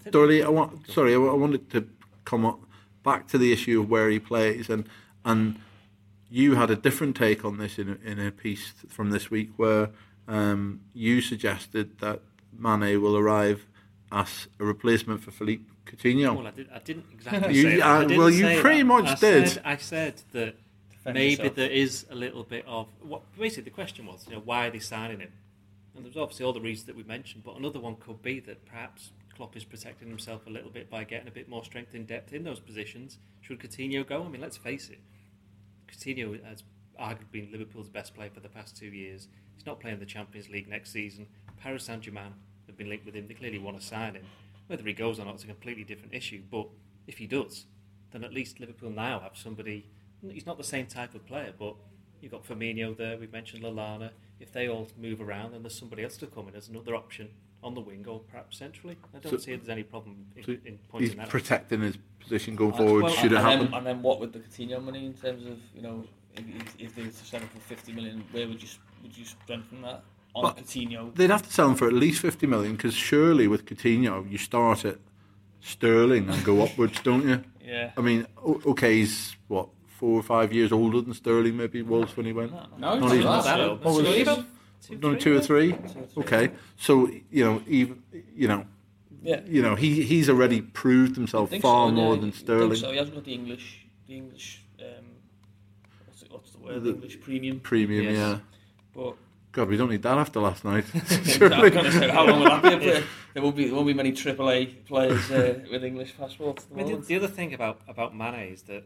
I 0.06 0.10
Dorley, 0.10 0.44
I 0.44 0.48
want 0.48 0.90
sorry, 0.90 1.14
I 1.14 1.18
I 1.18 1.34
wanted 1.34 1.70
to 1.70 1.88
come 2.24 2.44
up 2.44 2.60
back 3.02 3.28
to 3.28 3.38
the 3.38 3.52
issue 3.52 3.80
of 3.80 3.90
where 3.90 4.08
he 4.10 4.18
plays, 4.18 4.68
and 4.70 4.88
and 5.24 5.58
you 6.30 6.54
had 6.54 6.70
a 6.70 6.76
different 6.76 7.16
take 7.16 7.44
on 7.44 7.58
this 7.58 7.78
in 7.78 7.88
a, 7.88 8.08
in 8.08 8.20
a 8.20 8.30
piece 8.30 8.72
from 8.88 9.10
this 9.10 9.30
week 9.30 9.50
where 9.56 9.90
um, 10.26 10.80
you 10.92 11.20
suggested 11.20 11.98
that 12.00 12.20
Mane 12.56 13.00
will 13.00 13.16
arrive 13.16 13.66
as 14.12 14.48
a 14.58 14.64
replacement 14.64 15.22
for 15.22 15.30
Philippe 15.30 15.64
Coutinho. 15.88 16.36
Well, 16.36 16.46
I, 16.46 16.50
did, 16.52 16.68
I 16.72 16.78
didn't 16.78 17.06
exactly 17.12 17.54
You- 17.56 17.62
say 17.62 17.76
that. 17.78 17.86
uh, 17.86 17.88
I 17.98 18.00
didn't 18.02 18.18
well, 18.18 18.30
you 18.30 18.42
say 18.42 18.60
pretty 18.60 18.78
that. 18.80 18.84
much 18.84 19.06
I 19.06 19.14
did. 19.14 19.48
Said, 19.48 19.62
I 19.64 19.76
said 19.76 20.22
that 20.32 20.54
Defend 20.90 21.14
maybe 21.14 21.30
yourself. 21.30 21.54
there 21.56 21.70
is 21.70 22.06
a 22.10 22.14
little 22.14 22.42
bit 22.44 22.64
of 22.66 22.88
what. 23.00 23.22
Basically, 23.38 23.64
the 23.64 23.70
question 23.70 24.06
was, 24.06 24.26
you 24.28 24.34
know, 24.34 24.42
why 24.44 24.66
are 24.66 24.70
they 24.70 24.78
signing 24.78 25.20
him? 25.20 25.32
And 25.96 26.04
there's 26.04 26.16
obviously 26.16 26.44
all 26.46 26.52
the 26.52 26.60
reasons 26.60 26.86
that 26.86 26.94
we 26.96 27.02
mentioned, 27.02 27.42
but 27.44 27.56
another 27.56 27.80
one 27.80 27.96
could 27.96 28.22
be 28.22 28.38
that 28.40 28.64
perhaps 28.66 29.10
Klopp 29.34 29.56
is 29.56 29.64
protecting 29.64 30.08
himself 30.08 30.46
a 30.46 30.50
little 30.50 30.70
bit 30.70 30.88
by 30.88 31.02
getting 31.04 31.26
a 31.26 31.30
bit 31.32 31.48
more 31.48 31.64
strength 31.64 31.94
and 31.94 32.06
depth 32.06 32.32
in 32.32 32.44
those 32.44 32.60
positions. 32.60 33.18
Should 33.40 33.58
Coutinho 33.58 34.06
go? 34.06 34.22
I 34.22 34.28
mean, 34.28 34.40
let's 34.40 34.56
face 34.56 34.90
it, 34.90 34.98
Coutinho 35.88 36.42
has 36.44 36.62
arguably 37.00 37.30
been 37.32 37.48
Liverpool's 37.52 37.88
best 37.88 38.14
player 38.14 38.30
for 38.32 38.40
the 38.40 38.48
past 38.48 38.76
two 38.76 38.86
years. 38.88 39.28
He's 39.54 39.66
not 39.66 39.80
playing 39.80 39.98
the 39.98 40.06
Champions 40.06 40.48
League 40.48 40.68
next 40.68 40.92
season. 40.92 41.26
Paris 41.56 41.84
Saint 41.84 42.02
Germain 42.02 42.32
have 42.66 42.76
been 42.76 42.88
linked 42.88 43.04
with 43.06 43.14
him. 43.14 43.26
They 43.26 43.34
clearly 43.34 43.58
want 43.58 43.80
to 43.80 43.84
sign 43.84 44.14
him. 44.14 44.24
Whether 44.68 44.84
he 44.84 44.92
goes 44.92 45.18
or 45.18 45.24
not 45.24 45.34
is 45.36 45.44
a 45.44 45.46
completely 45.46 45.82
different 45.84 46.14
issue. 46.14 46.42
But 46.50 46.68
if 47.06 47.18
he 47.18 47.26
does, 47.26 47.66
then 48.12 48.22
at 48.22 48.32
least 48.32 48.60
Liverpool 48.60 48.90
now 48.90 49.18
have 49.20 49.36
somebody. 49.36 49.86
He's 50.30 50.46
not 50.46 50.58
the 50.58 50.64
same 50.64 50.86
type 50.86 51.14
of 51.14 51.26
player, 51.26 51.52
but 51.58 51.74
you've 52.20 52.32
got 52.32 52.46
Firmino 52.46 52.96
there. 52.96 53.16
We've 53.18 53.32
mentioned 53.32 53.64
Lallana. 53.64 54.10
If 54.40 54.52
they 54.52 54.68
all 54.68 54.88
move 54.96 55.20
around, 55.20 55.52
then 55.52 55.62
there's 55.62 55.76
somebody 55.78 56.04
else 56.04 56.16
to 56.18 56.26
come 56.26 56.48
in 56.48 56.54
as 56.54 56.68
another 56.68 56.94
option 56.94 57.30
on 57.62 57.74
the 57.74 57.80
wing 57.80 58.04
or 58.06 58.20
perhaps 58.20 58.58
centrally. 58.58 58.96
I 59.14 59.18
don't 59.18 59.32
So- 59.32 59.38
see 59.38 59.56
there's 59.56 59.68
any 59.68 59.82
problem 59.82 60.26
in, 60.36 60.44
so 60.44 60.52
in 60.52 60.60
He's 60.64 60.78
pointing 60.88 61.16
that 61.16 61.22
out. 61.24 61.28
protecting 61.30 61.80
his 61.80 61.98
position 62.20 62.54
going 62.54 62.72
forward. 62.74 63.04
well, 63.04 63.12
should 63.14 63.32
it 63.32 63.38
happen? 63.38 63.64
Then, 63.66 63.74
and 63.74 63.86
then 63.86 64.02
what 64.02 64.20
with 64.20 64.32
the 64.32 64.38
Coutinho 64.38 64.80
money 64.84 65.06
in 65.06 65.14
terms 65.14 65.44
of 65.46 65.58
you 65.74 65.82
know 65.82 66.04
if, 66.36 66.44
if, 66.46 66.80
if 66.80 66.94
they 66.94 67.02
were 67.02 67.08
to 67.08 67.14
sell 67.14 67.40
him 67.40 67.48
for 67.48 67.58
50 67.58 67.92
million, 67.92 68.22
where 68.32 68.46
would 68.46 68.62
you 68.62 68.68
would 69.02 69.16
you 69.16 69.24
strengthen 69.24 69.82
that 69.82 70.04
on 70.34 70.44
Well, 70.44 70.54
Coutinho? 70.54 71.14
They'd 71.14 71.30
have 71.30 71.42
to 71.42 71.52
sell 71.52 71.68
him 71.68 71.74
for 71.74 71.86
at 71.86 71.92
least 71.94 72.20
50 72.20 72.46
million 72.46 72.76
because 72.76 72.94
surely 72.94 73.48
with 73.48 73.64
Coutinho, 73.66 74.30
you 74.30 74.38
start 74.38 74.84
at 74.84 74.98
Sterling 75.60 76.28
and 76.28 76.44
go 76.44 76.62
upwards, 76.62 77.00
don't 77.02 77.26
you? 77.28 77.42
Yeah. 77.64 77.90
I 77.96 78.00
mean, 78.00 78.26
okay, 78.44 78.96
he's 78.98 79.36
what, 79.48 79.68
four 79.86 80.18
or 80.18 80.22
five 80.22 80.52
years 80.52 80.70
older 80.72 81.00
than 81.00 81.12
Sterling 81.14 81.56
maybe 81.56 81.82
was 81.82 82.16
when 82.16 82.26
he 82.26 82.32
went? 82.32 82.52
No, 82.52 82.66
No, 82.78 82.98
Not 83.00 83.12
even 83.12 83.24
not 83.24 83.44
that. 83.44 83.56
that. 83.58 83.68
old. 83.68 83.84
What 83.84 83.94
was 84.02 84.06
even- 84.16 84.46
Only 85.02 85.18
two 85.18 85.36
or 85.36 85.40
three? 85.40 85.72
Two 85.72 85.78
or 85.78 85.88
three. 85.88 86.22
Okay. 86.22 86.50
So, 86.76 87.10
you 87.30 87.44
know, 87.44 87.62
even, 87.66 88.02
you 88.34 88.46
know, 88.48 88.64
Yeah. 89.22 89.40
you 89.46 89.60
know, 89.60 89.74
he 89.74 90.02
he's 90.04 90.30
already 90.30 90.62
proved 90.62 91.16
himself 91.16 91.50
far 91.60 91.88
so, 91.88 91.94
more 91.94 92.14
yeah. 92.14 92.20
than 92.20 92.28
I 92.30 92.32
think 92.32 92.34
Sterling. 92.36 92.76
So 92.76 92.90
he 92.92 92.96
hasn't 92.98 93.16
got 93.16 93.24
the 93.24 93.34
English, 93.34 93.86
the 94.06 94.16
English, 94.16 94.62
um, 94.80 94.86
what's, 96.06 96.22
it, 96.22 96.30
what's 96.32 96.50
the 96.52 96.58
word? 96.58 96.84
The- 96.84 96.90
English 96.94 97.20
premium. 97.20 97.60
Premium, 97.60 98.04
Yes. 98.04 98.16
yeah. 98.16 98.38
But 98.94 99.16
God, 99.58 99.70
we 99.70 99.76
don't 99.76 99.90
need 99.90 100.02
that 100.02 100.16
after 100.16 100.38
last 100.38 100.64
night. 100.64 100.84
I'm 100.94 101.24
Surely. 101.24 101.70
going 101.70 101.90
say, 101.90 102.08
how 102.10 102.24
long 102.24 102.38
will 102.38 102.48
that 102.48 102.62
be? 102.62 102.74
a 102.74 102.78
player? 102.78 103.04
There 103.34 103.42
won't 103.42 103.56
be 103.56 103.64
there 103.64 103.74
won't 103.74 103.88
be 103.88 103.92
many 103.92 104.12
AAA 104.12 104.84
players 104.84 105.28
uh, 105.32 105.58
with 105.68 105.82
English 105.82 106.16
passports. 106.16 106.62
At 106.62 106.76
the 106.76 106.80
I 106.80 106.84
mean, 106.84 107.00
the, 107.00 107.06
the 107.08 107.16
other 107.16 107.26
thing 107.26 107.52
about, 107.54 107.80
about 107.88 108.14
Mane 108.16 108.52
is 108.52 108.62
that 108.62 108.84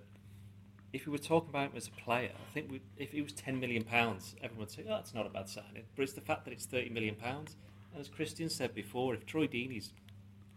if 0.95 1.05
we 1.05 1.13
were 1.13 1.19
talking 1.19 1.51
about 1.51 1.73
him 1.73 1.77
as 1.77 1.89
a 1.89 1.91
player, 1.91 2.31
I 2.35 2.53
think 2.55 2.71
we, 2.71 2.81
if 2.97 3.13
it 3.13 3.21
was 3.21 3.35
ten 3.35 3.61
million 3.61 3.85
pounds, 3.85 4.35
everyone 4.43 4.61
would 4.61 4.71
say, 4.71 4.83
"Oh, 4.89 4.95
that's 4.95 5.13
not 5.13 5.27
a 5.27 5.29
bad 5.29 5.51
signing." 5.51 5.85
But 5.95 6.05
it's 6.05 6.15
the 6.15 6.23
fact 6.23 6.47
that 6.47 6.53
it's 6.53 6.65
thirty 6.65 6.89
million 6.89 7.17
pounds. 7.17 7.55
And 7.93 8.01
as 8.01 8.09
Christian 8.09 8.49
said 8.49 8.75
before, 8.75 9.13
if 9.13 9.27
Troy 9.27 9.47
Deeney's 9.47 9.93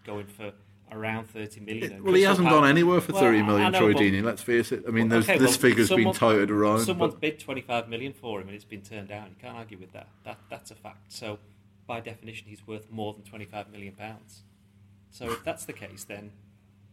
going 0.06 0.28
for 0.28 0.54
around 0.91 1.25
thirty 1.29 1.59
million, 1.59 1.93
and 1.93 2.03
Well, 2.03 2.13
he 2.13 2.21
hasn't 2.23 2.47
gone 2.49 2.67
anywhere 2.67 3.01
for 3.01 3.13
Well, 3.13 3.21
30 3.23 3.37
I- 3.37 3.41
I 3.41 3.45
million, 3.45 3.71
know, 3.71 3.79
Troy 3.79 3.93
but- 3.93 4.01
Deeney, 4.01 4.23
let's 4.23 4.41
face 4.41 4.71
it. 4.71 4.83
I 4.87 4.91
mean, 4.91 5.09
Well, 5.09 5.19
okay, 5.19 5.37
this 5.37 5.51
well, 5.51 5.57
figure's 5.59 5.87
someone- 5.89 6.05
been 6.05 6.13
touted 6.13 6.51
around. 6.51 6.81
Someone's 6.85 7.13
but- 7.13 7.21
bid 7.21 7.39
25 7.39 7.89
million 7.89 8.13
for 8.13 8.39
him 8.41 8.47
and 8.47 8.55
it's 8.55 8.65
been 8.65 8.81
turned 8.81 9.07
down. 9.07 9.29
You 9.29 9.35
can't 9.41 9.55
argue 9.57 9.77
with 9.77 9.91
that. 9.93 10.07
That 10.23 10.37
that's 10.49 10.71
a 10.71 10.75
fact. 10.75 11.11
So, 11.11 11.39
by 11.87 11.99
definition, 11.99 12.47
he's 12.47 12.65
worth 12.67 12.89
more 12.91 13.13
than 13.13 13.23
25 13.23 13.71
million 13.71 13.93
pounds. 13.93 14.43
So, 15.09 15.31
if 15.31 15.43
that's 15.43 15.65
the 15.65 15.73
case, 15.73 16.03
then 16.03 16.31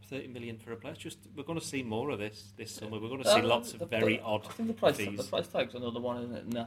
30 0.08 0.28
million 0.28 0.58
for 0.58 0.72
a 0.72 0.76
player. 0.76 0.94
It's 0.94 1.02
Just 1.02 1.18
we're 1.36 1.42
going 1.44 1.58
to 1.58 1.64
see 1.64 1.82
more 1.82 2.10
of 2.10 2.18
this 2.18 2.52
this 2.56 2.70
summer. 2.72 2.98
We're 2.98 3.08
going 3.08 3.22
to 3.22 3.28
see 3.28 3.40
Uh, 3.40 3.46
lots 3.46 3.72
the- 3.72 3.84
of 3.84 3.90
very 3.90 4.16
the- 4.16 4.22
odd 4.22 4.46
I 4.46 4.50
think 4.52 4.68
the 4.68 4.74
price 4.74 4.96
the 4.96 5.26
price 5.28 5.48
tag's 5.48 5.74
another 5.74 6.00
one, 6.00 6.22
isn't 6.24 6.36
it? 6.36 6.46
No, 6.52 6.66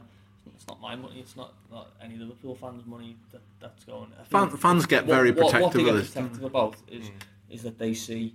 it's 0.54 0.66
not 0.66 0.80
my 0.80 0.94
money. 0.96 1.20
It's 1.20 1.36
not 1.36 1.54
not 1.70 1.92
any 2.02 2.16
Liverpool 2.16 2.54
fans' 2.54 2.84
money 2.86 3.16
that 3.32 3.42
that's 3.60 3.84
going. 3.84 4.12
I 4.18 4.24
Fan, 4.24 4.48
think 4.48 4.60
fans 4.60 4.86
get 4.86 5.06
what- 5.06 5.14
very 5.16 5.30
what, 5.30 5.44
what 5.44 5.52
protective 5.52 5.72
they 5.84 5.88
of 5.90 5.94
get 5.96 6.00
this. 6.02 6.10
protective 6.12 6.44
about 6.44 6.76
is 6.88 7.08
mm. 7.08 7.12
is 7.50 7.62
that 7.62 7.78
they 7.78 7.94
see 7.94 8.34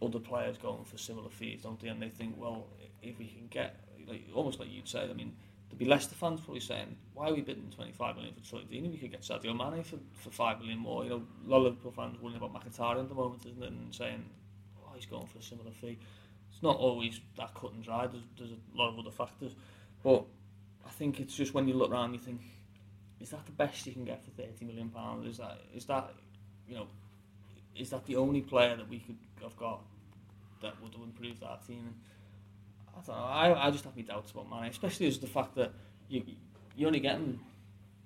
other 0.00 0.18
players 0.20 0.56
going 0.58 0.84
for 0.84 0.96
similar 0.98 1.28
fees, 1.28 1.62
don't 1.62 1.80
they? 1.80 1.88
And 1.88 2.00
they 2.00 2.08
think, 2.08 2.34
well, 2.38 2.66
if 3.02 3.18
we 3.18 3.26
can 3.26 3.48
get 3.50 3.80
like 4.06 4.22
almost 4.34 4.58
like 4.60 4.70
you'd 4.70 4.88
say, 4.88 5.08
I 5.08 5.12
mean. 5.12 5.34
There'd 5.70 5.78
be 5.80 5.84
Leicester 5.84 6.14
fans 6.14 6.40
probably 6.40 6.60
saying, 6.60 6.96
"Why 7.12 7.28
are 7.28 7.34
we 7.34 7.42
bidding 7.42 7.70
25 7.70 8.16
million 8.16 8.32
for 8.32 8.40
Troy 8.40 8.60
Deeney? 8.60 8.90
We 8.90 8.96
could 8.96 9.10
get 9.10 9.20
Sadio 9.20 9.54
Mane 9.54 9.84
for, 9.84 9.98
for 10.14 10.30
five 10.30 10.60
million 10.60 10.78
more." 10.78 11.04
You 11.04 11.10
know, 11.10 11.22
a 11.46 11.50
lot 11.50 11.58
of 11.58 11.62
Liverpool 11.64 11.90
fans 11.92 12.18
worrying 12.22 12.38
about 12.38 12.54
Mkhitaryan 12.54 13.00
at 13.02 13.08
the 13.10 13.14
moment, 13.14 13.44
isn't 13.44 13.62
it? 13.62 13.70
And 13.70 13.94
saying, 13.94 14.24
"Oh, 14.82 14.92
he's 14.94 15.04
going 15.04 15.26
for 15.26 15.36
a 15.36 15.42
similar 15.42 15.70
fee." 15.70 15.98
It's 16.50 16.62
not 16.62 16.76
always 16.78 17.20
that 17.36 17.52
cut 17.54 17.72
and 17.74 17.84
dry. 17.84 18.06
There's, 18.06 18.22
there's 18.38 18.52
a 18.52 18.78
lot 18.78 18.88
of 18.88 18.98
other 18.98 19.10
factors, 19.10 19.52
but 20.02 20.24
I 20.88 20.90
think 20.90 21.20
it's 21.20 21.34
just 21.36 21.54
when 21.54 21.68
you 21.68 21.74
look 21.74 21.90
around, 21.90 22.12
you 22.14 22.18
think, 22.18 22.40
"Is 23.20 23.30
that 23.30 23.44
the 23.46 23.52
best 23.52 23.86
you 23.86 23.92
can 23.92 24.04
get 24.04 24.24
for 24.24 24.30
30 24.30 24.64
million 24.64 24.88
pounds? 24.90 25.26
Is 25.26 25.36
that 25.38 25.60
is 25.74 25.84
that 25.86 26.14
you 26.68 26.74
know, 26.76 26.86
is 27.76 27.90
that 27.90 28.04
the 28.06 28.16
only 28.16 28.40
player 28.40 28.74
that 28.76 28.88
we 28.88 28.98
could 29.00 29.16
have 29.42 29.56
got 29.56 29.80
that 30.62 30.80
would 30.82 30.92
have 30.94 31.02
improved 31.02 31.42
our 31.42 31.58
team?" 31.66 31.84
And 31.86 31.94
I 32.96 33.00
don't 33.06 33.16
know. 33.16 33.24
I, 33.24 33.66
I 33.66 33.70
just 33.70 33.84
have 33.84 33.94
my 33.96 34.02
doubts 34.02 34.32
about 34.32 34.50
Mane, 34.50 34.70
especially 34.70 35.06
as 35.06 35.18
the 35.18 35.26
fact 35.26 35.54
that 35.56 35.72
you 36.08 36.24
you're 36.76 36.86
only 36.88 37.00
getting 37.00 37.38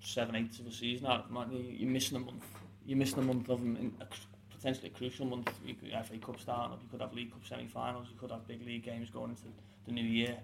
seven 0.00 0.34
eighths 0.34 0.58
of 0.58 0.66
a 0.66 0.72
season 0.72 1.06
out 1.06 1.26
of. 1.30 1.52
You- 1.52 1.58
You're 1.60 1.90
missing 1.90 2.16
a 2.16 2.20
month. 2.20 2.44
You're 2.84 2.98
missing 2.98 3.20
a 3.20 3.22
month 3.22 3.48
of 3.48 3.60
him 3.60 3.76
in 3.76 3.94
a, 4.00 4.06
potentially 4.54 4.88
a 4.88 4.90
crucial 4.90 5.24
month. 5.26 5.50
You 5.64 5.74
could 5.74 5.90
FA 6.04 6.18
Cup 6.18 6.40
starting 6.40 6.72
up. 6.72 6.80
You 6.82 6.88
could 6.90 7.00
have 7.00 7.12
League 7.14 7.30
Cup 7.32 7.44
semi-finals. 7.46 8.08
You 8.10 8.16
could 8.18 8.30
have 8.32 8.46
big 8.46 8.66
league 8.66 8.82
games 8.84 9.08
going 9.10 9.30
into 9.30 9.44
the 9.86 9.92
new 9.92 10.02
year. 10.04 10.36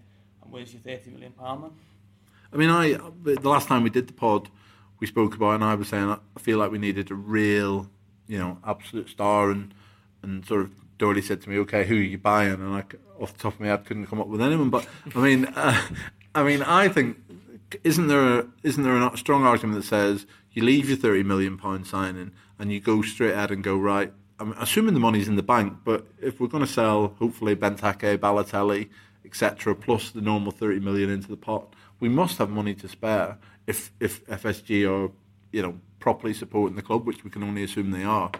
and 0.42 0.52
where's 0.52 0.72
your 0.72 0.82
30 0.82 1.10
million 1.10 1.32
pound 1.32 1.62
man? 1.62 1.70
I 2.52 2.56
mean, 2.56 2.70
I 2.70 2.98
the 3.22 3.48
last 3.48 3.68
time 3.68 3.82
we 3.82 3.90
did 3.90 4.08
the 4.08 4.12
pod, 4.12 4.48
we 5.00 5.06
spoke 5.06 5.34
about, 5.34 5.54
and 5.54 5.64
I 5.64 5.74
was 5.74 5.88
saying 5.88 6.10
I 6.10 6.40
feel 6.40 6.58
like 6.58 6.70
we 6.70 6.78
needed 6.78 7.10
a 7.10 7.14
real, 7.14 7.88
you 8.26 8.38
know, 8.38 8.58
absolute 8.66 9.08
star, 9.08 9.50
and 9.50 9.74
and 10.22 10.44
sort 10.44 10.62
of 10.62 10.70
Doherty 10.98 11.22
said 11.22 11.40
to 11.42 11.50
me, 11.50 11.58
"Okay, 11.58 11.84
who 11.86 11.96
are 11.96 11.98
you 11.98 12.18
buying?" 12.18 12.54
And 12.54 12.74
I, 12.74 12.84
off 13.20 13.32
the 13.32 13.38
top 13.38 13.54
of 13.54 13.60
my 13.60 13.68
head, 13.68 13.84
couldn't 13.84 14.06
come 14.06 14.20
up 14.20 14.28
with 14.28 14.42
anyone. 14.42 14.70
But 14.70 14.86
I 15.14 15.18
mean, 15.20 15.44
uh, 15.56 15.80
I 16.34 16.42
mean, 16.42 16.62
I 16.62 16.88
think 16.88 17.18
isn't 17.84 18.08
there 18.08 18.40
a, 18.40 18.46
isn't 18.62 18.82
there 18.82 18.96
a 18.96 19.16
strong 19.16 19.44
argument 19.44 19.80
that 19.80 19.86
says 19.86 20.26
you 20.52 20.64
leave 20.64 20.88
your 20.88 20.98
thirty 20.98 21.22
million 21.22 21.56
pound 21.58 21.86
signing 21.86 22.32
and 22.58 22.72
you 22.72 22.80
go 22.80 23.02
straight 23.02 23.34
ahead 23.34 23.50
and 23.50 23.62
go 23.62 23.76
right. 23.76 24.12
I'm 24.40 24.52
assuming 24.52 24.94
the 24.94 25.00
money's 25.00 25.28
in 25.28 25.36
the 25.36 25.42
bank, 25.42 25.78
but 25.84 26.06
if 26.20 26.40
we're 26.40 26.48
going 26.48 26.64
to 26.64 26.72
sell, 26.72 27.14
hopefully 27.18 27.56
Benteke, 27.56 28.18
Balotelli, 28.18 28.88
etc., 29.28 29.74
plus 29.74 30.10
the 30.10 30.20
normal 30.20 30.52
thirty 30.52 30.80
million 30.80 31.10
into 31.10 31.28
the 31.28 31.36
pot, 31.36 31.74
we 32.00 32.08
must 32.08 32.38
have 32.38 32.50
money 32.50 32.74
to 32.74 32.88
spare 32.88 33.38
if 33.66 33.92
if 34.00 34.24
FSG 34.26 34.88
are 34.88 35.12
you 35.52 35.62
know 35.62 35.78
properly 36.00 36.34
supporting 36.34 36.76
the 36.76 36.82
club, 36.82 37.06
which 37.06 37.22
we 37.24 37.30
can 37.30 37.42
only 37.42 37.62
assume 37.62 37.90
they 37.90 38.04
are. 38.04 38.30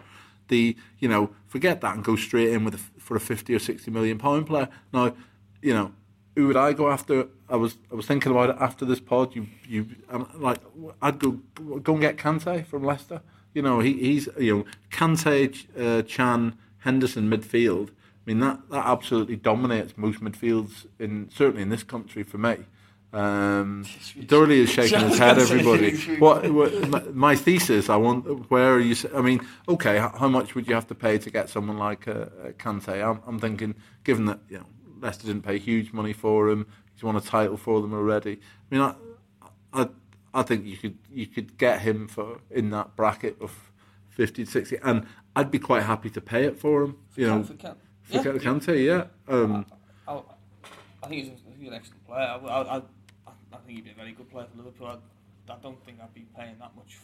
The 0.47 0.75
you 0.99 1.07
know 1.07 1.29
forget 1.47 1.81
that 1.81 1.95
and 1.95 2.03
go 2.03 2.15
straight 2.15 2.49
in 2.49 2.65
with 2.65 2.75
a, 2.75 2.99
for 2.99 3.15
a 3.15 3.19
fifty 3.19 3.53
or 3.53 3.59
sixty 3.59 3.91
million 3.91 4.17
pound 4.17 4.47
player. 4.47 4.69
Now, 4.91 5.13
you 5.61 5.73
know 5.73 5.93
who 6.35 6.47
would 6.47 6.57
I 6.57 6.73
go 6.73 6.89
after? 6.89 7.27
I 7.49 7.55
was 7.57 7.77
I 7.91 7.95
was 7.95 8.05
thinking 8.05 8.31
about 8.31 8.49
it 8.49 8.55
after 8.59 8.85
this 8.85 8.99
pod. 8.99 9.35
You 9.35 9.47
you 9.67 9.87
um, 10.09 10.29
like 10.35 10.59
I'd 11.01 11.19
go 11.19 11.39
go 11.83 11.93
and 11.93 12.01
get 12.01 12.17
Kante 12.17 12.65
from 12.65 12.83
Leicester. 12.83 13.21
You 13.53 13.61
know 13.61 13.79
he, 13.79 13.93
he's 13.93 14.29
you 14.39 14.57
know 14.57 14.65
Kante, 14.89 15.67
uh, 15.77 16.03
Can, 16.03 16.57
Henderson 16.79 17.29
midfield. 17.29 17.89
Mean 18.29 18.41
that 18.41 18.59
that 18.69 18.85
absolutely 18.85 19.37
dominates 19.37 19.97
most 19.97 20.19
midfields 20.19 20.85
in 20.99 21.31
certainly 21.33 21.63
in 21.63 21.69
this 21.69 21.81
country 21.81 22.21
for 22.21 22.37
me. 22.37 22.57
Um, 23.11 23.87
Doherty 24.27 24.59
is 24.59 24.69
shaking 24.69 24.99
his 24.99 25.17
head. 25.17 25.39
Everybody, 25.39 25.95
what, 26.19 26.47
what 26.51 27.15
my, 27.15 27.35
thesis? 27.35 27.89
I 27.89 27.95
want. 27.95 28.51
Where 28.51 28.75
are 28.75 28.79
you? 28.79 28.95
I 29.15 29.21
mean, 29.21 29.43
okay, 29.67 29.97
how 29.97 30.27
much 30.27 30.53
would 30.53 30.67
you 30.67 30.75
have 30.75 30.85
to 30.89 30.93
pay 30.93 31.17
to 31.17 31.31
get 31.31 31.49
someone 31.49 31.79
like 31.79 32.07
uh, 32.07 32.25
Kante? 32.59 33.03
I'm, 33.03 33.19
I'm 33.25 33.39
thinking, 33.39 33.73
given 34.03 34.25
that 34.25 34.41
you 34.47 34.59
know 34.59 34.65
Leicester 35.01 35.25
didn't 35.25 35.41
pay 35.41 35.57
huge 35.57 35.91
money 35.91 36.13
for 36.13 36.49
him, 36.49 36.67
he's 36.93 37.01
won 37.01 37.15
a 37.15 37.21
title 37.21 37.57
for 37.57 37.81
them 37.81 37.95
already. 37.95 38.39
I 38.71 38.75
mean, 38.75 38.81
I, 38.83 38.93
I, 39.73 39.87
I 40.35 40.43
think 40.43 40.67
you 40.67 40.77
could 40.77 40.99
you 41.11 41.25
could 41.25 41.57
get 41.57 41.81
him 41.81 42.07
for 42.07 42.41
in 42.51 42.69
that 42.69 42.95
bracket 42.95 43.41
of 43.41 43.71
50 44.09 44.45
to 44.45 44.51
60, 44.51 44.77
and 44.83 45.07
I'd 45.35 45.49
be 45.49 45.57
quite 45.57 45.81
happy 45.81 46.11
to 46.11 46.21
pay 46.21 46.43
it 46.43 46.59
for 46.59 46.83
him. 46.83 46.97
You 47.15 47.25
know, 47.25 47.43
for, 48.09 48.23
Can- 48.23 48.39
for 48.39 48.45
yeah. 48.45 48.51
Kante, 48.51 48.85
yeah. 48.85 49.33
Um, 49.33 49.65
I, 50.07 50.13
I, 50.13 50.21
I, 51.03 51.07
think 51.07 51.23
he's, 51.23 51.27
a, 51.29 51.59
he's 51.59 51.67
an 51.67 51.73
excellent 51.73 52.07
player. 52.07 52.25
I, 52.25 52.37
I, 52.37 52.77
I 53.27 53.57
think 53.65 53.77
he'd 53.77 53.85
be 53.85 53.91
a 53.91 53.95
very 53.95 54.11
good 54.11 54.29
player 54.29 54.47
for 54.51 54.57
Liverpool. 54.57 54.87
I, 54.87 55.51
I 55.51 55.57
don't 55.61 55.83
think 55.85 55.97
I'd 56.01 56.13
be 56.13 56.25
paying 56.35 56.55
that 56.59 56.75
much 56.75 56.97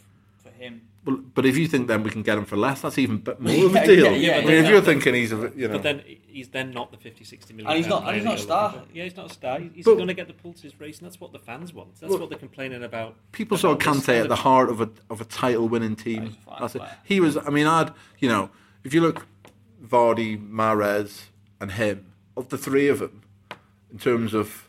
for 0.46 0.50
him. 0.50 0.82
But, 1.04 1.34
but 1.34 1.46
if 1.46 1.56
you 1.56 1.68
think 1.68 1.88
then 1.88 2.02
we 2.02 2.10
can 2.10 2.22
get 2.22 2.38
him 2.38 2.44
for 2.44 2.56
less, 2.56 2.80
that's 2.80 2.98
even 2.98 3.22
more 3.38 3.66
of 3.66 3.74
a 3.74 3.86
deal. 3.86 4.12
Yeah, 4.12 4.36
yeah, 4.36 4.36
I 4.36 4.40
mean, 4.40 4.64
if 4.64 4.68
you're 4.68 4.80
thinking 4.80 5.14
he's 5.14 5.32
a, 5.32 5.52
you 5.54 5.68
know, 5.68 5.74
but 5.74 5.82
then 5.82 6.02
he's 6.26 6.48
then 6.48 6.72
not 6.72 6.90
the 6.90 6.96
50, 6.96 7.24
60 7.24 7.54
million. 7.54 7.70
And 7.70 7.76
he's 7.76 7.86
not, 7.86 8.06
and 8.06 8.16
he's 8.16 8.24
not 8.24 8.38
a 8.38 8.42
star. 8.42 8.82
Yeah, 8.92 9.04
he's 9.04 9.16
not 9.16 9.30
a 9.30 9.34
star. 9.34 9.60
He's 9.60 9.84
going 9.84 10.06
to 10.06 10.14
get 10.14 10.26
the 10.26 10.34
pulses 10.34 10.78
racing. 10.80 11.06
That's 11.06 11.20
what 11.20 11.32
the 11.32 11.38
fans 11.38 11.72
want. 11.72 12.00
That's 12.00 12.10
well, 12.10 12.20
what 12.20 12.30
they're 12.30 12.38
complaining 12.38 12.82
about. 12.82 13.16
People 13.32 13.56
saw 13.56 13.76
Kante 13.76 14.20
at 14.20 14.28
the 14.28 14.36
heart 14.36 14.68
of 14.68 14.80
a 14.80 14.90
of 15.10 15.20
a 15.20 15.24
title 15.24 15.68
winning 15.68 15.96
team. 15.96 16.36
That's 16.58 16.74
it. 16.74 16.82
He 17.04 17.20
was. 17.20 17.36
I 17.36 17.50
mean, 17.50 17.66
I'd 17.66 17.92
you 18.18 18.28
know, 18.28 18.50
if 18.84 18.94
you 18.94 19.00
look, 19.00 19.26
Vardy, 19.82 20.36
Mahrez, 20.38 21.24
and 21.60 21.72
him 21.72 22.12
of 22.36 22.48
the 22.50 22.58
three 22.58 22.88
of 22.88 22.98
them, 22.98 23.22
in 23.90 23.98
terms 23.98 24.34
of 24.34 24.66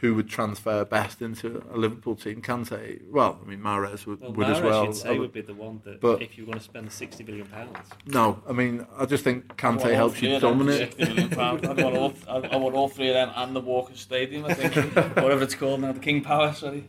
who 0.00 0.14
would 0.14 0.28
transfer 0.28 0.84
best 0.84 1.20
into 1.20 1.64
a 1.72 1.76
Liverpool 1.76 2.14
team. 2.14 2.40
Kante, 2.40 3.00
well, 3.10 3.40
I 3.44 3.48
mean, 3.48 3.58
Mahrez 3.58 4.06
would, 4.06 4.20
well, 4.20 4.32
would 4.32 4.46
Mahrez 4.46 4.56
as 4.56 4.62
well. 4.62 4.84
You'd 4.84 4.96
say 4.96 5.18
would 5.18 5.32
be 5.32 5.40
the 5.40 5.54
one 5.54 5.80
that, 5.84 6.00
but, 6.00 6.22
if 6.22 6.38
you 6.38 6.46
want 6.46 6.60
to 6.60 6.64
spend 6.64 6.86
the 6.86 6.90
sixty 6.90 7.24
billion 7.24 7.46
pounds. 7.46 7.76
No, 8.06 8.40
I 8.48 8.52
mean, 8.52 8.86
I 8.96 9.06
just 9.06 9.24
think 9.24 9.56
Kante 9.56 9.92
helps 9.94 10.22
you 10.22 10.38
dominate. 10.38 10.94
I 11.00 11.52
want, 11.52 11.66
all, 11.96 12.14
I 12.28 12.56
want 12.56 12.74
all 12.74 12.88
three 12.88 13.08
of 13.08 13.14
them 13.14 13.32
and 13.34 13.56
the 13.56 13.60
Walker 13.60 13.94
Stadium. 13.96 14.44
I 14.44 14.54
think, 14.54 14.94
whatever 15.16 15.42
it's 15.42 15.54
called 15.54 15.80
now, 15.80 15.92
the 15.92 16.00
King 16.00 16.22
Power. 16.22 16.52
Sorry. 16.52 16.88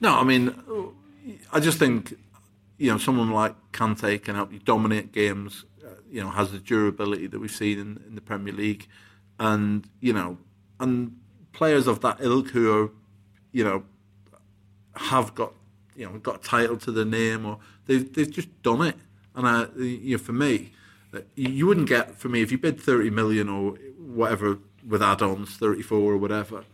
No, 0.00 0.14
I 0.14 0.22
mean, 0.22 0.54
I 1.52 1.58
just 1.58 1.78
think 1.78 2.14
you 2.76 2.92
know 2.92 2.98
someone 2.98 3.32
like 3.32 3.54
Kante 3.72 4.22
can 4.22 4.36
help 4.36 4.52
you 4.52 4.60
dominate 4.60 5.10
games. 5.10 5.64
Uh, 6.08 6.12
you 6.12 6.20
know, 6.22 6.30
has 6.30 6.52
the 6.52 6.58
durability 6.58 7.26
that 7.26 7.38
we've 7.38 7.50
seen 7.50 7.78
in, 7.78 8.02
in 8.06 8.14
the 8.14 8.20
Premier 8.20 8.52
League, 8.52 8.86
and 9.38 9.88
you 10.00 10.12
know, 10.12 10.38
and 10.80 11.16
players 11.52 11.86
of 11.86 12.00
that 12.00 12.18
ilk 12.20 12.48
who 12.50 12.84
are, 12.84 12.90
you 13.52 13.64
know, 13.64 13.84
have 14.96 15.34
got 15.34 15.52
you 15.94 16.06
know 16.06 16.18
got 16.18 16.36
a 16.36 16.48
title 16.48 16.76
to 16.78 16.92
their 16.92 17.04
name 17.04 17.44
or 17.46 17.58
they've 17.86 18.12
they've 18.12 18.30
just 18.30 18.62
done 18.62 18.82
it. 18.82 18.96
And 19.34 19.46
I, 19.46 19.66
you 19.76 20.16
know, 20.16 20.22
for 20.22 20.32
me, 20.32 20.72
you 21.36 21.66
wouldn't 21.66 21.88
get 21.88 22.16
for 22.16 22.28
me 22.28 22.42
if 22.42 22.50
you 22.50 22.58
bid 22.58 22.80
thirty 22.80 23.10
million 23.10 23.48
or 23.48 23.72
whatever 23.98 24.58
with 24.86 25.02
add-ons, 25.02 25.56
thirty 25.56 25.82
four 25.82 26.12
or 26.12 26.16
whatever 26.16 26.64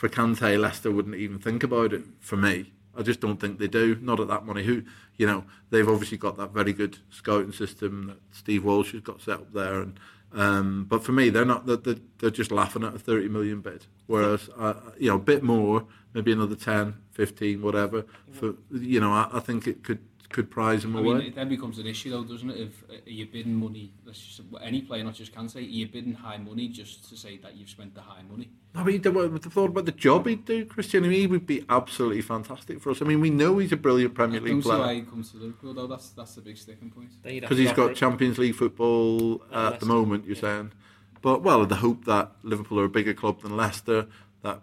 for 0.00 0.08
Kante, 0.08 0.58
Leicester 0.58 0.90
wouldn't 0.90 1.16
even 1.16 1.38
think 1.38 1.62
about 1.62 1.92
it. 1.92 2.02
For 2.20 2.36
me, 2.38 2.72
I 2.96 3.02
just 3.02 3.20
don't 3.20 3.38
think 3.38 3.58
they 3.58 3.68
do. 3.68 3.98
Not 4.00 4.18
at 4.18 4.28
that 4.28 4.46
money. 4.46 4.64
Who 4.64 4.82
you 5.20 5.26
know 5.26 5.44
they've 5.68 5.88
obviously 5.88 6.16
got 6.16 6.38
that 6.38 6.50
very 6.50 6.72
good 6.72 6.96
scouting 7.10 7.52
system 7.52 8.06
that 8.06 8.16
Steve 8.34 8.64
Walsh 8.64 8.92
has 8.92 9.02
got 9.02 9.20
set 9.20 9.34
up 9.34 9.52
there 9.52 9.82
and 9.82 10.00
um, 10.32 10.86
but 10.88 11.02
for 11.02 11.10
me, 11.10 11.28
they're 11.28 11.44
not. 11.44 11.66
They're, 11.66 11.96
they're 12.18 12.30
just 12.30 12.52
laughing 12.52 12.84
at 12.84 12.94
a 12.94 13.00
30 13.00 13.28
million 13.28 13.60
bid. 13.60 13.86
Whereas, 14.06 14.48
uh, 14.56 14.74
you 14.96 15.10
know, 15.10 15.16
a 15.16 15.18
bit 15.18 15.42
more, 15.42 15.86
maybe 16.14 16.30
another 16.30 16.54
10, 16.54 16.94
15, 17.10 17.60
whatever. 17.60 18.04
For 18.30 18.54
you 18.70 19.00
know, 19.00 19.10
I, 19.10 19.28
I 19.32 19.40
think 19.40 19.66
it 19.66 19.82
could 19.82 19.98
could 20.30 20.48
prize 20.48 20.84
him 20.84 20.96
I 20.96 21.00
away. 21.00 21.14
Mean, 21.14 21.26
it 21.26 21.34
then 21.34 21.48
becomes 21.48 21.78
an 21.78 21.86
issue, 21.86 22.10
though, 22.10 22.24
doesn't 22.24 22.50
it? 22.50 22.56
If 22.56 22.84
uh, 22.88 22.94
you're 23.04 23.26
bidding 23.26 23.54
money, 23.54 23.92
just, 24.06 24.40
any 24.62 24.80
player, 24.80 25.02
not 25.02 25.14
just 25.14 25.34
can 25.34 25.48
say, 25.48 25.60
you're 25.60 25.88
bidding 25.88 26.14
high 26.14 26.38
money 26.38 26.68
just 26.68 27.08
to 27.10 27.16
say 27.16 27.36
that 27.38 27.56
you've 27.56 27.68
spent 27.68 27.94
the 27.94 28.00
high 28.00 28.22
money. 28.30 28.48
No, 28.74 28.84
but 28.84 29.42
the 29.42 29.50
thought 29.50 29.70
about 29.70 29.86
the 29.86 29.92
job 29.92 30.28
he'd 30.28 30.44
do, 30.44 30.64
Christian. 30.64 31.04
I 31.04 31.08
mean, 31.08 31.20
he 31.20 31.26
would 31.26 31.46
be 31.46 31.64
absolutely 31.68 32.22
fantastic 32.22 32.80
for 32.80 32.90
us. 32.90 33.02
I 33.02 33.04
mean, 33.04 33.20
we 33.20 33.28
know 33.28 33.58
he's 33.58 33.72
a 33.72 33.76
brilliant 33.76 34.14
Premier 34.14 34.40
League 34.40 34.62
player. 34.62 34.78
why 34.78 34.94
he 34.94 35.02
comes 35.02 35.32
to 35.32 35.38
Liverpool, 35.38 35.74
though. 35.74 35.88
That's 35.88 36.10
that's 36.10 36.36
the 36.36 36.40
big 36.40 36.56
sticking 36.56 36.90
point. 36.90 37.10
Because 37.22 37.58
he's 37.58 37.72
got 37.72 37.96
Champions 37.96 38.38
League 38.38 38.54
football 38.54 39.42
uh, 39.52 39.72
at 39.74 39.80
the 39.80 39.86
moment. 39.86 40.24
You're 40.24 40.36
yeah. 40.36 40.40
saying, 40.40 40.72
but 41.20 41.42
well, 41.42 41.66
the 41.66 41.76
hope 41.76 42.04
that 42.04 42.30
Liverpool 42.44 42.78
are 42.78 42.84
a 42.84 42.88
bigger 42.88 43.12
club 43.12 43.42
than 43.42 43.56
Leicester, 43.56 44.06
that 44.42 44.62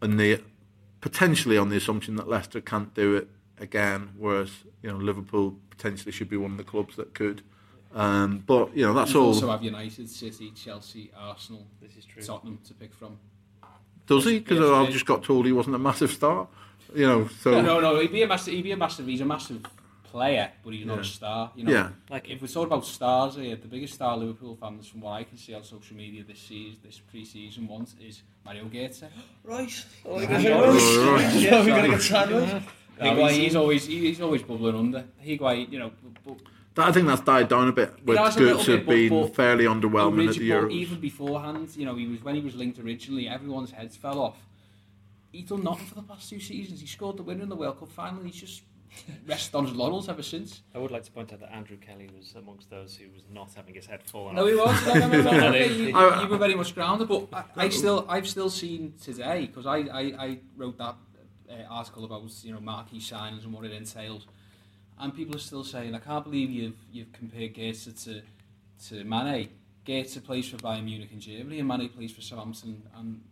and 0.00 0.18
the 0.18 0.42
potentially 1.02 1.58
on 1.58 1.68
the 1.68 1.76
assumption 1.76 2.16
that 2.16 2.26
Leicester 2.26 2.62
can't 2.62 2.94
do 2.94 3.14
it 3.14 3.28
again, 3.64 4.10
whereas 4.16 4.50
you 4.82 4.90
know 4.90 4.96
Liverpool 4.96 5.56
potentially 5.70 6.12
should 6.12 6.28
be 6.28 6.36
one 6.36 6.52
of 6.52 6.56
the 6.56 6.64
clubs 6.64 6.94
that 6.96 7.14
could. 7.14 7.42
Um, 7.94 8.42
but 8.46 8.76
you 8.76 8.86
know 8.86 8.92
that's 8.92 9.12
you 9.12 9.20
all. 9.20 9.26
Also 9.28 9.50
have 9.50 9.62
United, 9.62 10.08
City, 10.08 10.52
Chelsea, 10.52 11.10
Arsenal, 11.16 11.66
this 11.80 11.96
is 11.96 12.04
true. 12.04 12.22
Tottenham 12.22 12.58
to 12.66 12.74
pick 12.74 12.94
from. 12.94 13.18
Does 14.06 14.24
he? 14.24 14.38
Because 14.38 14.60
I've 14.60 14.92
just 14.92 15.06
got 15.06 15.24
told 15.24 15.46
he 15.46 15.52
wasn't 15.52 15.76
a 15.76 15.78
massive 15.78 16.10
star. 16.10 16.46
You 16.94 17.06
know, 17.06 17.28
so 17.40 17.50
no, 17.50 17.62
no, 17.62 17.80
no. 17.80 18.00
He'd 18.00 18.12
be 18.12 18.22
a 18.22 18.28
massive. 18.28 18.54
He'd 18.54 18.62
be 18.62 18.72
a 18.72 18.76
massive. 18.76 19.06
He's 19.06 19.20
a 19.20 19.24
massive 19.24 19.64
player, 20.14 20.52
but 20.62 20.72
he's 20.72 20.86
not 20.86 20.96
yeah. 20.96 21.00
a 21.00 21.04
star. 21.04 21.52
You 21.56 21.64
know, 21.64 21.72
yeah. 21.72 21.88
Like 22.10 22.28
if 22.28 22.40
we're 22.40 22.48
talking 22.48 22.66
about 22.66 22.86
stars 22.86 23.34
here, 23.34 23.56
the 23.56 23.66
biggest 23.68 23.94
star 23.94 24.16
Liverpool 24.16 24.56
fans, 24.56 24.86
from 24.86 25.00
what 25.00 25.12
I 25.12 25.24
can 25.24 25.36
see 25.36 25.54
on 25.54 25.64
social 25.64 25.96
media 25.96 26.22
this 26.22 26.38
season, 26.38 26.78
this 26.84 27.00
pre-season 27.00 27.66
once, 27.66 27.96
is 28.00 28.22
Mario 28.44 28.64
Götze. 28.66 29.08
right. 29.44 29.84
Oh, 30.04 30.14
we're 30.14 30.26
gonna 30.26 31.88
get 31.88 32.00
sandwiched. 32.02 32.68
No, 33.00 33.26
he's 33.26 33.56
always 33.56 33.86
he's 33.86 34.20
always 34.20 34.42
bubbling 34.42 34.76
under. 34.76 35.04
Higuain, 35.24 35.70
you 35.70 35.78
know. 35.78 35.92
But, 36.74 36.88
I 36.88 36.92
think 36.92 37.06
that's 37.06 37.20
died 37.20 37.48
down 37.48 37.68
a 37.68 37.72
bit. 37.72 38.04
With 38.04 38.18
Götze 38.18 38.66
have 38.66 38.86
been 38.86 39.08
but, 39.08 39.34
fairly 39.34 39.64
underwhelming 39.64 40.28
at 40.28 40.34
the 40.34 40.50
Euros. 40.50 40.72
Even 40.72 40.98
beforehand, 41.00 41.68
you 41.76 41.86
know, 41.86 41.94
he 41.94 42.06
was 42.06 42.22
when 42.22 42.34
he 42.34 42.40
was 42.40 42.56
linked 42.56 42.78
originally, 42.78 43.28
everyone's 43.28 43.70
heads 43.70 43.96
fell 43.96 44.20
off. 44.20 44.36
He's 45.30 45.48
done 45.48 45.64
nothing 45.64 45.86
for 45.86 45.96
the 45.96 46.02
past 46.02 46.30
two 46.30 46.40
seasons. 46.40 46.80
He 46.80 46.86
scored 46.86 47.16
the 47.16 47.22
winner 47.22 47.42
in 47.42 47.48
the 47.48 47.56
World 47.56 47.78
Cup 47.78 47.90
final. 47.90 48.22
He's 48.22 48.36
just 48.36 48.62
rested 49.26 49.56
on 49.56 49.66
his 49.66 49.74
laurels 49.74 50.08
ever 50.08 50.22
since. 50.22 50.62
I 50.74 50.78
would 50.78 50.90
like 50.90 51.04
to 51.04 51.10
point 51.10 51.32
out 51.32 51.40
that 51.40 51.52
Andrew 51.52 51.76
Kelly 51.76 52.08
was 52.16 52.34
amongst 52.36 52.70
those 52.70 52.96
who 52.96 53.06
was 53.12 53.22
not 53.32 53.50
having 53.54 53.74
his 53.74 53.86
head 53.86 54.02
fallen 54.04 54.36
no, 54.36 54.42
off. 54.42 54.48
he 54.48 54.54
was. 54.54 54.86
No, 54.86 54.94
no, 54.94 55.08
no, 55.08 55.30
no, 55.30 55.50
no. 55.50 55.56
you, 55.56 55.86
you, 55.86 56.28
were 56.28 56.38
very 56.38 56.54
much 56.54 56.74
grounded, 56.74 57.08
but 57.08 57.28
I, 57.32 57.64
I 57.64 57.68
still, 57.68 58.06
I've 58.08 58.28
still 58.28 58.50
seen 58.50 58.94
today 59.02 59.46
because 59.46 59.66
I, 59.66 59.78
I, 59.78 60.00
I 60.18 60.38
wrote 60.56 60.78
that 60.78 60.96
uh, 61.50 61.62
article 61.70 62.04
about 62.04 62.22
you 62.42 62.52
know 62.52 62.60
marquee 62.60 63.00
signings 63.00 63.44
and 63.44 63.52
what 63.52 63.64
it 63.64 63.72
entails, 63.72 64.26
and 64.98 65.14
people 65.14 65.36
are 65.36 65.40
still 65.40 65.64
saying, 65.64 65.94
I 65.94 65.98
can't 65.98 66.24
believe 66.24 66.50
you've 66.50 66.76
you've 66.92 67.12
compared 67.12 67.54
Götze 67.54 68.04
to 68.04 68.22
to 68.88 69.04
Mane. 69.04 69.48
Götze 69.86 70.22
plays 70.22 70.48
for 70.48 70.56
Bayern 70.56 70.84
Munich 70.84 71.10
in 71.12 71.20
Germany, 71.20 71.58
and 71.58 71.68
Mane 71.68 71.88
plays 71.88 72.12
for 72.12 72.22
Southampton 72.22 72.82
and 72.96 73.22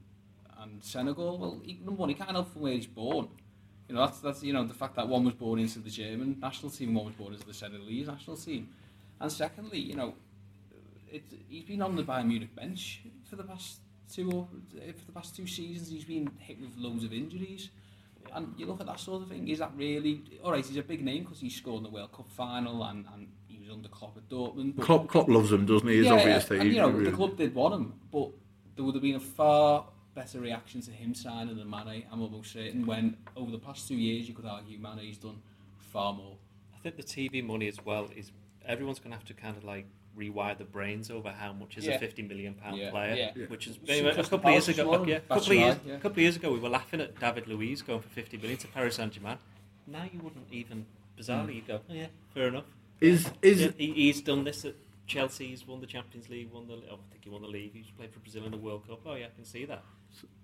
and 0.60 0.82
Senegal. 0.82 1.38
Well, 1.38 1.60
he, 1.64 1.74
number 1.84 2.00
one, 2.00 2.08
he 2.08 2.14
can't 2.14 2.30
help 2.30 2.52
from 2.52 2.62
where 2.62 2.72
he's 2.72 2.86
born. 2.86 3.28
You 3.88 3.94
know, 3.94 4.06
that's 4.06 4.20
that's 4.20 4.42
you 4.42 4.52
know 4.52 4.64
the 4.64 4.74
fact 4.74 4.96
that 4.96 5.08
one 5.08 5.24
was 5.24 5.34
born 5.34 5.58
into 5.58 5.78
the 5.78 5.90
German 5.90 6.38
national 6.40 6.70
team, 6.70 6.88
and 6.88 6.96
one 6.96 7.06
was 7.06 7.14
born 7.14 7.32
into 7.32 7.46
the 7.46 7.54
Senegalese 7.54 8.08
national 8.08 8.36
team, 8.36 8.68
and 9.20 9.30
secondly, 9.30 9.78
you 9.78 9.96
know, 9.96 10.14
it, 11.10 11.24
he's 11.48 11.64
been 11.64 11.82
on 11.82 11.96
the 11.96 12.02
Bayern 12.02 12.26
Munich 12.26 12.54
bench 12.54 13.00
for 13.28 13.36
the 13.36 13.44
past 13.44 13.78
two 14.12 14.30
or 14.30 14.48
for 14.70 15.06
the 15.06 15.12
past 15.12 15.34
two 15.34 15.46
seasons 15.46 15.88
he's 15.88 16.04
been 16.04 16.30
hit 16.38 16.60
with 16.60 16.70
loads 16.76 17.04
of 17.04 17.12
injuries. 17.12 17.70
And 18.34 18.54
you 18.56 18.66
look 18.66 18.80
at 18.80 18.86
that 18.86 19.00
sort 19.00 19.22
of 19.22 19.28
thing, 19.28 19.48
is 19.48 19.58
that 19.58 19.72
really... 19.76 20.22
All 20.42 20.52
right, 20.52 20.64
he's 20.64 20.76
a 20.76 20.82
big 20.82 21.04
name 21.04 21.24
because 21.24 21.40
he 21.40 21.50
scored 21.50 21.78
in 21.78 21.82
the 21.84 21.90
World 21.90 22.12
Cup 22.12 22.30
final 22.30 22.82
and, 22.84 23.04
and 23.12 23.28
he 23.46 23.58
was 23.58 23.70
under 23.70 23.88
Klopp 23.88 24.16
at 24.16 24.28
Dortmund. 24.28 24.76
But, 24.76 24.86
Klopp, 24.86 25.08
Klopp 25.08 25.28
loves 25.28 25.52
him, 25.52 25.66
doesn't 25.66 25.86
he? 25.88 25.96
He's 25.96 26.06
yeah, 26.06 26.12
obviously. 26.12 26.58
and, 26.60 26.70
you 26.70 26.76
know, 26.76 26.90
really- 26.90 27.10
the 27.10 27.16
club 27.16 27.36
did 27.36 27.54
want 27.54 27.74
him, 27.74 27.94
but 28.10 28.30
there 28.76 28.84
would 28.84 28.94
have 28.94 29.02
been 29.02 29.16
a 29.16 29.20
far 29.20 29.86
better 30.14 30.40
reaction 30.40 30.80
to 30.82 30.90
him 30.90 31.14
signing 31.14 31.56
than 31.56 31.68
Mane, 31.68 32.04
I'm 32.12 32.20
almost 32.20 32.52
certain, 32.52 32.86
when 32.86 33.16
over 33.36 33.50
the 33.50 33.58
past 33.58 33.88
two 33.88 33.94
years 33.94 34.28
you 34.28 34.34
could 34.34 34.44
argue 34.46 34.78
Mane's 34.78 35.18
done 35.18 35.40
far 35.78 36.12
more. 36.12 36.36
I 36.74 36.78
think 36.78 36.96
the 36.96 37.02
TV 37.02 37.44
money 37.44 37.68
as 37.68 37.84
well 37.84 38.08
is 38.16 38.32
everyone's 38.66 38.98
going 38.98 39.12
to 39.12 39.16
have 39.16 39.26
to 39.26 39.34
kind 39.34 39.56
of 39.56 39.64
like 39.64 39.86
rewire 40.18 40.56
the 40.56 40.64
brains 40.64 41.10
over 41.10 41.30
how 41.30 41.52
much 41.52 41.76
is 41.78 41.86
Yeah. 41.86 41.94
a 41.94 41.98
50 41.98 42.22
million 42.22 42.54
pound 42.54 42.76
Yeah. 42.76 42.90
player, 42.90 43.14
Yeah. 43.14 43.32
Yeah. 43.34 43.46
which 43.46 43.66
is 43.66 43.76
Some 43.86 44.06
a 44.06 44.14
couple 44.14 44.38
of 44.38 44.52
years 44.52 44.68
ago. 44.68 44.92
as 45.02 45.08
yeah, 45.08 45.16
a 45.16 45.20
couple 45.20 45.36
of 45.36 45.48
years, 45.52 45.74
right, 45.76 45.80
yeah. 45.86 45.94
couple 45.96 46.10
of 46.10 46.18
years 46.18 46.36
ago 46.36 46.52
we 46.52 46.58
were 46.58 46.68
laughing 46.68 47.00
at 47.00 47.18
David 47.18 47.46
Luiz 47.48 47.82
going 47.82 48.00
for 48.00 48.08
50 48.08 48.36
million 48.36 48.58
to 48.58 48.68
Paris 48.68 48.96
Saint 48.96 49.12
Germain. 49.12 49.38
Now 49.86 50.04
you 50.12 50.20
wouldn't 50.20 50.46
even 50.50 50.86
bizarrely 51.18 51.56
you 51.56 51.62
go, 51.62 51.80
oh, 51.88 51.94
yeah, 51.94 52.06
fair 52.34 52.48
enough. 52.48 52.64
Is 53.00 53.30
is 53.42 53.72
he, 53.78 53.92
he's 53.92 54.20
done 54.20 54.44
this 54.44 54.64
at 54.64 54.74
Chelsea. 55.06 55.48
He's 55.48 55.66
won 55.66 55.80
the 55.80 55.86
Champions 55.88 56.28
League. 56.28 56.50
Won 56.52 56.68
the. 56.68 56.74
Oh, 56.74 56.94
I 56.94 57.10
think 57.10 57.24
he 57.24 57.30
won 57.30 57.42
the 57.42 57.48
league. 57.48 57.72
He's 57.74 57.90
played 57.96 58.12
for 58.12 58.20
Brazil 58.20 58.44
in 58.44 58.52
the 58.52 58.56
World 58.56 58.86
Cup. 58.86 59.00
Oh 59.04 59.14
yeah, 59.14 59.26
I 59.26 59.30
can 59.34 59.44
see 59.44 59.64
that. 59.64 59.82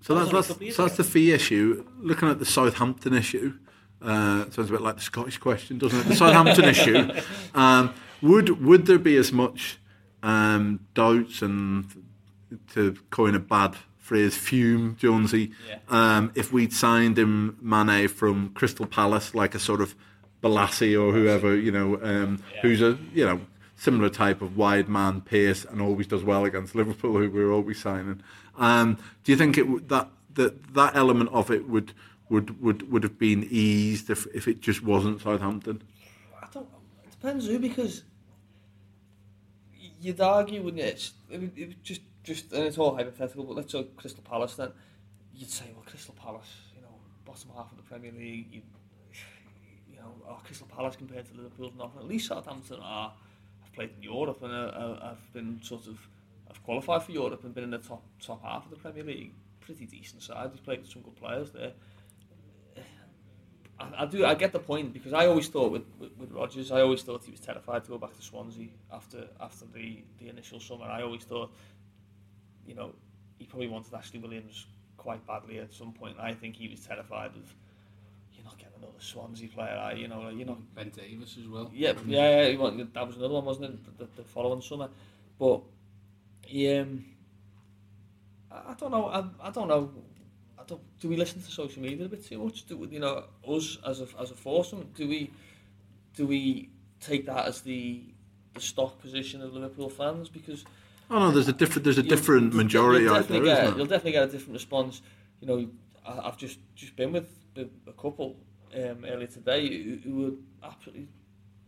so 0.01 0.15
that 0.15 0.21
that's 0.25 0.33
was 0.33 0.33
only 0.33 0.33
a 0.33 0.33
that's, 0.33 0.49
couple 0.49 0.67
of 0.69 0.75
so 0.75 0.83
that's 0.83 0.97
the 0.97 1.05
fee 1.05 1.33
issue. 1.33 1.85
Looking 2.01 2.29
at 2.29 2.41
the 2.41 2.45
Southampton 2.45 3.15
issue, 3.15 3.55
uh, 4.03 4.51
sounds 4.51 4.71
a 4.71 4.73
bit 4.73 4.81
like 4.81 4.97
the 4.97 5.03
Scottish 5.03 5.39
question, 5.39 5.79
doesn't 5.79 6.01
it? 6.01 6.07
The 6.09 6.17
Southampton 6.17 6.65
issue. 6.65 7.13
Um, 7.55 7.95
would 8.23 8.65
would 8.65 8.87
there 8.87 8.99
be 8.99 9.17
as 9.17 9.33
much 9.33 9.79
um, 10.23 10.81
doubts 10.95 11.43
and 11.43 11.85
to 12.75 12.97
coin 13.11 13.35
a 13.35 13.39
bad 13.39 13.77
phrase, 13.99 14.37
fume 14.37 14.97
Jonesy, 14.99 15.53
Yeah. 15.69 15.79
um, 15.91 16.33
if 16.35 16.51
we'd 16.53 16.73
signed 16.73 17.19
him 17.19 17.59
Mane 17.61 18.09
from 18.09 18.51
Crystal 18.55 18.87
Palace, 18.87 19.35
like 19.35 19.55
a 19.55 19.59
sort 19.59 19.81
of 19.83 19.95
Bolasie 20.43 20.95
or 21.01 21.13
whoever, 21.13 21.55
you 21.55 21.71
know, 21.71 22.01
um, 22.03 22.43
Yeah. 22.55 22.61
who's 22.63 22.81
a 22.81 22.99
you 23.15 23.25
know 23.27 23.41
similar 23.77 24.09
type 24.09 24.41
of 24.43 24.57
wide 24.57 24.89
man 24.89 25.21
pace 25.21 25.65
and 25.65 25.81
always 25.81 26.07
does 26.07 26.25
well 26.25 26.45
against 26.45 26.75
Liverpool, 26.75 27.19
who 27.19 27.31
we're 27.31 27.53
always 27.53 27.79
signing. 27.81 28.21
Um, 28.57 28.97
do 29.25 29.31
you 29.33 29.37
think 29.39 29.57
it 29.59 29.89
that 29.89 30.09
that 30.35 30.75
that 30.75 30.97
element 30.97 31.31
of 31.33 31.51
it 31.51 31.69
would 31.69 31.93
would 32.31 32.61
would 32.63 32.91
would 32.91 33.03
have 33.03 33.19
been 33.19 33.47
eased 33.51 34.11
if 34.11 34.27
if 34.35 34.49
it 34.49 34.61
just 34.61 34.83
wasn't 34.83 35.21
Southampton? 35.21 35.83
I 36.43 36.47
don't. 36.53 36.67
It 37.05 37.11
depends 37.11 37.47
who 37.47 37.59
because 37.59 38.05
you'd 40.01 40.21
argue, 40.21 40.63
wouldn't 40.63 40.83
you? 40.83 40.89
It's, 40.89 41.13
it, 41.31 41.41
would, 41.41 41.53
it 41.57 41.69
would 41.69 41.85
just, 41.85 42.01
just, 42.23 42.53
and 42.53 42.65
it's 42.65 42.79
all 42.79 42.95
hypothetical, 42.95 43.45
but 43.45 43.57
let's 43.57 43.73
say 43.73 43.87
Crystal 43.97 44.23
Palace 44.23 44.55
then. 44.57 44.71
You'd 45.35 45.51
say, 45.51 45.67
well, 45.75 45.85
Crystal 45.87 46.15
Palace, 46.15 46.49
you 46.75 46.83
know, 46.83 46.89
bottom 47.25 47.51
half 47.57 47.71
of 47.71 47.77
the 47.77 47.83
Premier 47.85 48.13
League, 48.13 48.49
you, 48.53 48.63
you 49.91 49.97
know, 49.97 50.13
oh, 50.29 50.41
Crystal 50.45 50.67
Palace 50.67 50.97
compared 50.97 51.27
to 51.27 51.35
Liverpool's 51.35 51.75
nothing. 51.79 52.01
At 52.01 52.09
least 52.09 52.29
Southampton 52.29 52.79
are, 52.83 53.13
have 53.63 53.73
played 53.73 53.91
in 53.97 54.03
Europe 54.03 54.43
and 54.43 54.53
uh, 54.53 54.57
uh, 54.57 55.09
have 55.09 55.33
been 55.33 55.61
sort 55.63 55.87
of, 55.87 55.99
have 56.49 56.63
qualified 56.65 57.03
for 57.03 57.13
Europe 57.13 57.45
and 57.45 57.55
been 57.55 57.65
in 57.65 57.71
the 57.71 57.79
top 57.79 58.03
top 58.21 58.43
half 58.43 58.65
of 58.65 58.71
the 58.71 58.77
Premier 58.77 59.05
League. 59.05 59.33
Pretty 59.61 59.85
decent 59.85 60.23
side. 60.23 60.51
He's 60.51 60.61
played 60.61 60.81
with 60.81 60.91
some 60.91 61.03
good 61.03 61.17
players 61.17 61.51
there. 61.51 61.73
I, 63.81 64.03
I 64.03 64.07
do. 64.07 64.25
I 64.25 64.35
get 64.35 64.53
the 64.53 64.59
point 64.59 64.93
because 64.93 65.13
I 65.13 65.27
always 65.27 65.49
thought 65.49 65.71
with, 65.73 65.85
with 65.99 66.17
with 66.19 66.31
Rodgers, 66.33 66.71
I 66.71 66.81
always 66.81 67.03
thought 67.03 67.25
he 67.25 67.31
was 67.31 67.41
terrified 67.41 67.85
to 67.85 67.91
go 67.91 67.99
back 67.99 68.15
to 68.17 68.23
Swansea 68.23 68.69
after 68.93 69.29
after 69.41 69.65
the 69.67 70.03
the 70.19 70.29
initial 70.29 70.61
summer. 70.61 70.87
I 70.87 71.03
always 71.03 71.25
thought, 71.25 71.53
you 72.67 72.75
know, 72.75 72.95
he 73.39 73.45
probably 73.47 73.69
wanted 73.69 73.95
Ashley 73.95 74.19
Williams 74.19 74.67
quite 74.97 75.25
badly 75.27 75.59
at 75.59 75.73
some 75.73 75.93
point. 75.93 76.17
I 76.19 76.35
think 76.35 76.57
he 76.57 76.69
was 76.69 76.81
terrified 76.81 77.31
of 77.37 77.55
you're 78.35 78.45
not 78.45 78.59
getting 78.59 78.75
another 78.79 78.99
Swansea 78.99 79.49
player. 79.49 79.77
Are 79.77 79.95
you? 79.95 80.03
you 80.03 80.09
know, 80.09 80.29
you 80.29 80.45
know. 80.45 80.59
Ben 80.75 80.91
Davies 80.91 81.37
as 81.41 81.49
well. 81.49 81.71
yeah, 81.73 81.93
yeah, 82.07 82.43
yeah. 82.43 82.49
he 82.51 82.57
wanted- 82.57 82.93
that 82.95 83.07
was 83.07 83.17
another 83.17 83.35
one, 83.35 83.45
wasn't 83.45 83.67
it? 83.67 83.85
The, 83.99 84.05
the, 84.05 84.11
the 84.17 84.25
following 84.25 84.61
summer, 84.61 84.89
but 85.39 85.63
he, 86.45 86.73
um, 86.77 87.05
I, 88.51 88.71
I 88.71 88.75
don't 88.75 88.91
know. 88.91 89.07
I, 89.07 89.25
I 89.49 89.51
don't 89.51 89.69
know. 89.69 89.91
Don't. 90.69 91.01
Do 91.01 91.09
we 91.09 91.17
listen 91.17 91.43
to 91.43 91.51
social 91.51 91.83
media 91.83 92.07
a 92.07 92.09
bit 92.09 92.25
too 92.25 92.39
much? 92.39 92.67
Do 92.67 92.87
you 92.91 93.01
know 93.01 93.25
us 93.49 93.79
as 93.87 94.01
a 94.01 94.07
as 94.21 94.31
a 94.31 94.35
foursome? 94.37 94.89
Do 94.95 95.09
we 95.09 95.31
do 96.15 96.27
we 96.27 96.71
take 97.01 97.27
that 97.27 97.47
as 97.47 97.63
the 97.63 98.03
the 98.55 98.61
stock 98.61 99.01
position 99.01 99.43
of 99.43 99.55
Liverpool 99.55 99.89
fans? 99.89 100.29
Because 100.29 100.65
Oh 101.11 101.19
no, 101.19 101.31
there's 101.31 101.49
a 101.49 101.53
different 101.53 101.85
there's 101.85 101.99
a 101.99 102.03
you'll- 102.03 102.11
different 102.11 102.53
you'll 102.53 102.63
majority 102.63 103.09
out 103.09 103.21
definitely 103.23 103.49
there, 103.49 103.57
get, 103.57 103.65
isn't 103.65 103.79
You'll 103.79 103.87
definitely 103.87 104.13
get 104.13 104.29
a 104.29 104.33
different 104.33 104.55
response. 104.55 105.03
You 105.41 105.47
know, 105.49 105.69
I, 106.07 106.29
I've 106.29 106.37
just 106.37 106.59
just 106.75 106.95
been 106.97 107.13
with 107.13 107.29
a 107.57 107.93
couple 107.93 108.37
um, 108.75 109.05
earlier 109.05 109.27
today 109.27 109.69
who, 109.85 109.97
who 110.05 110.15
were 110.23 110.69
absolutely 110.69 111.09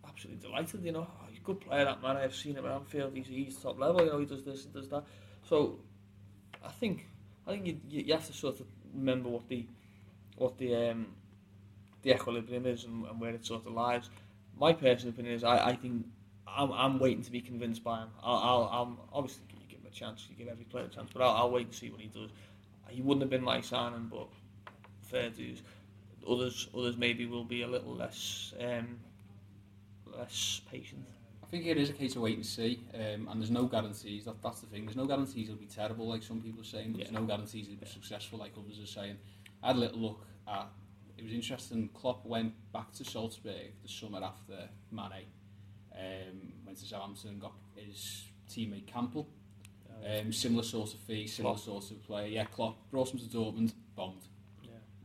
absolutely 0.07 0.47
delighted. 0.47 0.85
You 0.85 0.93
know, 0.93 1.07
oh, 1.11 1.27
he's 1.29 1.39
a 1.39 1.43
good 1.43 1.61
player, 1.61 1.85
that 1.85 2.03
man. 2.03 2.17
I've 2.17 2.35
seen 2.35 2.57
him 2.57 2.67
at 2.67 2.73
Anfield. 2.73 3.15
He's 3.15 3.29
he's 3.29 3.57
top 3.57 3.79
level. 3.79 4.05
You 4.05 4.11
know, 4.11 4.19
he 4.19 4.27
does 4.27 4.45
this 4.45 4.65
and 4.65 4.75
does 4.75 4.89
that. 4.91 5.05
So, 5.49 5.79
I 6.65 6.69
think 6.69 7.07
I 7.47 7.53
think 7.53 7.67
you, 7.67 7.81
you 7.89 8.03
you 8.03 8.13
have 8.13 8.27
to 8.27 8.33
sort 8.33 8.61
of 8.61 8.67
remember 8.95 9.29
what 9.29 9.49
the 9.49 9.67
what 10.37 10.59
the 10.59 10.91
um, 10.91 11.07
the 12.03 12.15
equilibrium 12.15 12.67
is 12.67 12.85
and, 12.85 13.05
and 13.07 13.21
where 13.21 13.31
it 13.31 13.45
sort 13.45 13.67
of 13.67 13.73
lies. 13.73 14.09
My 14.59 14.73
personal 14.73 15.13
opinion 15.13 15.35
is 15.35 15.45
I, 15.45 15.69
I 15.69 15.77
think 15.77 16.07
I'm, 16.47 16.73
I'm 16.73 16.99
waiting 16.99 17.23
to 17.25 17.31
be 17.31 17.41
convinced 17.41 17.85
by 17.85 18.01
him. 18.01 18.09
I'll, 18.23 18.37
I'll, 18.37 18.83
I'm 18.83 18.97
obviously 19.13 19.45
you 19.53 19.67
give 19.69 19.81
him 19.81 19.87
a 19.87 19.95
chance, 19.95 20.27
you 20.29 20.37
give 20.37 20.49
every 20.49 20.65
player 20.65 20.85
a 20.85 20.89
chance, 20.89 21.11
but 21.13 21.23
I'll, 21.23 21.37
I'll 21.37 21.51
wait 21.51 21.67
and 21.67 21.75
see 21.75 21.91
what 21.91 22.01
he 22.01 22.09
does. 22.09 22.31
He 22.89 23.03
wouldn't 23.03 23.23
have 23.23 23.31
been 23.31 23.45
my 23.45 23.61
signing, 23.61 24.09
but 24.11 24.29
fair 25.03 25.31
dues. 25.31 25.63
Others, 26.29 26.69
others 26.77 26.97
maybe 26.97 27.27
will 27.27 27.45
be 27.45 27.63
a 27.63 27.67
little 27.69 27.95
less, 27.95 28.53
um, 28.61 28.99
less 30.07 30.61
patient. 30.71 31.07
think 31.51 31.67
it 31.67 31.79
is 31.79 31.91
a 31.91 31.93
case 31.93 32.17
of 32.17 32.23
wait 32.23 32.37
and 32.37 32.47
see, 32.47 32.81
um, 32.95 33.29
and 33.29 33.41
there's 33.41 33.51
no 33.51 33.65
guarantees. 33.65 34.25
That, 34.25 34.41
that's 34.43 34.61
the 34.61 34.67
thing. 34.67 34.85
There's 34.85 34.97
no 34.97 35.07
guarantees 35.07 35.49
it'll 35.49 35.61
be 35.61 35.67
terrible, 35.67 36.09
like 36.09 36.23
some 36.23 36.41
people 36.41 36.61
are 36.61 36.65
saying. 36.65 36.93
But 36.93 37.01
yeah. 37.01 37.05
There's 37.07 37.21
no 37.21 37.27
guarantees 37.27 37.67
it'll 37.67 37.81
be 37.81 37.87
yeah. 37.87 37.93
successful, 37.93 38.39
like 38.39 38.53
others 38.57 38.79
are 38.83 38.87
saying. 38.87 39.17
I 39.63 39.69
had 39.69 39.77
a 39.77 39.81
little 39.81 39.99
look 39.99 40.27
at. 40.49 40.69
It 41.19 41.25
was 41.25 41.33
interesting. 41.33 41.91
Klopp 41.93 42.25
went 42.25 42.55
back 42.73 42.93
to 42.93 43.05
Salzburg 43.05 43.73
the 43.83 43.89
summer 43.89 44.23
after 44.23 44.69
Mane. 44.91 45.27
Um, 45.95 46.53
went 46.65 46.79
to 46.79 46.87
Southampton, 46.87 47.39
got 47.39 47.53
his 47.75 48.29
teammate 48.49 48.87
Campbell. 48.87 49.29
Oh, 49.91 50.21
um, 50.21 50.33
similar 50.33 50.63
sort 50.63 50.95
of 50.95 51.01
fee, 51.01 51.27
similar 51.27 51.57
Klopp. 51.57 51.65
sort 51.65 51.91
of 51.91 52.03
player. 52.05 52.27
Yeah, 52.29 52.45
Klopp 52.45 52.91
brought 52.91 53.13
him 53.13 53.19
to 53.19 53.27
Dortmund, 53.27 53.75
bombed. 53.95 54.23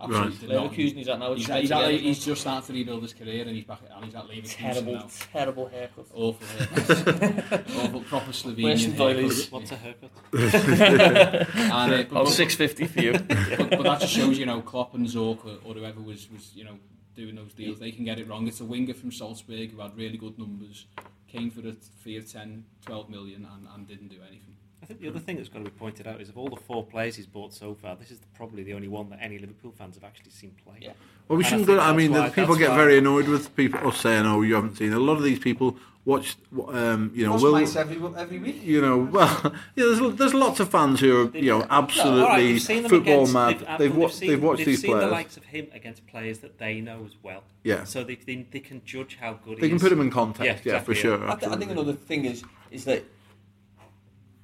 Yeah. 0.02 0.06
Absolutely 0.24 0.56
Right. 0.58 0.72
Leverkusen, 0.72 0.96
he's 0.98 1.08
at 1.08 1.20
now. 1.20 1.34
He's, 1.34 1.46
He's, 1.48 1.56
he's, 1.56 1.72
at, 1.72 1.92
he's 1.92 2.26
just 2.26 2.42
starting 2.42 2.68
to 2.68 2.74
rebuild 2.74 3.02
his 3.04 3.14
career, 3.14 3.42
and 3.48 3.56
he's 3.56 3.64
back. 3.64 3.80
And 3.96 4.06
he's 4.06 4.16
at 4.16 4.28
Leverkusen 4.28 4.56
terrible, 4.58 4.94
now. 4.94 5.08
terrible 5.32 5.68
haircut. 5.70 6.06
Awful 6.14 6.48
haircut. 6.48 7.70
Awful, 7.78 8.02
proper 8.02 8.26
Where's 8.26 8.44
Slovenian 8.44 8.80
some 8.80 8.92
doilies? 8.96 9.50
haircut. 9.50 9.52
What's 9.52 9.72
a 9.72 9.76
haircut? 9.78 10.12
And, 11.56 11.94
uh, 11.94 12.04
but, 12.10 12.22
Oh, 12.22 12.26
650 12.26 12.88
for 12.88 13.02
you. 13.02 13.14
but, 13.58 13.70
but 13.70 13.84
that 13.84 14.02
just 14.02 14.14
shows, 14.14 14.38
you 14.38 14.46
know, 14.46 14.62
Klopp 14.62 14.94
and 14.96 15.08
Zorc 15.08 15.46
or, 15.46 15.58
or 15.64 15.74
whoever 15.76 16.02
was, 16.02 16.30
was, 16.32 16.52
you 16.54 16.66
know, 16.66 16.78
doing 17.16 17.36
those 17.36 17.54
deals, 17.54 17.80
they 17.80 17.92
can 17.92 18.04
get 18.04 18.20
it 18.20 18.28
wrong. 18.28 18.48
It's 18.48 18.60
a 18.60 18.66
winger 18.66 18.94
from 18.94 19.12
Salzburg 19.12 19.72
who 19.72 19.80
had 19.82 19.96
really 19.98 20.18
good 20.18 20.38
numbers, 20.38 20.86
came 21.30 21.50
for 21.50 21.66
a 21.68 21.72
fee 21.72 22.18
of 22.18 22.30
10, 22.30 22.66
12 22.86 23.10
million 23.10 23.48
and, 23.50 23.68
and 23.74 23.88
didn't 23.88 24.10
do 24.10 24.18
anything. 24.28 24.58
I 24.84 24.86
think 24.86 25.00
the 25.02 25.08
other 25.08 25.20
thing 25.20 25.38
that's 25.38 25.50
got 25.50 25.60
to 25.60 25.66
be 25.66 25.72
pointed 25.72 26.06
out 26.06 26.22
is 26.22 26.30
of 26.30 26.38
all 26.38 26.48
the 26.50 26.56
four 26.58 26.84
players 26.84 27.16
he's 27.16 27.26
bought 27.26 27.54
so 27.54 27.74
far, 27.74 27.96
this 27.96 28.12
is 28.12 28.20
probably 28.36 28.62
the 28.62 28.74
only 28.74 28.88
one 28.88 29.10
that 29.10 29.20
any 29.22 29.40
Liverpool 29.40 29.74
fans 29.76 29.96
have 29.96 30.04
actually 30.04 30.30
seen 30.32 30.52
play. 30.64 30.76
Yeah. 30.80 30.92
Well, 31.28 31.38
we 31.38 31.44
And 31.44 31.46
shouldn't 31.50 31.66
think 31.68 31.80
go. 31.80 31.84
I 31.84 31.94
mean, 31.94 32.12
why- 32.12 32.30
the 32.30 32.34
people 32.36 32.56
get 32.56 32.70
why- 32.70 32.76
very 32.78 32.98
annoyed 33.00 33.28
with 33.28 33.56
people 33.56 33.88
us 33.88 33.98
saying, 34.00 34.26
"Oh, 34.28 34.42
you 34.44 34.54
haven't 34.56 34.78
seen." 34.78 34.94
A 34.94 35.00
lot 35.00 35.18
of 35.18 35.24
these 35.24 35.40
people 35.40 35.78
watch, 36.04 36.36
um, 36.68 37.10
you 37.16 37.26
know, 37.26 37.32
Watch 37.34 37.42
will 37.42 37.56
every 37.58 37.98
every 38.16 38.38
week. 38.38 38.62
you 38.64 38.80
know, 38.80 39.00
well, 39.12 39.42
yeah, 39.76 39.86
there's, 39.86 40.16
there's 40.18 40.34
lots 40.36 40.60
of 40.60 40.70
fans 40.70 41.00
who 41.00 41.30
are, 41.34 41.36
you 41.36 41.50
know, 41.50 41.58
No, 41.60 41.64
all 41.64 41.68
right, 41.70 41.72
absolutely 41.72 42.48
you've 42.52 42.62
seen 42.62 42.84
football 42.88 43.14
against- 43.24 43.34
mad. 43.34 43.48
They've, 43.60 43.78
They've, 43.80 43.96
they've 44.00 44.14
seen, 44.14 44.30
they've 44.30 44.44
watched 44.44 44.58
they've 44.60 44.66
these 44.68 44.82
seen 44.84 45.00
the 45.00 45.08
likes 45.08 45.36
of 45.36 45.46
him 45.46 45.66
against 45.74 46.06
players 46.06 46.40
that 46.40 46.60
they 46.60 46.80
know 46.80 47.00
as 47.08 47.16
well. 47.24 47.44
Yeah, 47.64 47.86
So 47.86 48.04
they, 48.04 48.16
they, 48.18 48.46
they 48.52 48.60
can 48.60 48.84
judge 48.86 49.18
how 49.20 49.34
good 49.44 49.58
they 49.58 49.62
he 49.64 49.70
can 49.70 49.78
is. 49.78 49.82
put 49.82 49.92
him 49.92 50.02
in 50.02 50.12
context. 50.12 50.64
Yeah, 50.64 50.74
Yeah, 50.74 50.80
for 50.82 50.94
sure. 50.94 51.28
I, 51.28 51.36
th- 51.38 51.52
I 51.52 51.56
think 51.56 51.72
another 51.72 51.94
thing 51.94 52.26
is 52.26 52.44
is 52.70 52.86
that 52.86 52.98
w- 52.98 53.10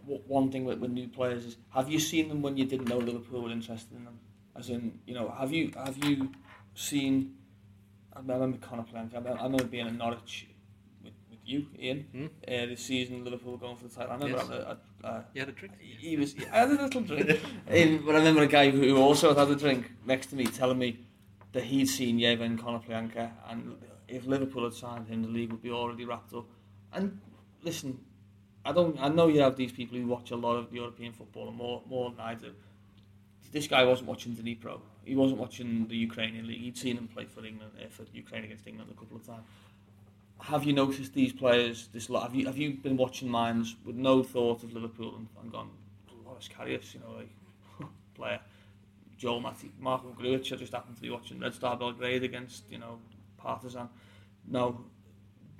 one 0.05 0.51
thing 0.51 0.65
with, 0.65 0.79
with 0.79 0.91
new 0.91 1.07
players 1.07 1.45
is 1.45 1.57
have 1.73 1.89
you 1.89 1.99
seen 1.99 2.29
them 2.29 2.41
when 2.41 2.57
you 2.57 2.65
didn't 2.65 2.87
know 2.89 2.97
Liverpool 2.97 3.41
were 3.43 3.51
interested 3.51 3.95
in 3.97 4.05
them? 4.05 4.19
As 4.55 4.69
in, 4.69 4.99
you 5.05 5.13
know, 5.13 5.29
have 5.29 5.51
you 5.53 5.71
have 5.75 5.97
you 6.03 6.31
seen? 6.75 7.35
I 8.13 8.19
remember 8.19 8.57
Konoplyanka. 8.57 9.15
I 9.15 9.43
remember, 9.43 9.63
being 9.63 9.87
in 9.87 9.97
Norwich 9.97 10.47
with, 11.01 11.13
with 11.29 11.39
you, 11.45 11.67
Ian, 11.79 11.99
Hmm? 12.11 12.25
uh, 12.25 12.65
this 12.65 12.81
season. 12.81 13.23
Liverpool 13.23 13.55
going 13.57 13.77
for 13.77 13.87
the 13.87 13.95
title. 13.95 14.11
I 14.11 14.15
remember 14.15 14.37
Yes. 14.37 14.47
having 14.47 14.61
a, 14.65 14.77
a, 15.03 15.07
a 15.07 15.25
You 15.33 15.39
had 15.41 15.49
a 15.49 15.51
drink? 15.53 15.73
he 15.79 16.17
was. 16.17 16.35
I 16.51 16.57
had 16.57 16.69
a 16.71 16.81
little 16.83 17.01
drink, 17.01 17.27
but 18.05 18.15
I 18.15 18.17
remember 18.19 18.41
a 18.43 18.47
guy 18.47 18.69
who 18.69 18.97
also 18.97 19.33
had 19.33 19.47
a 19.49 19.55
drink 19.55 19.89
next 20.05 20.27
to 20.27 20.35
me 20.35 20.45
telling 20.45 20.77
me 20.77 20.99
that 21.53 21.63
he'd 21.63 21.87
seen 21.87 22.19
Yeva 22.19 22.57
Konoplyanka, 22.59 23.31
and 23.49 23.77
if 24.09 24.25
Liverpool 24.25 24.63
had 24.65 24.73
signed 24.73 25.07
him, 25.07 25.21
the 25.21 25.29
league 25.29 25.51
would 25.51 25.61
be 25.61 25.71
already 25.71 26.03
wrapped 26.03 26.33
up. 26.33 26.45
And 26.91 27.19
listen, 27.63 27.97
I 28.63 28.71
don't. 28.71 28.99
I 28.99 29.07
know 29.09 29.27
you 29.27 29.41
have 29.41 29.55
these 29.55 29.71
people 29.71 29.97
who 29.97 30.07
watch 30.07 30.31
a 30.31 30.35
lot 30.35 30.55
of 30.55 30.71
European 30.71 31.13
football 31.13 31.47
and 31.47 31.57
more 31.57 31.81
more 31.89 32.11
than 32.11 32.19
I 32.19 32.35
do. 32.35 32.53
This 33.51 33.67
guy 33.67 33.83
wasn't 33.83 34.07
watching 34.07 34.35
the 34.35 34.55
Pro. 34.55 34.81
He 35.03 35.15
wasn't 35.15 35.39
watching 35.39 35.87
the 35.87 35.97
Ukrainian 35.97 36.47
league. 36.47 36.61
He'd 36.61 36.77
seen 36.77 36.97
him 36.97 37.07
play 37.07 37.25
for 37.25 37.43
England, 37.43 37.71
uh, 37.77 37.89
for 37.89 38.05
Ukraine 38.13 38.43
against 38.45 38.65
England 38.67 38.91
a 38.91 38.99
couple 38.99 39.17
of 39.17 39.25
times. 39.25 39.43
Have 40.41 40.63
you 40.63 40.73
noticed 40.73 41.13
these 41.13 41.33
players? 41.33 41.89
This 41.91 42.09
lot. 42.09 42.23
Have 42.23 42.35
you 42.35 42.45
have 42.45 42.57
you 42.57 42.73
been 42.73 42.97
watching 42.97 43.29
mines 43.29 43.75
with 43.85 43.95
no 43.95 44.23
thought 44.23 44.63
of 44.63 44.73
Liverpool 44.73 45.15
and, 45.17 45.27
and 45.41 45.51
gone, 45.51 45.69
Loris 46.25 46.47
Karius, 46.47 46.93
you 46.93 46.99
know, 46.99 47.13
like 47.17 47.89
player. 48.15 48.39
Joel 49.17 49.39
Matip, 49.39 49.69
Marko 49.79 50.15
Grujic, 50.19 50.53
I 50.53 50.55
just 50.55 50.73
happened 50.73 50.95
to 50.95 51.01
be 51.01 51.11
watching 51.11 51.39
Red 51.39 51.53
Star 51.53 51.77
Belgrade 51.77 52.23
against, 52.23 52.63
you 52.71 52.79
know, 52.79 52.97
Partizan. 53.37 53.87
No, 54.47 54.83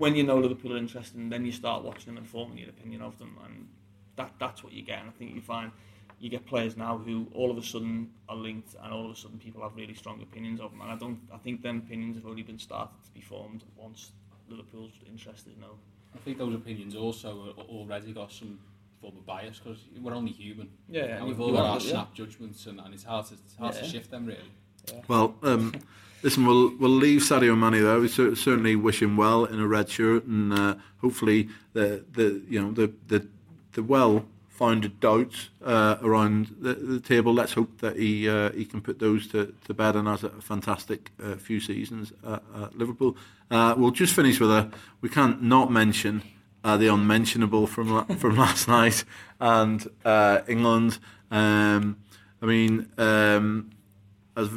when 0.02 0.16
you 0.16 0.24
know 0.24 0.38
Liverpool 0.40 0.74
are 0.74 0.78
interested, 0.78 1.30
then 1.30 1.46
you 1.46 1.52
start 1.52 1.84
watching 1.84 2.08
them 2.08 2.18
and 2.18 2.28
forming 2.28 2.58
your 2.58 2.70
opinion 2.70 3.04
of 3.04 3.20
them, 3.20 3.38
and 3.46 3.68
that 4.16 4.34
that's 4.40 4.64
what 4.64 4.74
you 4.74 4.82
get. 4.82 5.00
And 5.00 5.10
I 5.10 5.12
think 5.12 5.36
you 5.36 5.42
find 5.42 5.72
you 6.20 6.28
get 6.28 6.44
players 6.44 6.76
now 6.76 6.98
who 6.98 7.28
all 7.36 7.52
of 7.52 7.58
a 7.60 7.62
sudden 7.62 8.10
are 8.28 8.36
linked, 8.36 8.74
and 8.82 8.92
all 8.92 9.06
of 9.06 9.12
a 9.12 9.16
sudden 9.16 9.38
people 9.38 9.62
have 9.62 9.76
really 9.76 9.94
strong 9.94 10.20
opinions 10.24 10.60
of 10.60 10.72
them. 10.72 10.82
And 10.82 10.92
I 10.92 10.96
don't, 10.96 11.20
I 11.32 11.38
think 11.38 11.62
them 11.62 11.84
opinions 11.86 12.16
have 12.16 12.26
only 12.26 12.42
been 12.42 12.58
started 12.58 12.96
to 13.06 13.12
be 13.12 13.22
formed 13.22 13.64
once 13.78 14.12
Liverpool's 14.50 14.94
interested. 15.08 15.54
No, 15.60 15.78
I 16.16 16.18
think 16.18 16.40
those 16.40 16.56
opinions 16.56 16.96
also 16.96 17.54
already 17.70 18.12
got 18.12 18.32
some 18.32 18.58
form 19.00 19.18
of 19.18 19.26
bias 19.28 19.60
because 19.60 19.86
we're 20.02 20.16
only 20.16 20.32
human. 20.32 20.72
Yeah, 20.90 21.06
yeah 21.06 21.18
and 21.18 21.28
we've 21.28 21.40
all 21.40 21.52
got 21.52 21.66
our 21.66 21.80
snap 21.80 22.16
judgments, 22.16 22.66
and, 22.66 22.80
and 22.80 22.92
it's 22.96 23.04
hard 23.04 23.28
to 23.28 23.36
it's 23.36 23.56
hard 23.56 23.76
yeah. 23.76 23.82
to 23.82 23.88
shift 23.88 24.10
them 24.10 24.26
really. 24.26 24.52
Yeah. 24.88 25.02
Well, 25.08 25.36
um, 25.44 25.74
listen, 26.24 26.46
we'll 26.46 26.76
we'll 26.78 26.90
leave 26.90 27.22
Sadio 27.22 27.58
Mane 27.58 27.84
there. 27.84 28.00
We 28.00 28.08
certainly 28.08 28.76
wish 28.76 29.02
him 29.02 29.18
well 29.18 29.46
in 29.46 29.60
a 29.60 29.68
red 29.68 29.90
shirt, 29.90 30.26
and 30.26 30.54
uh, 30.54 30.76
hopefully 31.02 31.50
the 31.74 32.04
the 32.14 32.42
you 32.50 32.62
know 32.62 32.72
the 32.72 32.94
the 33.08 33.28
the 33.74 33.84
well 33.84 34.26
founded 34.50 35.00
doubts 35.00 35.50
uh, 35.66 35.98
around 36.04 36.56
the, 36.60 36.76
the, 36.76 37.00
table. 37.00 37.34
Let's 37.34 37.54
hope 37.54 37.80
that 37.80 37.98
he 37.98 38.30
uh, 38.30 38.52
he 38.52 38.64
can 38.64 38.80
put 38.80 39.00
those 39.00 39.26
to, 39.30 39.56
to 39.66 39.74
bed 39.74 39.96
and 39.96 40.08
has 40.08 40.24
a 40.24 40.30
fantastic 40.30 41.10
uh, 41.24 41.36
few 41.36 41.60
seasons 41.60 42.14
at, 42.24 42.44
at 42.56 42.78
Liverpool. 42.78 43.18
Uh, 43.50 43.74
we'll 43.76 43.90
just 43.90 44.14
finish 44.14 44.40
with 44.40 44.52
a. 44.52 44.72
We 45.02 45.10
can't 45.10 45.42
not 45.42 45.72
mention 45.72 46.22
uh, 46.64 46.78
the 46.78 46.94
unmentionable 46.94 47.66
from 47.66 48.06
from 48.18 48.38
last 48.38 48.68
night 48.68 49.04
and 49.40 49.88
uh, 50.06 50.42
England. 50.48 51.00
Um, 51.32 51.98
I 52.42 52.46
mean, 52.46 52.88
um, 53.00 53.72
uh, 54.36 54.48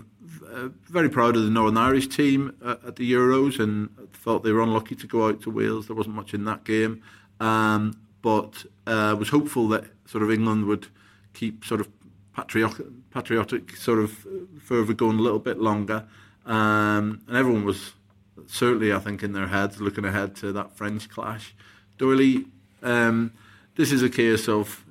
very 0.89 1.09
proud 1.09 1.37
of 1.37 1.45
the 1.45 1.51
Northern 1.51 1.77
Irish 1.77 2.09
team 2.09 2.57
uh, 2.63 2.77
at 2.87 2.97
the 2.97 3.13
Euros 3.13 3.59
and 3.59 3.91
thought 4.13 4.43
they 4.43 4.53
were 4.53 4.63
unlucky 4.63 4.95
to 4.95 5.07
go 5.07 5.29
out 5.29 5.43
to 5.43 5.51
Wales. 5.51 5.87
There 5.87 5.97
wasn't 5.97 6.17
much 6.17 6.35
in 6.35 6.45
that 6.45 6.65
game, 6.65 7.03
um, 7.41 7.99
but 8.23 8.65
uh, 8.87 9.17
was 9.19 9.29
hopeful 9.29 9.69
that 9.69 9.85
sort 10.07 10.23
of 10.23 10.31
England 10.31 10.67
would 10.67 10.89
keep 11.33 11.65
sort 11.65 11.81
of 11.81 11.89
patriotic, 12.35 12.87
patriotic 13.11 13.77
sort 13.77 13.99
of 13.99 14.27
fervour 14.61 14.95
going 14.95 15.19
a 15.19 15.23
little 15.23 15.39
bit 15.39 15.59
longer. 15.59 16.07
Um, 16.47 17.23
and 17.27 17.37
everyone 17.37 17.65
was 17.65 17.93
certainly, 18.47 18.93
I 18.93 18.99
think, 18.99 19.23
in 19.23 19.33
their 19.33 19.49
heads 19.49 19.81
looking 19.81 20.05
ahead 20.05 20.37
to 20.37 20.53
that 20.53 20.77
French 20.77 21.09
clash. 21.09 21.55
Doyley, 21.99 22.47
um, 22.83 23.33
this 23.77 23.93
is 23.93 24.03
a 24.03 24.11
case 24.11 24.49
of, 24.49 24.85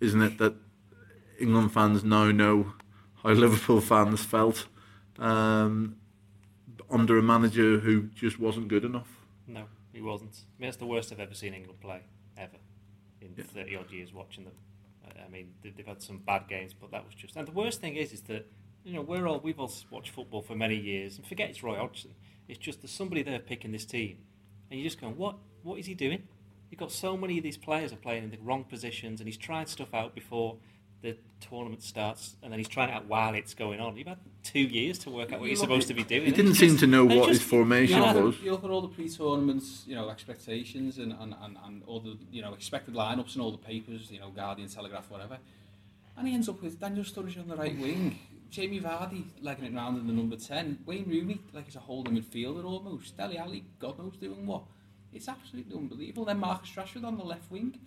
isn't 0.00 0.22
it, 0.22 0.38
that 0.38 0.54
England 1.38 1.72
fans 1.72 2.04
now 2.04 2.30
know 2.30 2.72
how 3.22 3.30
Liverpool 3.30 3.80
fans 3.80 4.22
felt 4.24 4.66
um, 5.18 5.96
under 6.90 7.18
a 7.18 7.22
manager 7.22 7.78
who 7.78 8.04
just 8.14 8.38
wasn't 8.38 8.68
good 8.68 8.84
enough. 8.84 9.18
No, 9.46 9.64
he 9.92 10.00
wasn't. 10.00 10.34
I 10.34 10.60
mean, 10.60 10.68
that's 10.68 10.76
the 10.76 10.86
worst 10.86 11.12
I've 11.12 11.20
ever 11.20 11.34
seen 11.34 11.54
England 11.54 11.80
play, 11.80 12.02
ever, 12.36 12.56
in 13.20 13.34
yeah. 13.36 13.44
30 13.44 13.76
odd 13.76 13.90
years 13.90 14.12
watching 14.12 14.44
them. 14.44 14.54
I 15.06 15.28
mean, 15.30 15.52
they've 15.62 15.86
had 15.86 16.02
some 16.02 16.18
bad 16.18 16.48
games, 16.48 16.72
but 16.74 16.90
that 16.90 17.04
was 17.04 17.14
just. 17.14 17.36
And 17.36 17.46
the 17.46 17.52
worst 17.52 17.80
thing 17.80 17.96
is, 17.96 18.12
is 18.12 18.22
that 18.22 18.46
you 18.84 18.94
know 18.94 19.02
we're 19.02 19.26
all 19.26 19.40
we've 19.40 19.58
all 19.60 19.72
watched 19.90 20.10
football 20.10 20.42
for 20.42 20.54
many 20.54 20.76
years, 20.76 21.16
and 21.16 21.26
forget 21.26 21.50
it's 21.50 21.62
Roy 21.62 21.76
Hodgson. 21.76 22.14
It's 22.48 22.58
just 22.58 22.82
there's 22.82 22.92
somebody 22.92 23.22
there 23.22 23.38
picking 23.38 23.72
this 23.72 23.84
team, 23.84 24.18
and 24.70 24.80
you're 24.80 24.88
just 24.88 25.00
going, 25.00 25.16
what? 25.16 25.36
What 25.62 25.78
is 25.78 25.86
he 25.86 25.94
doing? 25.94 26.28
you've 26.74 26.80
got 26.80 26.90
so 26.90 27.16
many 27.16 27.38
of 27.38 27.44
these 27.44 27.56
players 27.56 27.92
are 27.92 27.96
playing 27.96 28.24
in 28.24 28.30
the 28.30 28.38
wrong 28.42 28.64
positions, 28.64 29.20
and 29.20 29.28
he's 29.28 29.36
trying 29.36 29.64
stuff 29.66 29.94
out 29.94 30.12
before 30.12 30.56
the 31.02 31.16
tournament 31.40 31.84
starts, 31.84 32.34
and 32.42 32.50
then 32.52 32.58
he's 32.58 32.66
trying 32.66 32.88
it 32.88 32.94
out 32.94 33.06
while 33.06 33.32
it's 33.34 33.54
going 33.54 33.78
on. 33.78 33.96
You've 33.96 34.08
had 34.08 34.18
two 34.44 34.60
years 34.60 34.98
to 35.00 35.10
work 35.10 35.32
out 35.32 35.40
what 35.40 35.48
you 35.48 35.54
are 35.54 35.58
supposed 35.58 35.88
to 35.88 35.94
be 35.94 36.04
doing. 36.04 36.26
He 36.26 36.30
didn't 36.30 36.54
seem 36.54 36.76
to 36.76 36.86
know 36.86 37.04
what 37.04 37.28
just, 37.28 37.40
his 37.40 37.42
formation 37.42 37.96
you 37.96 38.22
was. 38.22 38.40
You 38.40 38.52
look 38.52 38.64
at 38.64 38.70
all 38.70 38.82
the 38.82 38.88
pre-tournaments, 38.88 39.82
you 39.86 39.96
know, 39.96 40.10
expectations 40.10 40.98
and, 40.98 41.12
and, 41.12 41.34
and, 41.42 41.56
and 41.64 41.82
all 41.86 42.00
the 42.00 42.16
you 42.30 42.42
know 42.42 42.52
expected 42.54 42.94
lineups 42.94 43.34
and 43.34 43.42
all 43.42 43.50
the 43.50 43.58
papers, 43.58 44.10
you 44.10 44.20
know, 44.20 44.30
Guardian, 44.30 44.68
Telegraph, 44.68 45.10
whatever. 45.10 45.38
And 46.16 46.28
he 46.28 46.34
ends 46.34 46.48
up 46.48 46.62
with 46.62 46.78
Daniel 46.78 47.04
Sturridge 47.04 47.40
on 47.40 47.48
the 47.48 47.56
right 47.56 47.76
wing, 47.76 48.18
Jamie 48.54 48.80
Vardy 48.80 49.24
legging 49.42 49.64
it 49.64 49.74
round 49.74 49.98
in 49.98 50.06
the 50.06 50.12
number 50.12 50.36
10, 50.36 50.84
Wayne 50.86 51.06
Rooney 51.08 51.40
like 51.52 51.66
as 51.66 51.74
a 51.74 51.80
holding 51.80 52.16
midfielder 52.16 52.64
almost, 52.64 53.16
Dele 53.16 53.36
Alli, 53.36 53.64
God 53.80 53.98
knows 53.98 54.16
doing 54.16 54.46
what. 54.46 54.62
It's 55.12 55.28
absolutely 55.28 55.76
unbelievable. 55.76 56.24
Then 56.24 56.38
Marcus 56.38 56.70
Rashford 56.70 57.04
on 57.04 57.16
the 57.16 57.24
left 57.24 57.50
wing. 57.50 57.80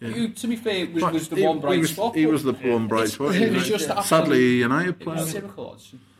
Yeah. 0.00 0.10
Who, 0.10 0.28
to 0.28 0.46
be 0.46 0.56
fair, 0.56 0.86
was, 0.86 1.02
was 1.02 1.28
the 1.28 1.36
he, 1.36 1.46
one 1.46 1.58
bright 1.58 1.74
he 1.74 1.80
was, 1.80 1.90
spot. 1.90 2.14
He 2.14 2.26
was 2.26 2.44
the 2.44 2.52
one 2.52 2.86
bright 2.86 3.08
spot. 3.08 3.34
It 3.34 3.52
was 3.52 3.66
just 3.66 3.88
yeah. 3.88 4.00
Sadly, 4.02 4.58
United 4.58 5.00
player. 5.00 5.42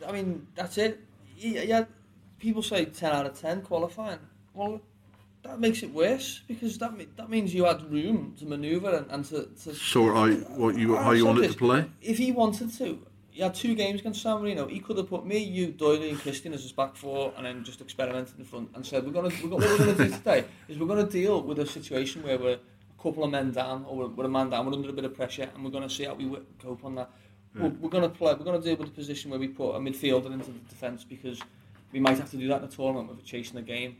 I 0.05 0.11
mean, 0.11 0.47
that's 0.55 0.77
it. 0.77 0.99
Yeah, 1.37 1.85
people 2.39 2.61
say 2.61 2.85
10 2.85 3.11
out 3.11 3.25
of 3.25 3.39
10 3.39 3.61
qualifying. 3.61 4.19
Well, 4.53 4.81
that 5.43 5.59
makes 5.59 5.83
it 5.83 5.93
worse 5.93 6.41
because 6.47 6.77
that 6.79 6.91
that 7.15 7.29
means 7.29 7.53
you 7.53 7.63
had 7.63 7.81
room 7.89 8.35
to 8.39 8.45
manoeuvre 8.45 8.97
and, 8.97 9.11
and 9.11 9.25
to, 9.25 9.47
to 9.63 9.73
sort 9.73 10.17
out 10.17 10.49
what 10.51 10.77
you 10.77 10.97
how 10.97 11.11
you 11.11 11.25
wanted 11.25 11.51
to 11.51 11.57
play. 11.57 11.85
If 12.01 12.17
he 12.17 12.33
wanted 12.33 12.73
to, 12.77 12.99
he 13.29 13.41
had 13.41 13.55
two 13.55 13.73
games 13.73 14.01
against 14.01 14.21
San 14.21 14.41
Marino. 14.41 14.67
He 14.67 14.79
could 14.81 14.97
have 14.97 15.07
put 15.07 15.25
me, 15.25 15.37
you, 15.37 15.67
Doyle, 15.67 16.01
and 16.01 16.19
Christian 16.19 16.53
as 16.53 16.63
his 16.63 16.73
back 16.73 16.97
four, 16.97 17.33
and 17.37 17.45
then 17.45 17.63
just 17.63 17.79
experimented 17.79 18.37
in 18.37 18.43
front 18.43 18.69
and 18.75 18.85
said, 18.85 19.05
"We're 19.05 19.13
gonna, 19.13 19.29
we're 19.41 19.49
gonna 19.49 19.65
what 19.65 19.79
we're 19.79 19.85
gonna 19.95 20.09
do 20.09 20.09
today 20.17 20.43
is 20.67 20.77
we're 20.77 20.87
gonna 20.87 21.05
deal 21.05 21.41
with 21.41 21.59
a 21.59 21.65
situation 21.65 22.21
where 22.23 22.37
we're 22.37 22.59
couple 23.01 23.23
of 23.23 23.31
men 23.31 23.51
down, 23.51 23.85
or 23.87 23.97
we're, 23.97 24.07
we're 24.07 24.25
a 24.25 24.29
man 24.29 24.49
down, 24.49 24.65
we're 24.65 24.73
under 24.73 24.89
a 24.89 24.93
bit 24.93 25.05
of 25.05 25.15
pressure, 25.15 25.49
and 25.53 25.63
we're 25.63 25.71
gonna 25.71 25.89
see 25.89 26.05
how 26.05 26.13
we 26.13 26.31
cope 26.61 26.83
on 26.85 26.95
that. 26.95 27.09
Yeah. 27.55 27.63
We're, 27.63 27.69
we're 27.69 27.89
gonna 27.89 28.09
play, 28.09 28.33
we're 28.33 28.45
gonna 28.45 28.61
deal 28.61 28.75
with 28.75 28.87
the 28.87 28.93
position 28.93 29.31
where 29.31 29.39
we 29.39 29.47
put 29.47 29.71
a 29.71 29.79
midfielder 29.79 30.31
into 30.31 30.51
the 30.51 30.59
defence 30.69 31.03
because 31.03 31.39
we 31.91 31.99
might 31.99 32.17
have 32.17 32.29
to 32.31 32.37
do 32.37 32.47
that 32.49 32.59
in 32.59 32.63
a 32.65 32.71
tournament 32.71 33.09
with 33.09 33.19
a 33.19 33.23
chasing 33.23 33.55
the 33.55 33.61
game." 33.61 33.97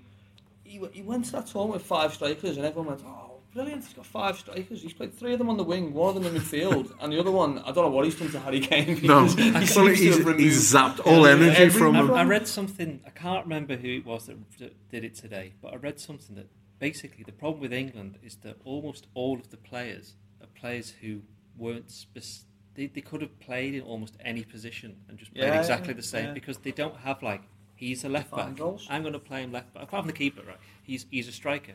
He, 0.64 0.80
he 0.92 1.02
went 1.02 1.26
to 1.26 1.32
that 1.34 1.48
tournament 1.48 1.76
with 1.76 1.84
five 1.84 2.14
strikers, 2.14 2.58
and 2.58 2.66
everyone 2.66 2.88
went, 2.88 3.02
"Oh." 3.06 3.30
brilliant. 3.54 3.84
He's 3.84 3.94
got 3.94 4.06
five 4.06 4.38
strikers. 4.38 4.82
He's 4.82 4.94
played 4.94 5.14
three 5.14 5.34
of 5.34 5.40
them 5.40 5.50
on 5.50 5.58
the 5.58 5.64
wing, 5.64 5.94
one 5.94 6.16
of 6.16 6.24
them 6.24 6.36
in 6.36 6.42
midfield, 6.42 6.92
and 7.02 7.12
the 7.12 7.20
other 7.20 7.32
one, 7.32 7.60
I 7.60 7.72
don't 7.72 7.86
know 7.86 7.90
what 7.90 8.06
he's 8.06 8.16
done 8.16 8.32
to 8.32 8.40
Harry 8.40 8.60
Kane. 8.60 9.00
No, 9.04 9.26
he 9.26 9.52
he's, 9.52 9.76
he's 9.76 10.74
zapped 10.74 11.06
all 11.06 11.26
energy 11.26 11.56
Every, 11.56 11.80
from 11.80 11.96
him. 11.96 12.12
I 12.12 12.24
read 12.24 12.48
something, 12.48 13.02
I 13.06 13.10
can't 13.10 13.46
remember 13.46 13.76
who 13.76 13.90
it 13.90 14.06
was 14.06 14.28
that 14.28 14.90
did 14.90 15.04
it 15.04 15.16
today, 15.16 15.54
but 15.62 15.74
I 15.74 15.78
read 15.78 16.00
something 16.00 16.36
that 16.36 16.48
basically 16.80 17.24
the 17.24 17.32
problem 17.32 17.62
with 17.62 17.74
England 17.74 18.18
is 18.24 18.38
that 18.38 18.58
almost 18.66 19.08
all 19.14 19.38
of 19.38 19.50
the 19.50 19.58
players 19.58 20.16
are 20.42 20.48
players 20.48 20.94
who 21.02 21.22
weren't 21.58 21.92
specific. 21.92 22.48
They, 22.76 22.88
they 22.88 23.02
could 23.02 23.22
have 23.22 23.38
played 23.40 23.76
in 23.76 23.82
almost 23.82 24.16
any 24.24 24.44
position 24.44 24.96
and 25.10 25.18
just 25.18 25.34
played 25.34 25.48
yeah, 25.48 25.60
exactly 25.60 25.94
the 25.94 26.04
same 26.04 26.28
yeah. 26.28 26.34
because 26.34 26.58
they 26.60 26.72
don't 26.72 26.96
have 26.98 27.22
like 27.22 27.42
he's 27.76 28.04
a 28.06 28.10
left 28.10 28.32
back. 28.32 28.58
I'm 28.90 29.02
going 29.02 29.14
to 29.14 29.20
play 29.20 29.44
him 29.44 29.52
left 29.52 29.74
back. 29.74 29.84
Apart 29.84 30.04
from 30.04 30.08
the 30.08 30.18
keeper, 30.18 30.42
right? 30.48 30.58
He's 30.84 31.06
he's 31.10 31.28
a 31.28 31.32
striker 31.32 31.74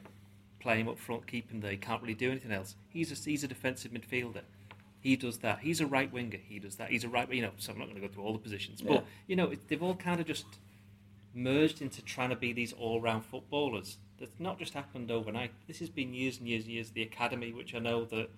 play 0.65 0.81
him 0.81 0.89
up 0.89 0.99
front, 0.99 1.27
keep 1.27 1.51
him 1.51 1.61
there. 1.61 1.71
He 1.71 1.77
can't 1.77 2.01
really 2.01 2.15
do 2.15 2.31
anything 2.31 2.51
else. 2.51 2.75
He's 2.89 3.13
a, 3.13 3.31
he's 3.31 3.45
a 3.45 3.49
defensive 3.49 3.93
midfielder. 3.93 4.41
He 4.99 5.15
does 5.15 5.37
that. 5.39 5.59
He's 5.59 5.83
a 5.83 5.87
right 5.87 6.11
winger. 6.11 6.39
He 6.39 6.59
does 6.59 6.77
that. 6.77 6.89
He's 6.89 7.05
a 7.05 7.09
right. 7.09 7.31
You 7.31 7.43
know, 7.43 7.51
so 7.59 7.73
I'm 7.73 7.79
not 7.79 7.85
going 7.85 8.01
to 8.01 8.09
go 8.09 8.13
through 8.13 8.25
all 8.25 8.33
the 8.33 8.39
positions, 8.39 8.81
yeah. 8.81 8.95
but 8.95 9.05
you 9.27 9.37
know, 9.37 9.51
it, 9.51 9.69
they've 9.69 9.83
all 9.83 9.95
kind 9.95 10.21
of 10.21 10.27
just 10.27 10.47
merged 11.35 11.83
into 11.83 12.01
trying 12.03 12.31
to 12.31 12.37
be 12.37 12.55
these 12.55 12.73
all-round 12.73 13.27
footballers. 13.27 13.99
That's 14.19 14.39
not 14.39 14.59
just 14.59 14.75
happened 14.75 15.11
overnight. 15.11 15.53
This 15.67 15.81
has 15.81 15.91
been 15.91 16.15
years 16.15 16.39
and 16.39 16.49
years 16.49 16.65
and 16.65 16.73
years. 16.73 16.91
The 16.91 17.03
academy, 17.03 17.53
which 17.53 17.75
I 17.75 17.79
know 17.79 18.05
that 18.07 18.31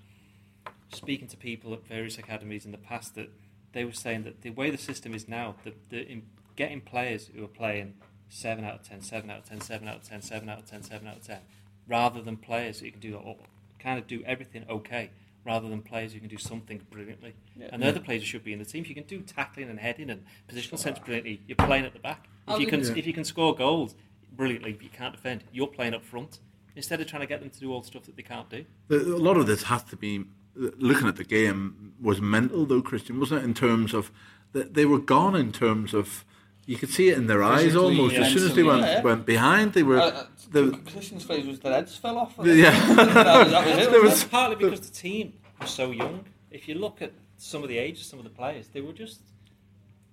speaking 0.92 1.28
to 1.28 1.36
people 1.36 1.74
at 1.74 1.86
various 1.86 2.18
academies 2.18 2.64
in 2.64 2.72
the 2.72 2.78
past, 2.78 3.14
that 3.14 3.30
they 3.72 3.84
were 3.84 3.92
saying 3.92 4.24
that 4.24 4.42
the 4.42 4.50
way 4.50 4.70
the 4.70 4.78
system 4.78 5.14
is 5.14 5.28
now, 5.28 5.56
that 5.64 5.74
the, 5.90 6.22
getting 6.56 6.80
players 6.80 7.30
who 7.34 7.44
are 7.44 7.48
playing 7.48 7.94
7 8.28 8.64
out 8.64 8.74
of 8.76 8.82
10, 8.82 9.02
7 9.02 9.30
out 9.30 9.38
of 9.38 9.44
10, 9.44 9.60
7 9.60 9.88
out 9.88 9.96
of 9.96 10.02
10, 10.02 10.22
7 10.22 10.48
out 10.48 10.58
of 10.58 10.66
10, 10.66 10.82
7 10.82 11.08
out 11.08 11.16
of 11.16 11.26
10, 11.26 11.38
rather 11.86 12.22
than 12.22 12.36
players 12.36 12.80
who 12.80 12.90
can 12.90 13.00
do 13.00 13.16
all, 13.16 13.38
kind 13.78 13.98
of 13.98 14.06
do 14.06 14.22
everything 14.26 14.64
okay, 14.68 15.10
rather 15.44 15.68
than 15.68 15.82
players 15.82 16.12
who 16.12 16.20
can 16.20 16.28
do 16.28 16.38
something 16.38 16.80
brilliantly. 16.90 17.34
Yeah. 17.56 17.68
And 17.72 17.82
the 17.82 17.88
other 17.88 18.00
players 18.00 18.22
who 18.22 18.26
should 18.26 18.44
be 18.44 18.52
in 18.52 18.58
the 18.58 18.64
team. 18.64 18.82
If 18.82 18.88
you 18.88 18.94
can 18.94 19.04
do 19.04 19.20
tackling 19.20 19.70
and 19.70 19.78
heading 19.78 20.10
and 20.10 20.24
positional 20.48 20.78
sense 20.78 20.98
brilliantly, 20.98 21.40
you're 21.46 21.56
playing 21.56 21.84
at 21.84 21.92
the 21.92 22.00
back. 22.00 22.26
If 22.48 22.60
you 22.60 22.66
can, 22.66 22.80
if 22.80 23.06
you 23.06 23.12
can 23.12 23.24
score 23.24 23.54
goals 23.54 23.94
brilliantly, 24.36 24.72
but 24.72 24.82
you 24.82 24.90
can't 24.90 25.14
defend, 25.14 25.44
you're 25.52 25.66
playing 25.66 25.94
up 25.94 26.04
front. 26.04 26.40
Instead 26.74 27.00
of 27.00 27.06
trying 27.06 27.22
to 27.22 27.26
get 27.26 27.40
them 27.40 27.48
to 27.48 27.58
do 27.58 27.72
all 27.72 27.80
the 27.80 27.86
stuff 27.86 28.04
that 28.04 28.16
they 28.16 28.22
can't 28.22 28.50
do. 28.50 28.64
A 28.90 28.96
lot 28.96 29.38
of 29.38 29.46
this 29.46 29.62
has 29.62 29.82
to 29.84 29.96
be 29.96 30.26
looking 30.54 31.08
at 31.08 31.16
the 31.16 31.24
game 31.24 31.94
was 32.00 32.20
mental 32.20 32.66
though, 32.66 32.82
Christian, 32.82 33.18
wasn't 33.18 33.42
it? 33.42 33.44
In 33.44 33.54
terms 33.54 33.94
of 33.94 34.10
that 34.52 34.74
they 34.74 34.84
were 34.84 34.98
gone 34.98 35.34
in 35.34 35.52
terms 35.52 35.94
of 35.94 36.24
you 36.66 36.76
could 36.76 36.90
see 36.90 37.08
it 37.10 37.16
in 37.16 37.28
their 37.28 37.42
eyes 37.42 37.62
Physically, 37.64 37.98
almost. 37.98 38.16
As 38.16 38.32
soon 38.32 38.44
as 38.44 38.54
they 38.54 38.62
went 38.62 38.82
yeah. 38.82 39.00
went 39.02 39.24
behind, 39.24 39.72
they 39.72 39.82
were. 39.84 40.00
Uh, 40.00 40.06
uh, 40.08 40.26
the- 40.50 40.80
Christian's 40.90 41.24
phrase 41.24 41.46
was 41.46 41.60
their 41.60 41.72
heads 41.72 41.96
fell 41.96 42.18
off. 42.18 42.34
Yeah. 42.42 42.70
that 42.94 43.44
was, 43.44 43.50
that 43.52 43.66
was 43.66 43.76
it. 43.86 43.90
There 43.90 44.02
wasn't 44.02 44.02
was- 44.02 44.24
partly 44.24 44.56
because 44.56 44.80
the 44.80 44.94
team 44.94 45.34
was 45.60 45.70
so 45.70 45.92
young. 45.92 46.24
If 46.50 46.68
you 46.68 46.74
look 46.74 47.02
at 47.02 47.12
some 47.38 47.62
of 47.62 47.68
the 47.68 47.78
ages 47.78 48.06
some 48.06 48.18
of 48.18 48.24
the 48.24 48.30
players, 48.30 48.68
they 48.68 48.80
were 48.80 48.92
just, 48.92 49.20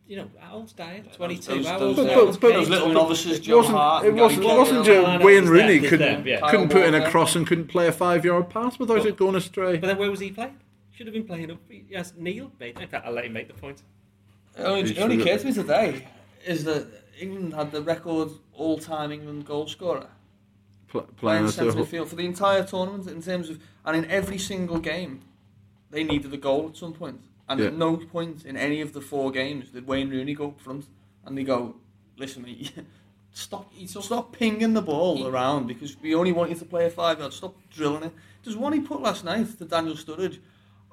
you 0.08 0.18
know, 0.18 0.30
how 0.40 0.56
old's 0.56 0.74
Dier? 0.74 1.04
22. 1.16 1.56
Those- 1.56 1.66
how 1.68 1.80
those- 1.80 1.98
old's 1.98 2.10
But- 2.10 2.16
Those 2.16 2.38
but- 2.38 2.54
those 2.54 2.70
little 2.70 2.90
novices, 2.90 3.38
it 3.38 3.42
Joe 3.44 3.58
wasn't. 3.58 3.78
Hart, 3.78 4.06
It 4.06 4.14
wasn't. 4.14 4.44
It 4.44 4.48
wasn't 4.48 4.86
Cahill. 4.86 5.02
just 5.04 5.08
No, 5.08 5.18
no, 5.18 5.26
Wayne 5.26 5.46
Rooney 5.46 5.78
them, 5.80 5.90
couldn't 5.90 6.24
them, 6.24 6.28
yeah. 6.28 6.50
couldn't 6.50 6.70
put 6.70 6.86
in 6.86 6.94
a 6.94 7.10
cross 7.10 7.36
and 7.36 7.48
couldn't 7.48 7.68
play 7.68 7.88
a 7.88 7.92
five 7.92 8.26
yard 8.26 8.50
pass 8.50 8.78
without 8.80 8.98
But- 9.00 9.08
it 9.08 9.18
going 9.18 9.36
astray. 9.36 9.78
But 9.78 9.88
then 9.88 9.98
where 9.98 10.12
was 10.12 10.20
he 10.20 10.32
playing? 10.32 10.58
Should 10.92 11.08
have 11.08 11.14
been 11.14 11.24
playing 11.26 11.50
up. 11.52 11.58
Yes, 11.90 12.14
Neil 12.18 12.52
made. 12.60 12.80
In 12.80 12.88
fact, 12.88 13.06
I'll 13.06 13.14
let 13.14 13.26
him 13.26 13.34
make 13.34 13.48
the 13.48 13.54
point. 13.56 13.82
It 14.58 14.62
only, 14.62 14.84
He 14.84 14.92
it 14.92 15.02
only 15.02 15.22
occurred 15.22 15.40
to 15.40 15.46
me 15.48 15.54
today 15.54 16.08
is 16.46 16.64
that 16.66 16.86
England 17.20 17.54
had 17.56 17.72
the 17.72 17.82
record 17.82 18.30
all-time 18.54 19.12
England 19.12 19.46
goal 19.46 19.68
scorer 19.68 20.08
Pl- 20.90 21.02
playing 21.02 21.48
playing 21.48 21.48
centre 21.50 21.72
midfield 21.80 22.08
for 22.08 22.16
the 22.16 22.26
entire 22.26 22.64
tournament 22.64 23.08
in 23.08 23.22
terms 23.24 23.50
of, 23.50 23.58
and 23.86 23.98
in 23.98 24.06
every 24.12 24.38
single 24.38 24.78
game, 24.80 25.22
they 25.90 26.04
needed 26.04 26.32
a 26.34 26.38
goal 26.38 26.68
at 26.70 26.78
some 26.78 26.94
point. 26.94 27.22
And 27.50 27.60
Yeah. 27.60 27.68
at 27.68 27.74
no 27.76 27.98
point 27.98 28.46
in 28.46 28.56
any 28.56 28.80
of 28.82 28.94
the 28.94 29.02
four 29.02 29.30
games 29.32 29.70
did 29.70 29.86
Wayne 29.88 30.10
Rooney 30.10 30.34
go 30.34 30.48
up 30.48 30.60
front 30.62 30.86
and 31.26 31.38
they 31.38 31.44
go, 31.44 31.76
listen, 32.18 32.42
mate, 32.44 32.72
stop, 33.34 33.72
stop 33.86 34.32
pinging 34.32 34.74
the 34.74 34.82
ball 34.82 35.18
He- 35.18 35.28
around 35.28 35.68
because 35.68 36.00
we 36.02 36.16
only 36.16 36.32
want 36.32 36.50
you 36.52 36.56
to 36.58 36.66
play 36.66 36.86
a 36.86 36.90
five 36.90 37.20
yard. 37.20 37.34
Stop 37.34 37.56
drilling 37.70 38.04
it. 38.04 38.14
There's 38.44 38.56
one 38.58 38.74
he 38.74 38.80
put 38.80 39.02
last 39.02 39.24
night 39.24 39.58
to 39.58 39.66
Daniel 39.66 39.96
Sturridge. 39.96 40.40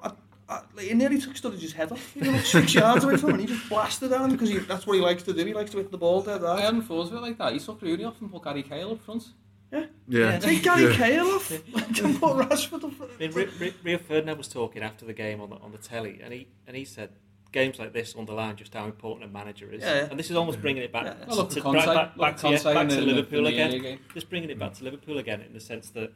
I, 0.03 0.11
I, 0.49 0.61
like, 0.75 0.87
it 0.91 0.95
nearly 0.95 1.19
took 1.19 1.33
Sturridge's 1.35 1.73
head 1.73 1.91
off. 1.91 2.13
He 2.13 2.19
was 2.19 2.29
like 2.29 2.45
six 2.45 2.73
yards 2.81 3.03
away 3.05 3.17
from 3.17 3.29
him 3.31 3.39
and 3.39 3.49
he 3.49 3.55
just 3.55 3.69
blasted 3.69 4.11
at 4.11 4.21
him 4.21 4.31
because 4.31 4.49
he, 4.49 4.57
that's 4.59 4.85
what 4.85 4.95
he 4.97 5.01
likes 5.01 5.23
to 5.23 5.33
do. 5.33 5.45
He 5.45 5.53
likes 5.53 5.71
to 5.71 5.77
hit 5.77 5.91
the 5.91 5.97
ball 5.97 6.21
dead 6.21 6.43
I 6.43 6.55
right. 6.55 6.63
hadn't 6.63 6.83
thought 6.83 7.07
of 7.07 7.13
it 7.13 7.21
like 7.21 7.37
that. 7.37 7.53
He 7.53 7.59
took 7.59 7.81
Rooney 7.81 8.03
off 8.03 8.19
and 8.21 8.31
put 8.31 8.43
Gary 8.43 8.63
Cahill 8.63 8.91
up 8.91 9.01
front. 9.01 9.23
Yeah. 10.07 10.39
Take 10.39 10.63
Gary 10.63 10.83
Yeah. 10.85 10.93
Cahill 10.95 11.27
off. 11.31 11.49
Just 11.91 12.19
put 12.19 12.35
Rashford 12.37 12.83
up 12.83 12.93
front. 12.93 13.11
I 13.15 13.17
mean, 13.19 13.31
Rio, 13.31 13.47
Rio- 13.59 13.73
Rio 13.83 13.97
Ferdinand 13.97 14.37
was 14.37 14.47
talking 14.47 14.83
after 14.83 15.05
the 15.05 15.13
game 15.13 15.39
on 15.41 15.49
the 15.49 15.55
on 15.57 15.71
the 15.71 15.77
telly, 15.77 16.19
and 16.23 16.33
he 16.33 16.47
and 16.67 16.75
he 16.75 16.83
said 16.85 17.09
games 17.51 17.79
like 17.79 17.91
this 17.93 18.15
underline 18.17 18.55
just 18.55 18.73
how 18.73 18.85
important 18.85 19.29
a 19.29 19.33
manager 19.33 19.71
is. 19.71 19.81
Yeah, 19.81 19.93
yeah. 19.95 20.07
And 20.09 20.17
this 20.19 20.29
is 20.29 20.37
almost 20.37 20.61
bringing 20.61 20.83
it 20.83 20.91
back 20.93 21.03
Yeah. 21.05 21.35
To, 21.35 21.47
to- 21.47 21.61
Conte. 21.61 21.77
back, 21.85 21.85
back, 21.85 22.17
back 22.17 22.37
to, 22.37 22.63
back 22.73 22.87
to 22.89 23.01
Liverpool 23.01 23.45
in 23.47 23.53
again. 23.53 23.99
Just 24.13 24.29
bringing 24.29 24.49
it 24.49 24.57
back 24.59 24.73
to 24.75 24.83
Liverpool 24.83 25.17
again 25.17 25.41
in 25.41 25.51
the 25.53 25.59
sense 25.59 25.89
that 25.91 26.13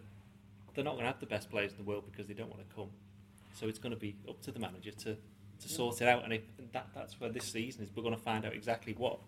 they're 0.73 0.83
not 0.83 0.91
going 0.93 1.03
to 1.03 1.07
have 1.11 1.19
the 1.19 1.25
best 1.25 1.49
players 1.49 1.71
in 1.71 1.77
the 1.77 1.83
world 1.83 2.03
because 2.09 2.27
they 2.27 2.33
don't 2.33 2.49
want 2.49 2.67
to 2.67 2.75
come. 2.75 2.89
So 3.53 3.67
it's 3.67 3.79
going 3.79 3.93
to 3.93 3.99
be 3.99 4.15
up 4.29 4.41
to 4.43 4.51
the 4.51 4.59
manager 4.59 4.91
to, 4.91 5.15
to 5.61 5.69
sort 5.69 6.01
it 6.01 6.07
out. 6.07 6.23
And 6.25 6.33
if, 6.33 6.41
that, 6.73 6.87
that's 6.93 7.19
where 7.19 7.29
this 7.29 7.45
season 7.45 7.83
is. 7.83 7.89
We're 7.95 8.03
going 8.03 8.15
to 8.15 8.21
find 8.21 8.45
out 8.45 8.53
exactly 8.53 8.93
what 8.97 9.19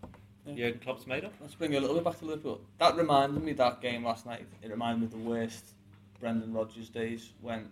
Yeah. 0.47 0.55
Jurgen 0.55 0.79
Klopp's 0.79 1.07
made 1.07 1.25
up. 1.25 1.33
Let's 1.41 1.55
bring 1.55 1.73
it 1.73 1.77
a 1.77 1.81
little 1.81 1.95
bit 1.95 2.05
back 2.05 2.19
to 2.19 2.25
Liverpool. 2.25 2.61
That 2.79 2.95
reminded 2.95 3.43
me 3.43 3.53
that 3.53 3.81
game 3.81 4.05
last 4.05 4.25
night. 4.25 4.45
It 4.61 4.71
reminded 4.71 4.99
me 4.99 5.05
of 5.05 5.11
the 5.11 5.29
worst 5.29 5.73
Brendan 6.19 6.53
Rodgers 6.53 6.89
days 6.89 7.33
when 7.41 7.69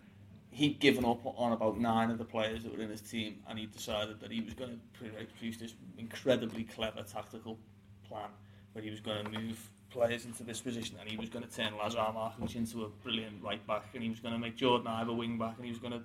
he'd 0.52 0.80
given 0.80 1.06
up 1.06 1.20
on 1.26 1.52
about 1.52 1.80
nine 1.80 2.12
of 2.12 2.18
the 2.18 2.26
players 2.26 2.64
that 2.64 2.76
were 2.76 2.84
in 2.84 2.90
his 2.90 3.02
team, 3.02 3.40
and 3.50 3.60
he 3.60 3.66
decided 3.66 4.20
that 4.20 4.32
he 4.32 4.42
was 4.42 4.54
going 4.54 4.80
to 5.00 5.10
produce 5.38 5.58
this 5.58 5.74
incredibly 5.98 6.64
clever 6.64 7.04
tactical 7.04 7.58
plan 8.08 8.30
where 8.74 8.84
he 8.84 8.90
was 8.90 9.00
going 9.00 9.26
to 9.26 9.32
move 9.32 9.70
players 9.90 10.26
into 10.26 10.44
this 10.44 10.62
position, 10.62 10.98
and 11.00 11.10
he 11.10 11.18
was 11.18 11.30
going 11.30 11.46
to 11.46 11.52
turn 11.52 11.76
Lazar 11.78 12.12
Martins 12.14 12.56
into 12.56 12.84
a 12.84 12.90
brilliant 13.04 13.42
right 13.42 13.66
back, 13.68 13.86
and 13.94 14.04
he 14.04 14.10
was 14.10 14.20
going 14.20 14.34
to 14.34 14.40
make 14.40 14.56
Jordan 14.56 14.88
Ibe 14.88 15.10
a 15.10 15.14
wing 15.14 15.38
back, 15.38 15.56
and 15.58 15.66
he 15.66 15.72
was 15.72 15.80
going 15.80 15.94
to, 15.94 16.02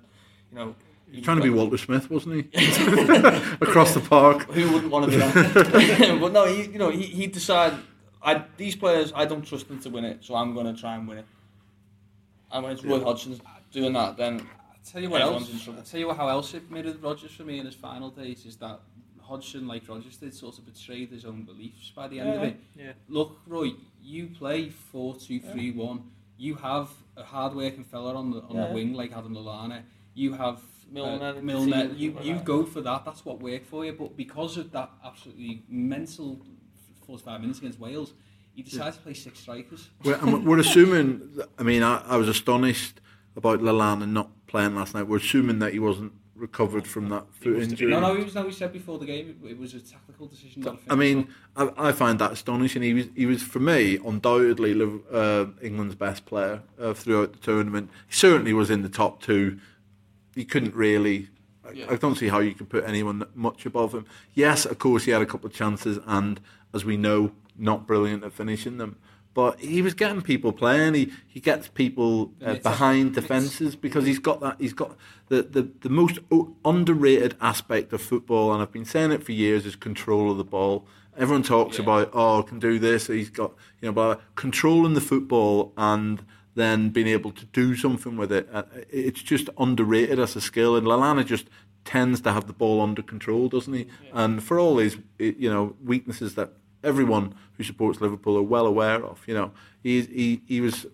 you 0.51 0.59
know. 0.59 0.75
He 1.11 1.17
was 1.17 1.25
Trying 1.25 1.39
to 1.39 1.43
be 1.43 1.51
Walter 1.51 1.79
Smith, 1.79 2.11
wasn't 2.11 2.35
he? 2.37 2.41
Across 3.61 3.95
the 3.95 4.01
park. 4.01 4.43
who 4.53 4.73
wouldn't 4.73 4.91
want 4.93 5.07
to 5.07 5.11
do 5.13 5.19
that? 5.19 6.19
but 6.21 6.33
no, 6.33 6.47
he, 6.47 6.63
you 6.71 6.79
know, 6.79 6.91
he, 6.91 7.03
he 7.05 7.27
decided, 7.27 7.79
I, 8.23 8.45
these 8.57 8.77
players, 8.77 9.13
I 9.15 9.25
don't 9.25 9.43
trust 9.47 9.69
them 9.69 9.81
to 9.81 9.91
win 9.91 10.05
it, 10.05 10.25
so 10.25 10.35
I'm 10.35 10.55
going 10.55 10.73
to 10.73 10.81
try 10.81 10.95
and 10.95 11.09
win 11.09 11.19
it. 11.19 11.27
And 12.53 12.65
when 12.65 12.73
it's 12.73 12.85
Roy 12.85 12.99
Yeah. 12.99 13.05
Hodgson 13.05 13.41
doing 13.73 13.93
that, 13.95 14.17
then 14.17 14.41
I 14.41 14.77
tell 14.91 15.03
you 15.03 15.11
what 15.11 15.23
else. 15.23 15.51
in 15.53 15.59
trouble. 15.59 15.81
I 15.81 15.85
tell 15.85 16.01
you 16.01 16.07
what, 16.09 16.17
how 16.17 16.29
else 16.29 16.55
it 16.55 16.71
made 16.71 16.87
it 16.87 16.99
Rodgers 17.01 17.33
for 17.33 17.45
me 17.45 17.59
in 17.59 17.67
his 17.67 17.75
final 17.75 18.11
days 18.11 18.45
is 18.47 18.57
that 18.57 18.81
Hodgson, 19.21 19.69
like 19.69 19.89
Rodgers 19.89 20.17
did, 20.17 20.35
sort 20.35 20.59
of 20.59 20.67
betrayed 20.67 21.11
his 21.11 21.25
own 21.25 21.45
beliefs 21.45 21.93
by 21.95 22.09
the 22.09 22.19
end 22.21 22.31
of 22.31 22.43
it. 22.43 22.57
Yeah. 22.77 22.93
Look, 23.09 23.39
Roy, 23.47 23.73
you 24.03 24.27
play 24.29 24.69
four 24.71 25.15
two 25.17 25.39
three 25.39 25.71
one. 25.71 26.03
You 26.37 26.55
have 26.57 26.89
a 27.17 27.23
hard-working 27.23 27.85
fella 27.85 28.15
on 28.15 28.31
the 28.33 28.41
on 28.43 28.57
Yeah. 28.57 28.69
the 28.69 28.75
wing 28.75 28.95
like 28.95 29.13
Adam 29.13 29.35
Lallana. 29.35 29.83
You 30.15 30.33
have 30.33 30.61
Milner 30.91 31.39
uh, 31.39 31.43
Milner. 31.43 31.89
team, 31.89 31.97
You 31.97 32.19
you 32.23 32.35
go 32.41 32.65
for 32.65 32.81
that. 32.81 33.05
That's 33.05 33.25
what 33.25 33.41
worked 33.41 33.67
for 33.67 33.85
you. 33.85 33.93
But 33.93 34.17
because 34.17 34.57
of 34.57 34.73
that 34.73 34.91
absolutely 35.05 35.63
mental 35.69 36.41
forty-five 37.07 37.41
minutes 37.41 37.59
against 37.59 37.79
Wales, 37.79 38.13
he 38.55 38.63
decided 38.63 38.95
to 38.95 39.01
play 39.01 39.15
six 39.15 39.39
strikers. 39.41 39.91
We're, 40.05 40.41
we're 40.41 40.59
assuming. 40.59 41.41
I 41.59 41.63
mean, 41.63 41.83
I, 41.83 42.03
I 42.07 42.17
was 42.17 42.29
astonished 42.29 43.01
about 43.37 43.61
Lallana 43.61 44.09
not 44.09 44.31
playing 44.47 44.75
last 44.75 44.95
night. 44.95 45.07
We're 45.07 45.19
assuming 45.19 45.61
that 45.61 45.73
he 45.73 45.79
wasn't 45.79 46.13
recovered 46.41 46.87
from 46.87 47.11
that 47.11 47.27
foot 47.35 47.63
injury. 47.63 47.91
No, 47.91 48.01
no, 48.01 48.17
he 48.17 48.25
was. 48.25 48.35
No, 48.35 48.45
he 48.45 48.53
said 48.53 48.73
before 48.73 48.99
the 48.99 49.07
game 49.07 49.37
it, 49.43 49.51
it 49.51 49.59
was 49.59 49.75
a 49.75 49.81
tactical 49.81 50.27
decision. 50.27 50.63
Not 50.63 50.81
a 50.89 50.93
I 50.93 50.97
mean, 50.97 51.29
I, 51.55 51.71
I 51.77 51.93
find 51.93 52.19
that 52.19 52.33
astonishing. 52.33 52.83
He 52.83 52.95
was, 52.95 53.07
he 53.15 53.27
was 53.27 53.43
for 53.43 53.61
me, 53.61 53.99
undoubtedly 54.05 54.73
uh, 55.13 55.47
England's 55.63 55.95
best 55.95 56.27
player 56.27 56.63
uh, 56.81 56.95
throughout 56.95 57.33
the 57.33 57.39
tournament. 57.39 57.91
He 58.09 58.15
certainly 58.15 58.53
was 58.53 58.71
in 58.71 58.83
the 58.83 58.89
top 58.89 59.23
two. 59.23 59.61
He 60.35 60.45
couldn't 60.45 60.75
really. 60.75 61.29
I, 61.65 61.73
Yeah. 61.73 61.87
I 61.91 61.97
don't 61.97 62.17
see 62.17 62.29
how 62.29 62.39
you 62.41 62.55
could 62.55 62.69
put 62.69 62.85
anyone 62.85 63.25
much 63.35 63.67
above 63.67 63.93
him. 63.95 64.07
Yes, 64.35 64.65
of 64.65 64.79
course, 64.79 65.05
he 65.05 65.11
had 65.11 65.23
a 65.23 65.27
couple 65.27 65.47
of 65.49 65.53
chances, 65.55 65.99
and 66.07 66.41
as 66.73 66.85
we 66.85 66.97
know, 66.97 67.33
not 67.57 67.87
brilliant 67.87 68.25
at 68.25 68.33
finishing 68.33 68.79
them. 68.79 68.97
But 69.33 69.61
he 69.61 69.81
was 69.81 69.95
getting 69.95 70.23
people 70.23 70.53
playing. 70.53 70.95
He 70.95 71.13
he 71.29 71.39
gets 71.39 71.69
people 71.69 72.33
uh, 72.45 72.55
behind 72.55 73.15
defences 73.15 73.77
because 73.77 74.05
he's 74.05 74.19
got 74.19 74.41
that. 74.41 74.57
He's 74.59 74.73
got 74.73 74.97
the, 75.29 75.43
the, 75.43 75.71
the 75.83 75.89
most 75.89 76.19
underrated 76.65 77.37
aspect 77.41 77.93
of 77.93 78.01
football, 78.03 78.53
and 78.53 78.61
I've 78.63 78.73
been 78.73 78.85
saying 78.85 79.13
it 79.13 79.23
for 79.23 79.33
years, 79.33 79.67
is 79.67 79.77
control 79.77 80.31
of 80.33 80.37
the 80.39 80.45
ball. 80.45 80.87
Everyone 81.17 81.43
talks 81.43 81.77
Yeah. 81.77 81.85
about 81.85 82.11
oh, 82.13 82.43
can 82.43 82.59
do 82.59 82.79
this. 82.79 83.07
He's 83.07 83.31
got 83.31 83.53
you 83.81 83.89
know, 83.89 83.93
but 83.93 84.21
controlling 84.35 84.95
the 84.95 85.01
football 85.01 85.73
and 85.77 86.25
then 86.55 86.91
being 86.91 87.07
able 87.07 87.33
to 87.33 87.45
do 87.47 87.77
something 87.77 88.17
with 88.17 88.33
it. 88.33 88.49
uh, 88.53 88.65
It's 88.91 89.23
just 89.23 89.49
underrated 89.59 90.19
as 90.19 90.37
a 90.37 90.41
skill, 90.41 90.77
and 90.77 90.87
Lallana 90.87 91.25
just 91.25 91.47
tends 91.85 92.21
to 92.21 92.33
have 92.33 92.47
the 92.47 92.53
ball 92.53 92.81
under 92.81 93.03
control, 93.03 93.49
doesn't 93.49 93.73
he? 93.73 93.87
And 94.13 94.43
for 94.43 94.59
all 94.59 94.79
his 94.79 94.99
you 95.19 95.51
know 95.51 95.77
weaknesses 95.85 96.35
that 96.35 96.53
everyone 96.83 97.35
who 97.57 97.65
supports 97.65 98.01
Liverpool 98.01 98.37
are 98.37 98.43
well 98.43 98.67
aware 98.67 99.05
of, 99.05 99.23
you 99.27 99.35
know, 99.35 99.53
he 99.83 100.03
he 100.03 100.43
he 100.47 100.61
was. 100.61 100.87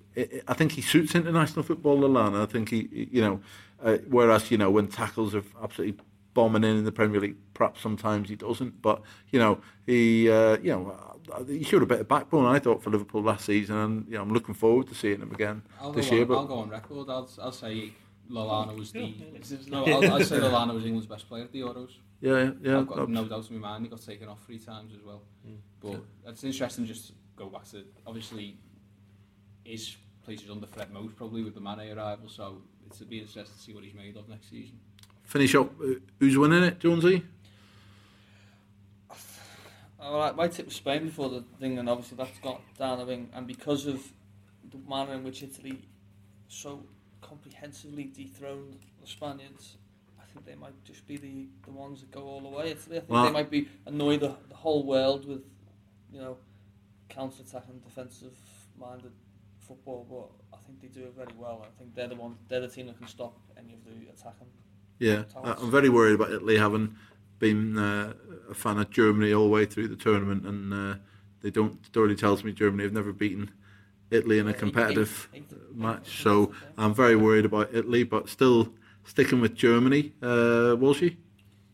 I 0.48 0.54
think 0.54 0.72
he 0.72 0.82
suits 0.82 1.14
international 1.14 1.62
football, 1.62 1.98
Lallana. 1.98 2.42
I 2.42 2.46
think 2.46 2.70
he 2.70 3.08
you 3.10 3.20
know, 3.20 3.40
uh, 3.82 3.98
whereas 4.08 4.50
you 4.50 4.58
know 4.58 4.70
when 4.70 4.88
tackles 4.88 5.34
are 5.34 5.44
absolutely 5.62 5.98
bombing 6.34 6.64
in 6.64 6.76
in 6.76 6.84
the 6.84 6.92
Premier 6.92 7.20
League. 7.20 7.36
Perhaps 7.54 7.80
sometimes 7.80 8.28
he 8.28 8.36
doesn't, 8.36 8.80
but 8.82 9.00
you 9.30 9.38
know 9.38 9.58
he, 9.86 10.30
uh, 10.30 10.58
you 10.58 10.70
know, 10.70 10.94
he 11.48 11.64
showed 11.64 11.82
a 11.82 11.86
bit 11.86 12.00
of 12.00 12.08
backbone. 12.08 12.46
I 12.46 12.58
thought 12.58 12.82
for 12.82 12.90
Liverpool 12.90 13.22
last 13.22 13.44
season, 13.46 13.76
and 13.76 14.06
you 14.08 14.14
know 14.14 14.22
I'm 14.22 14.32
looking 14.32 14.54
forward 14.54 14.88
to 14.88 14.94
seeing 14.94 15.20
him 15.20 15.32
again 15.32 15.62
I'll 15.80 15.92
this 15.92 16.08
go 16.10 16.14
year. 16.14 16.22
on, 16.22 16.28
But 16.28 16.38
I'll 16.38 16.46
go 16.46 16.54
on 16.58 16.68
record. 16.70 17.08
I'll, 17.10 17.28
I'll 17.42 17.52
say 17.52 17.92
Lallana 18.30 18.76
was 18.76 18.92
the. 18.92 19.14
No, 19.70 19.84
I'll, 19.84 20.12
I'll 20.14 20.24
say 20.24 20.38
Lallana 20.38 20.74
was 20.74 20.84
England's 20.84 21.06
best 21.06 21.28
player 21.28 21.44
at 21.44 21.52
the 21.52 21.60
Euros. 21.60 21.90
yeah, 22.20 22.38
yeah, 22.38 22.50
yeah. 22.62 22.78
I've 22.78 22.86
got 22.86 23.08
no 23.08 23.24
doubt 23.24 23.48
in 23.50 23.58
my 23.60 23.68
mind. 23.70 23.84
He 23.84 23.90
got 23.90 24.02
taken 24.04 24.28
off 24.28 24.44
three 24.44 24.58
times 24.58 24.92
as 24.94 25.02
well. 25.02 25.22
Mm. 25.46 25.56
But 25.80 26.02
it's 26.30 26.44
interesting 26.44 26.86
just 26.86 27.08
to 27.08 27.12
go 27.36 27.46
back 27.48 27.64
to 27.70 27.84
obviously 28.06 28.56
his 29.64 29.96
place 30.24 30.42
is 30.42 30.50
under 30.50 30.66
threat 30.66 30.92
most 30.92 31.16
probably 31.16 31.42
with 31.44 31.54
the 31.54 31.60
Mane 31.60 31.92
arrival. 31.96 32.28
So 32.28 32.62
it's 32.86 33.00
be 33.00 33.18
interesting 33.20 33.44
to 33.56 33.60
see 33.60 33.72
what 33.74 33.84
he's 33.84 33.94
made 33.94 34.16
of 34.16 34.28
next 34.28 34.50
season. 34.50 34.78
Finish 35.24 35.54
up. 35.56 35.72
uh, 35.80 35.94
Who's 36.20 36.38
winning 36.38 36.62
it, 36.62 36.78
Jonesy? 36.78 37.22
Oh, 40.08 40.18
well, 40.18 40.34
my 40.34 40.46
tip 40.46 40.66
was 40.66 40.76
Spain 40.76 41.06
before 41.06 41.28
the 41.28 41.42
thing, 41.58 41.78
and 41.78 41.88
obviously 41.88 42.16
that's 42.16 42.38
got 42.38 42.60
down 42.78 42.98
the 42.98 43.04
wing. 43.04 43.28
And 43.34 43.44
because 43.46 43.86
of 43.86 44.00
the 44.70 44.78
manner 44.88 45.14
in 45.14 45.24
which 45.24 45.42
Italy 45.42 45.88
so 46.48 46.84
comprehensively 47.22 48.04
dethroned 48.04 48.76
the 49.00 49.06
Spaniards, 49.06 49.78
I 50.20 50.24
think 50.32 50.46
they 50.46 50.54
might 50.54 50.80
just 50.84 51.06
be 51.08 51.16
the, 51.16 51.48
the 51.64 51.72
ones 51.72 52.02
that 52.02 52.12
go 52.12 52.22
all 52.22 52.40
the 52.40 52.48
way. 52.48 52.70
Italy, 52.70 52.98
I 52.98 53.00
think 53.00 53.10
Well- 53.10 53.24
they 53.24 53.32
might 53.32 53.50
be 53.50 53.68
annoy 53.86 54.18
the, 54.18 54.36
the 54.48 54.54
whole 54.54 54.84
world 54.86 55.26
with, 55.26 55.42
you 56.12 56.20
know, 56.20 56.36
counter-attacking, 57.08 57.80
defensive-minded 57.80 59.12
football. 59.58 60.06
But 60.08 60.56
I 60.56 60.60
think 60.66 60.80
they 60.80 60.88
do 60.88 61.06
it 61.06 61.14
very 61.16 61.34
well. 61.36 61.66
I 61.66 61.78
think 61.78 61.96
they're 61.96 62.06
the 62.08 62.14
one, 62.14 62.36
they're 62.48 62.60
the 62.60 62.68
team 62.68 62.86
that 62.86 62.98
can 62.98 63.08
stop 63.08 63.36
any 63.58 63.74
of 63.74 63.84
the 63.84 64.08
attacking. 64.08 64.46
Yeah, 65.00 65.24
Talents. 65.24 65.62
I'm 65.62 65.70
very 65.70 65.88
worried 65.88 66.14
about 66.14 66.30
Italy 66.30 66.56
having 66.58 66.94
been 67.38 67.76
uh, 67.78 68.12
a 68.50 68.54
fan 68.54 68.78
of 68.78 68.90
Germany 68.90 69.32
all 69.32 69.44
the 69.44 69.50
way 69.50 69.64
through 69.66 69.88
the 69.88 69.96
tournament, 69.96 70.44
and 70.46 70.72
uh, 70.72 70.94
they 71.42 71.50
don't. 71.50 71.84
Story 71.86 72.14
tells 72.16 72.44
me 72.44 72.52
Germany 72.52 72.84
have 72.84 72.92
never 72.92 73.12
beaten 73.12 73.50
Italy 74.10 74.38
in 74.38 74.48
a 74.48 74.54
competitive 74.54 75.28
eight- 75.34 75.44
eight- 75.50 75.76
match. 75.76 76.22
So 76.22 76.52
I'm 76.78 76.94
very 76.94 77.16
worried 77.16 77.44
about 77.44 77.74
Italy, 77.74 78.02
but 78.04 78.28
still 78.28 78.72
sticking 79.04 79.40
with 79.40 79.54
Germany. 79.54 80.12
Uh, 80.22 80.76
will 80.78 80.94
she? 80.94 81.16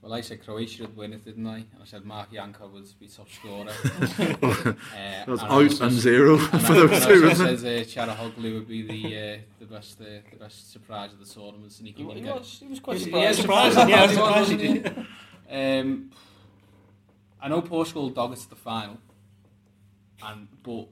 Well, 0.01 0.15
I 0.15 0.21
said 0.21 0.45
Croatia 0.45 0.83
would 0.83 0.97
win 0.97 1.13
it, 1.13 1.25
didn't 1.25 1.47
I? 1.47 1.59
I 1.81 1.85
said 1.85 2.05
Mark 2.05 2.33
Yanko 2.33 2.67
would 2.71 2.89
be 2.99 3.07
top 3.07 3.29
scorer. 3.31 3.69
uh, 3.71 3.93
That's 4.01 4.19
and 4.19 5.41
I 5.41 5.45
out 5.45 5.51
also- 5.63 5.85
and 5.85 5.93
zero 5.95 6.39
and 6.39 6.49
for 6.61 6.73
I, 6.73 6.75
those 6.75 6.91
and 6.91 7.05
I 7.05 7.07
two, 7.07 7.29
isn't 7.29 7.47
it? 7.47 7.59
said 7.89 8.01
uh, 8.01 8.07
Calhanoglu 8.17 8.55
would 8.55 8.67
be 8.67 8.83
the 8.83 9.17
uh, 9.17 9.37
the 9.61 9.67
best 9.67 10.01
uh, 10.01 10.05
the 10.33 10.37
best 10.41 10.73
surprise 10.73 11.13
of 11.13 11.21
the 11.21 11.25
tournament, 11.33 11.73
and 11.79 11.87
he 11.87 11.93
He, 11.95 12.03
he 12.03 12.21
it. 12.29 12.35
was, 12.35 12.59
he 12.59 12.67
was 12.67 12.81
quite 12.81 12.99
Yeah, 12.99 13.31
surprised. 13.33 13.75
surprising. 13.75 13.89
Yeah, 13.91 14.07
Surprising, 14.09 14.59
surprising. 14.59 14.59
surprising. 14.59 14.83
wasn't 14.83 14.97
he? 14.97 15.07
Um, 15.53 16.11
I 17.41 17.49
know 17.49 17.61
Portugal 17.61 18.09
dog 18.09 18.33
it 18.33 18.39
to 18.41 18.49
the 18.51 18.57
final, 18.57 18.99
and 20.25 20.49
but 20.63 20.89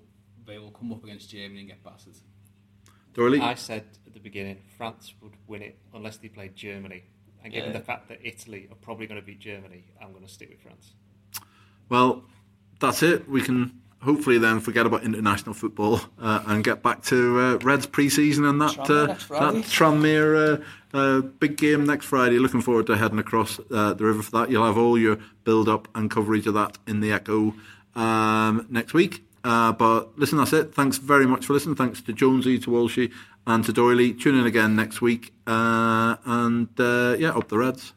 they 0.46 0.58
will 0.58 0.70
come 0.70 0.92
up 0.92 1.02
against 1.04 1.30
Germany 1.30 1.60
and 1.60 1.68
get 1.68 1.82
battered. 1.82 2.14
Doyley? 3.14 3.40
I 3.40 3.54
said 3.54 3.84
at 4.06 4.12
the 4.14 4.20
beginning 4.20 4.58
France 4.76 5.14
would 5.22 5.32
win 5.46 5.62
it 5.62 5.78
unless 5.94 6.18
they 6.18 6.28
played 6.28 6.54
Germany. 6.54 7.04
And 7.42 7.52
given 7.52 7.70
Yeah. 7.72 7.78
the 7.78 7.84
fact 7.84 8.08
that 8.08 8.18
Italy 8.22 8.68
are 8.70 8.76
probably 8.76 9.06
going 9.06 9.18
to 9.18 9.26
beat 9.26 9.40
Germany, 9.40 9.84
I'm 10.00 10.12
going 10.12 10.26
to 10.26 10.30
stick 10.30 10.50
with 10.50 10.60
France. 10.60 10.92
Well, 11.88 12.24
that's 12.80 13.02
it. 13.02 13.26
We 13.28 13.40
can 13.40 13.80
hopefully 14.00 14.38
then 14.38 14.60
forget 14.60 14.86
about 14.86 15.02
international 15.02 15.54
football 15.54 16.00
uh, 16.20 16.42
and 16.46 16.64
get 16.64 16.82
back 16.82 17.02
to 17.04 17.38
uh, 17.38 17.58
Reds 17.58 17.86
pre-season 17.86 18.44
and 18.44 18.60
that 18.60 18.70
Tranmere 18.70 19.10
uh, 19.30 19.52
that 19.52 19.64
Tranmere 19.64 20.62
uh, 20.92 20.96
uh, 20.96 21.20
big 21.20 21.56
game 21.56 21.84
next 21.84 22.06
Friday. 22.06 22.38
Looking 22.38 22.62
forward 22.62 22.86
to 22.86 22.96
heading 22.96 23.18
across 23.18 23.60
uh, 23.70 23.94
the 23.94 24.04
river 24.04 24.22
for 24.22 24.30
that. 24.32 24.50
You'll 24.50 24.66
have 24.66 24.78
all 24.78 24.98
your 24.98 25.18
build-up 25.44 25.88
and 25.94 26.10
coverage 26.10 26.46
of 26.46 26.54
that 26.54 26.78
in 26.86 27.00
the 27.00 27.12
Echo 27.12 27.54
um, 27.94 28.66
next 28.70 28.94
week. 28.94 29.24
Uh, 29.42 29.72
but 29.72 30.18
listen, 30.18 30.38
that's 30.38 30.52
it. 30.52 30.74
Thanks 30.74 30.98
very 30.98 31.26
much 31.26 31.46
for 31.46 31.54
listening. 31.54 31.76
Thanks 31.76 32.02
to 32.02 32.12
Jonesy, 32.12 32.58
to 32.58 32.70
Walshy, 32.70 33.10
and 33.46 33.64
to 33.64 33.72
Doyley. 33.72 34.18
Tune 34.18 34.38
in 34.38 34.46
again 34.46 34.76
next 34.76 35.00
week. 35.00 35.32
Uh, 35.46 36.16
and 36.24 36.68
uh, 36.78 37.16
yeah, 37.18 37.30
up 37.30 37.48
the 37.48 37.58
Reds. 37.58 37.94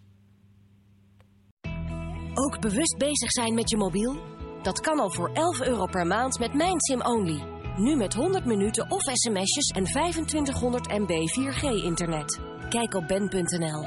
Ook 2.34 2.60
bewust 2.62 2.98
bezig 2.98 3.32
zijn 3.32 3.54
met 3.54 3.70
je 3.70 3.78
mobiel? 3.78 4.33
Dat 4.64 4.80
kan 4.80 5.00
al 5.00 5.12
voor 5.12 5.30
11 5.34 5.62
euro 5.62 5.86
per 5.86 6.08
maand 6.08 6.40
met 6.40 6.54
mijn 6.54 6.82
Sim 6.82 7.02
Only. 7.02 7.44
Nu 7.76 7.96
met 7.96 8.14
100 8.14 8.46
minuten 8.46 8.92
of 8.92 9.02
sms'jes 9.02 9.68
en 9.76 9.84
2500 9.84 10.88
MB 10.88 11.10
4G 11.10 11.84
internet. 11.84 12.40
Kijk 12.70 12.94
op 12.94 13.08
ben.nl. 13.08 13.86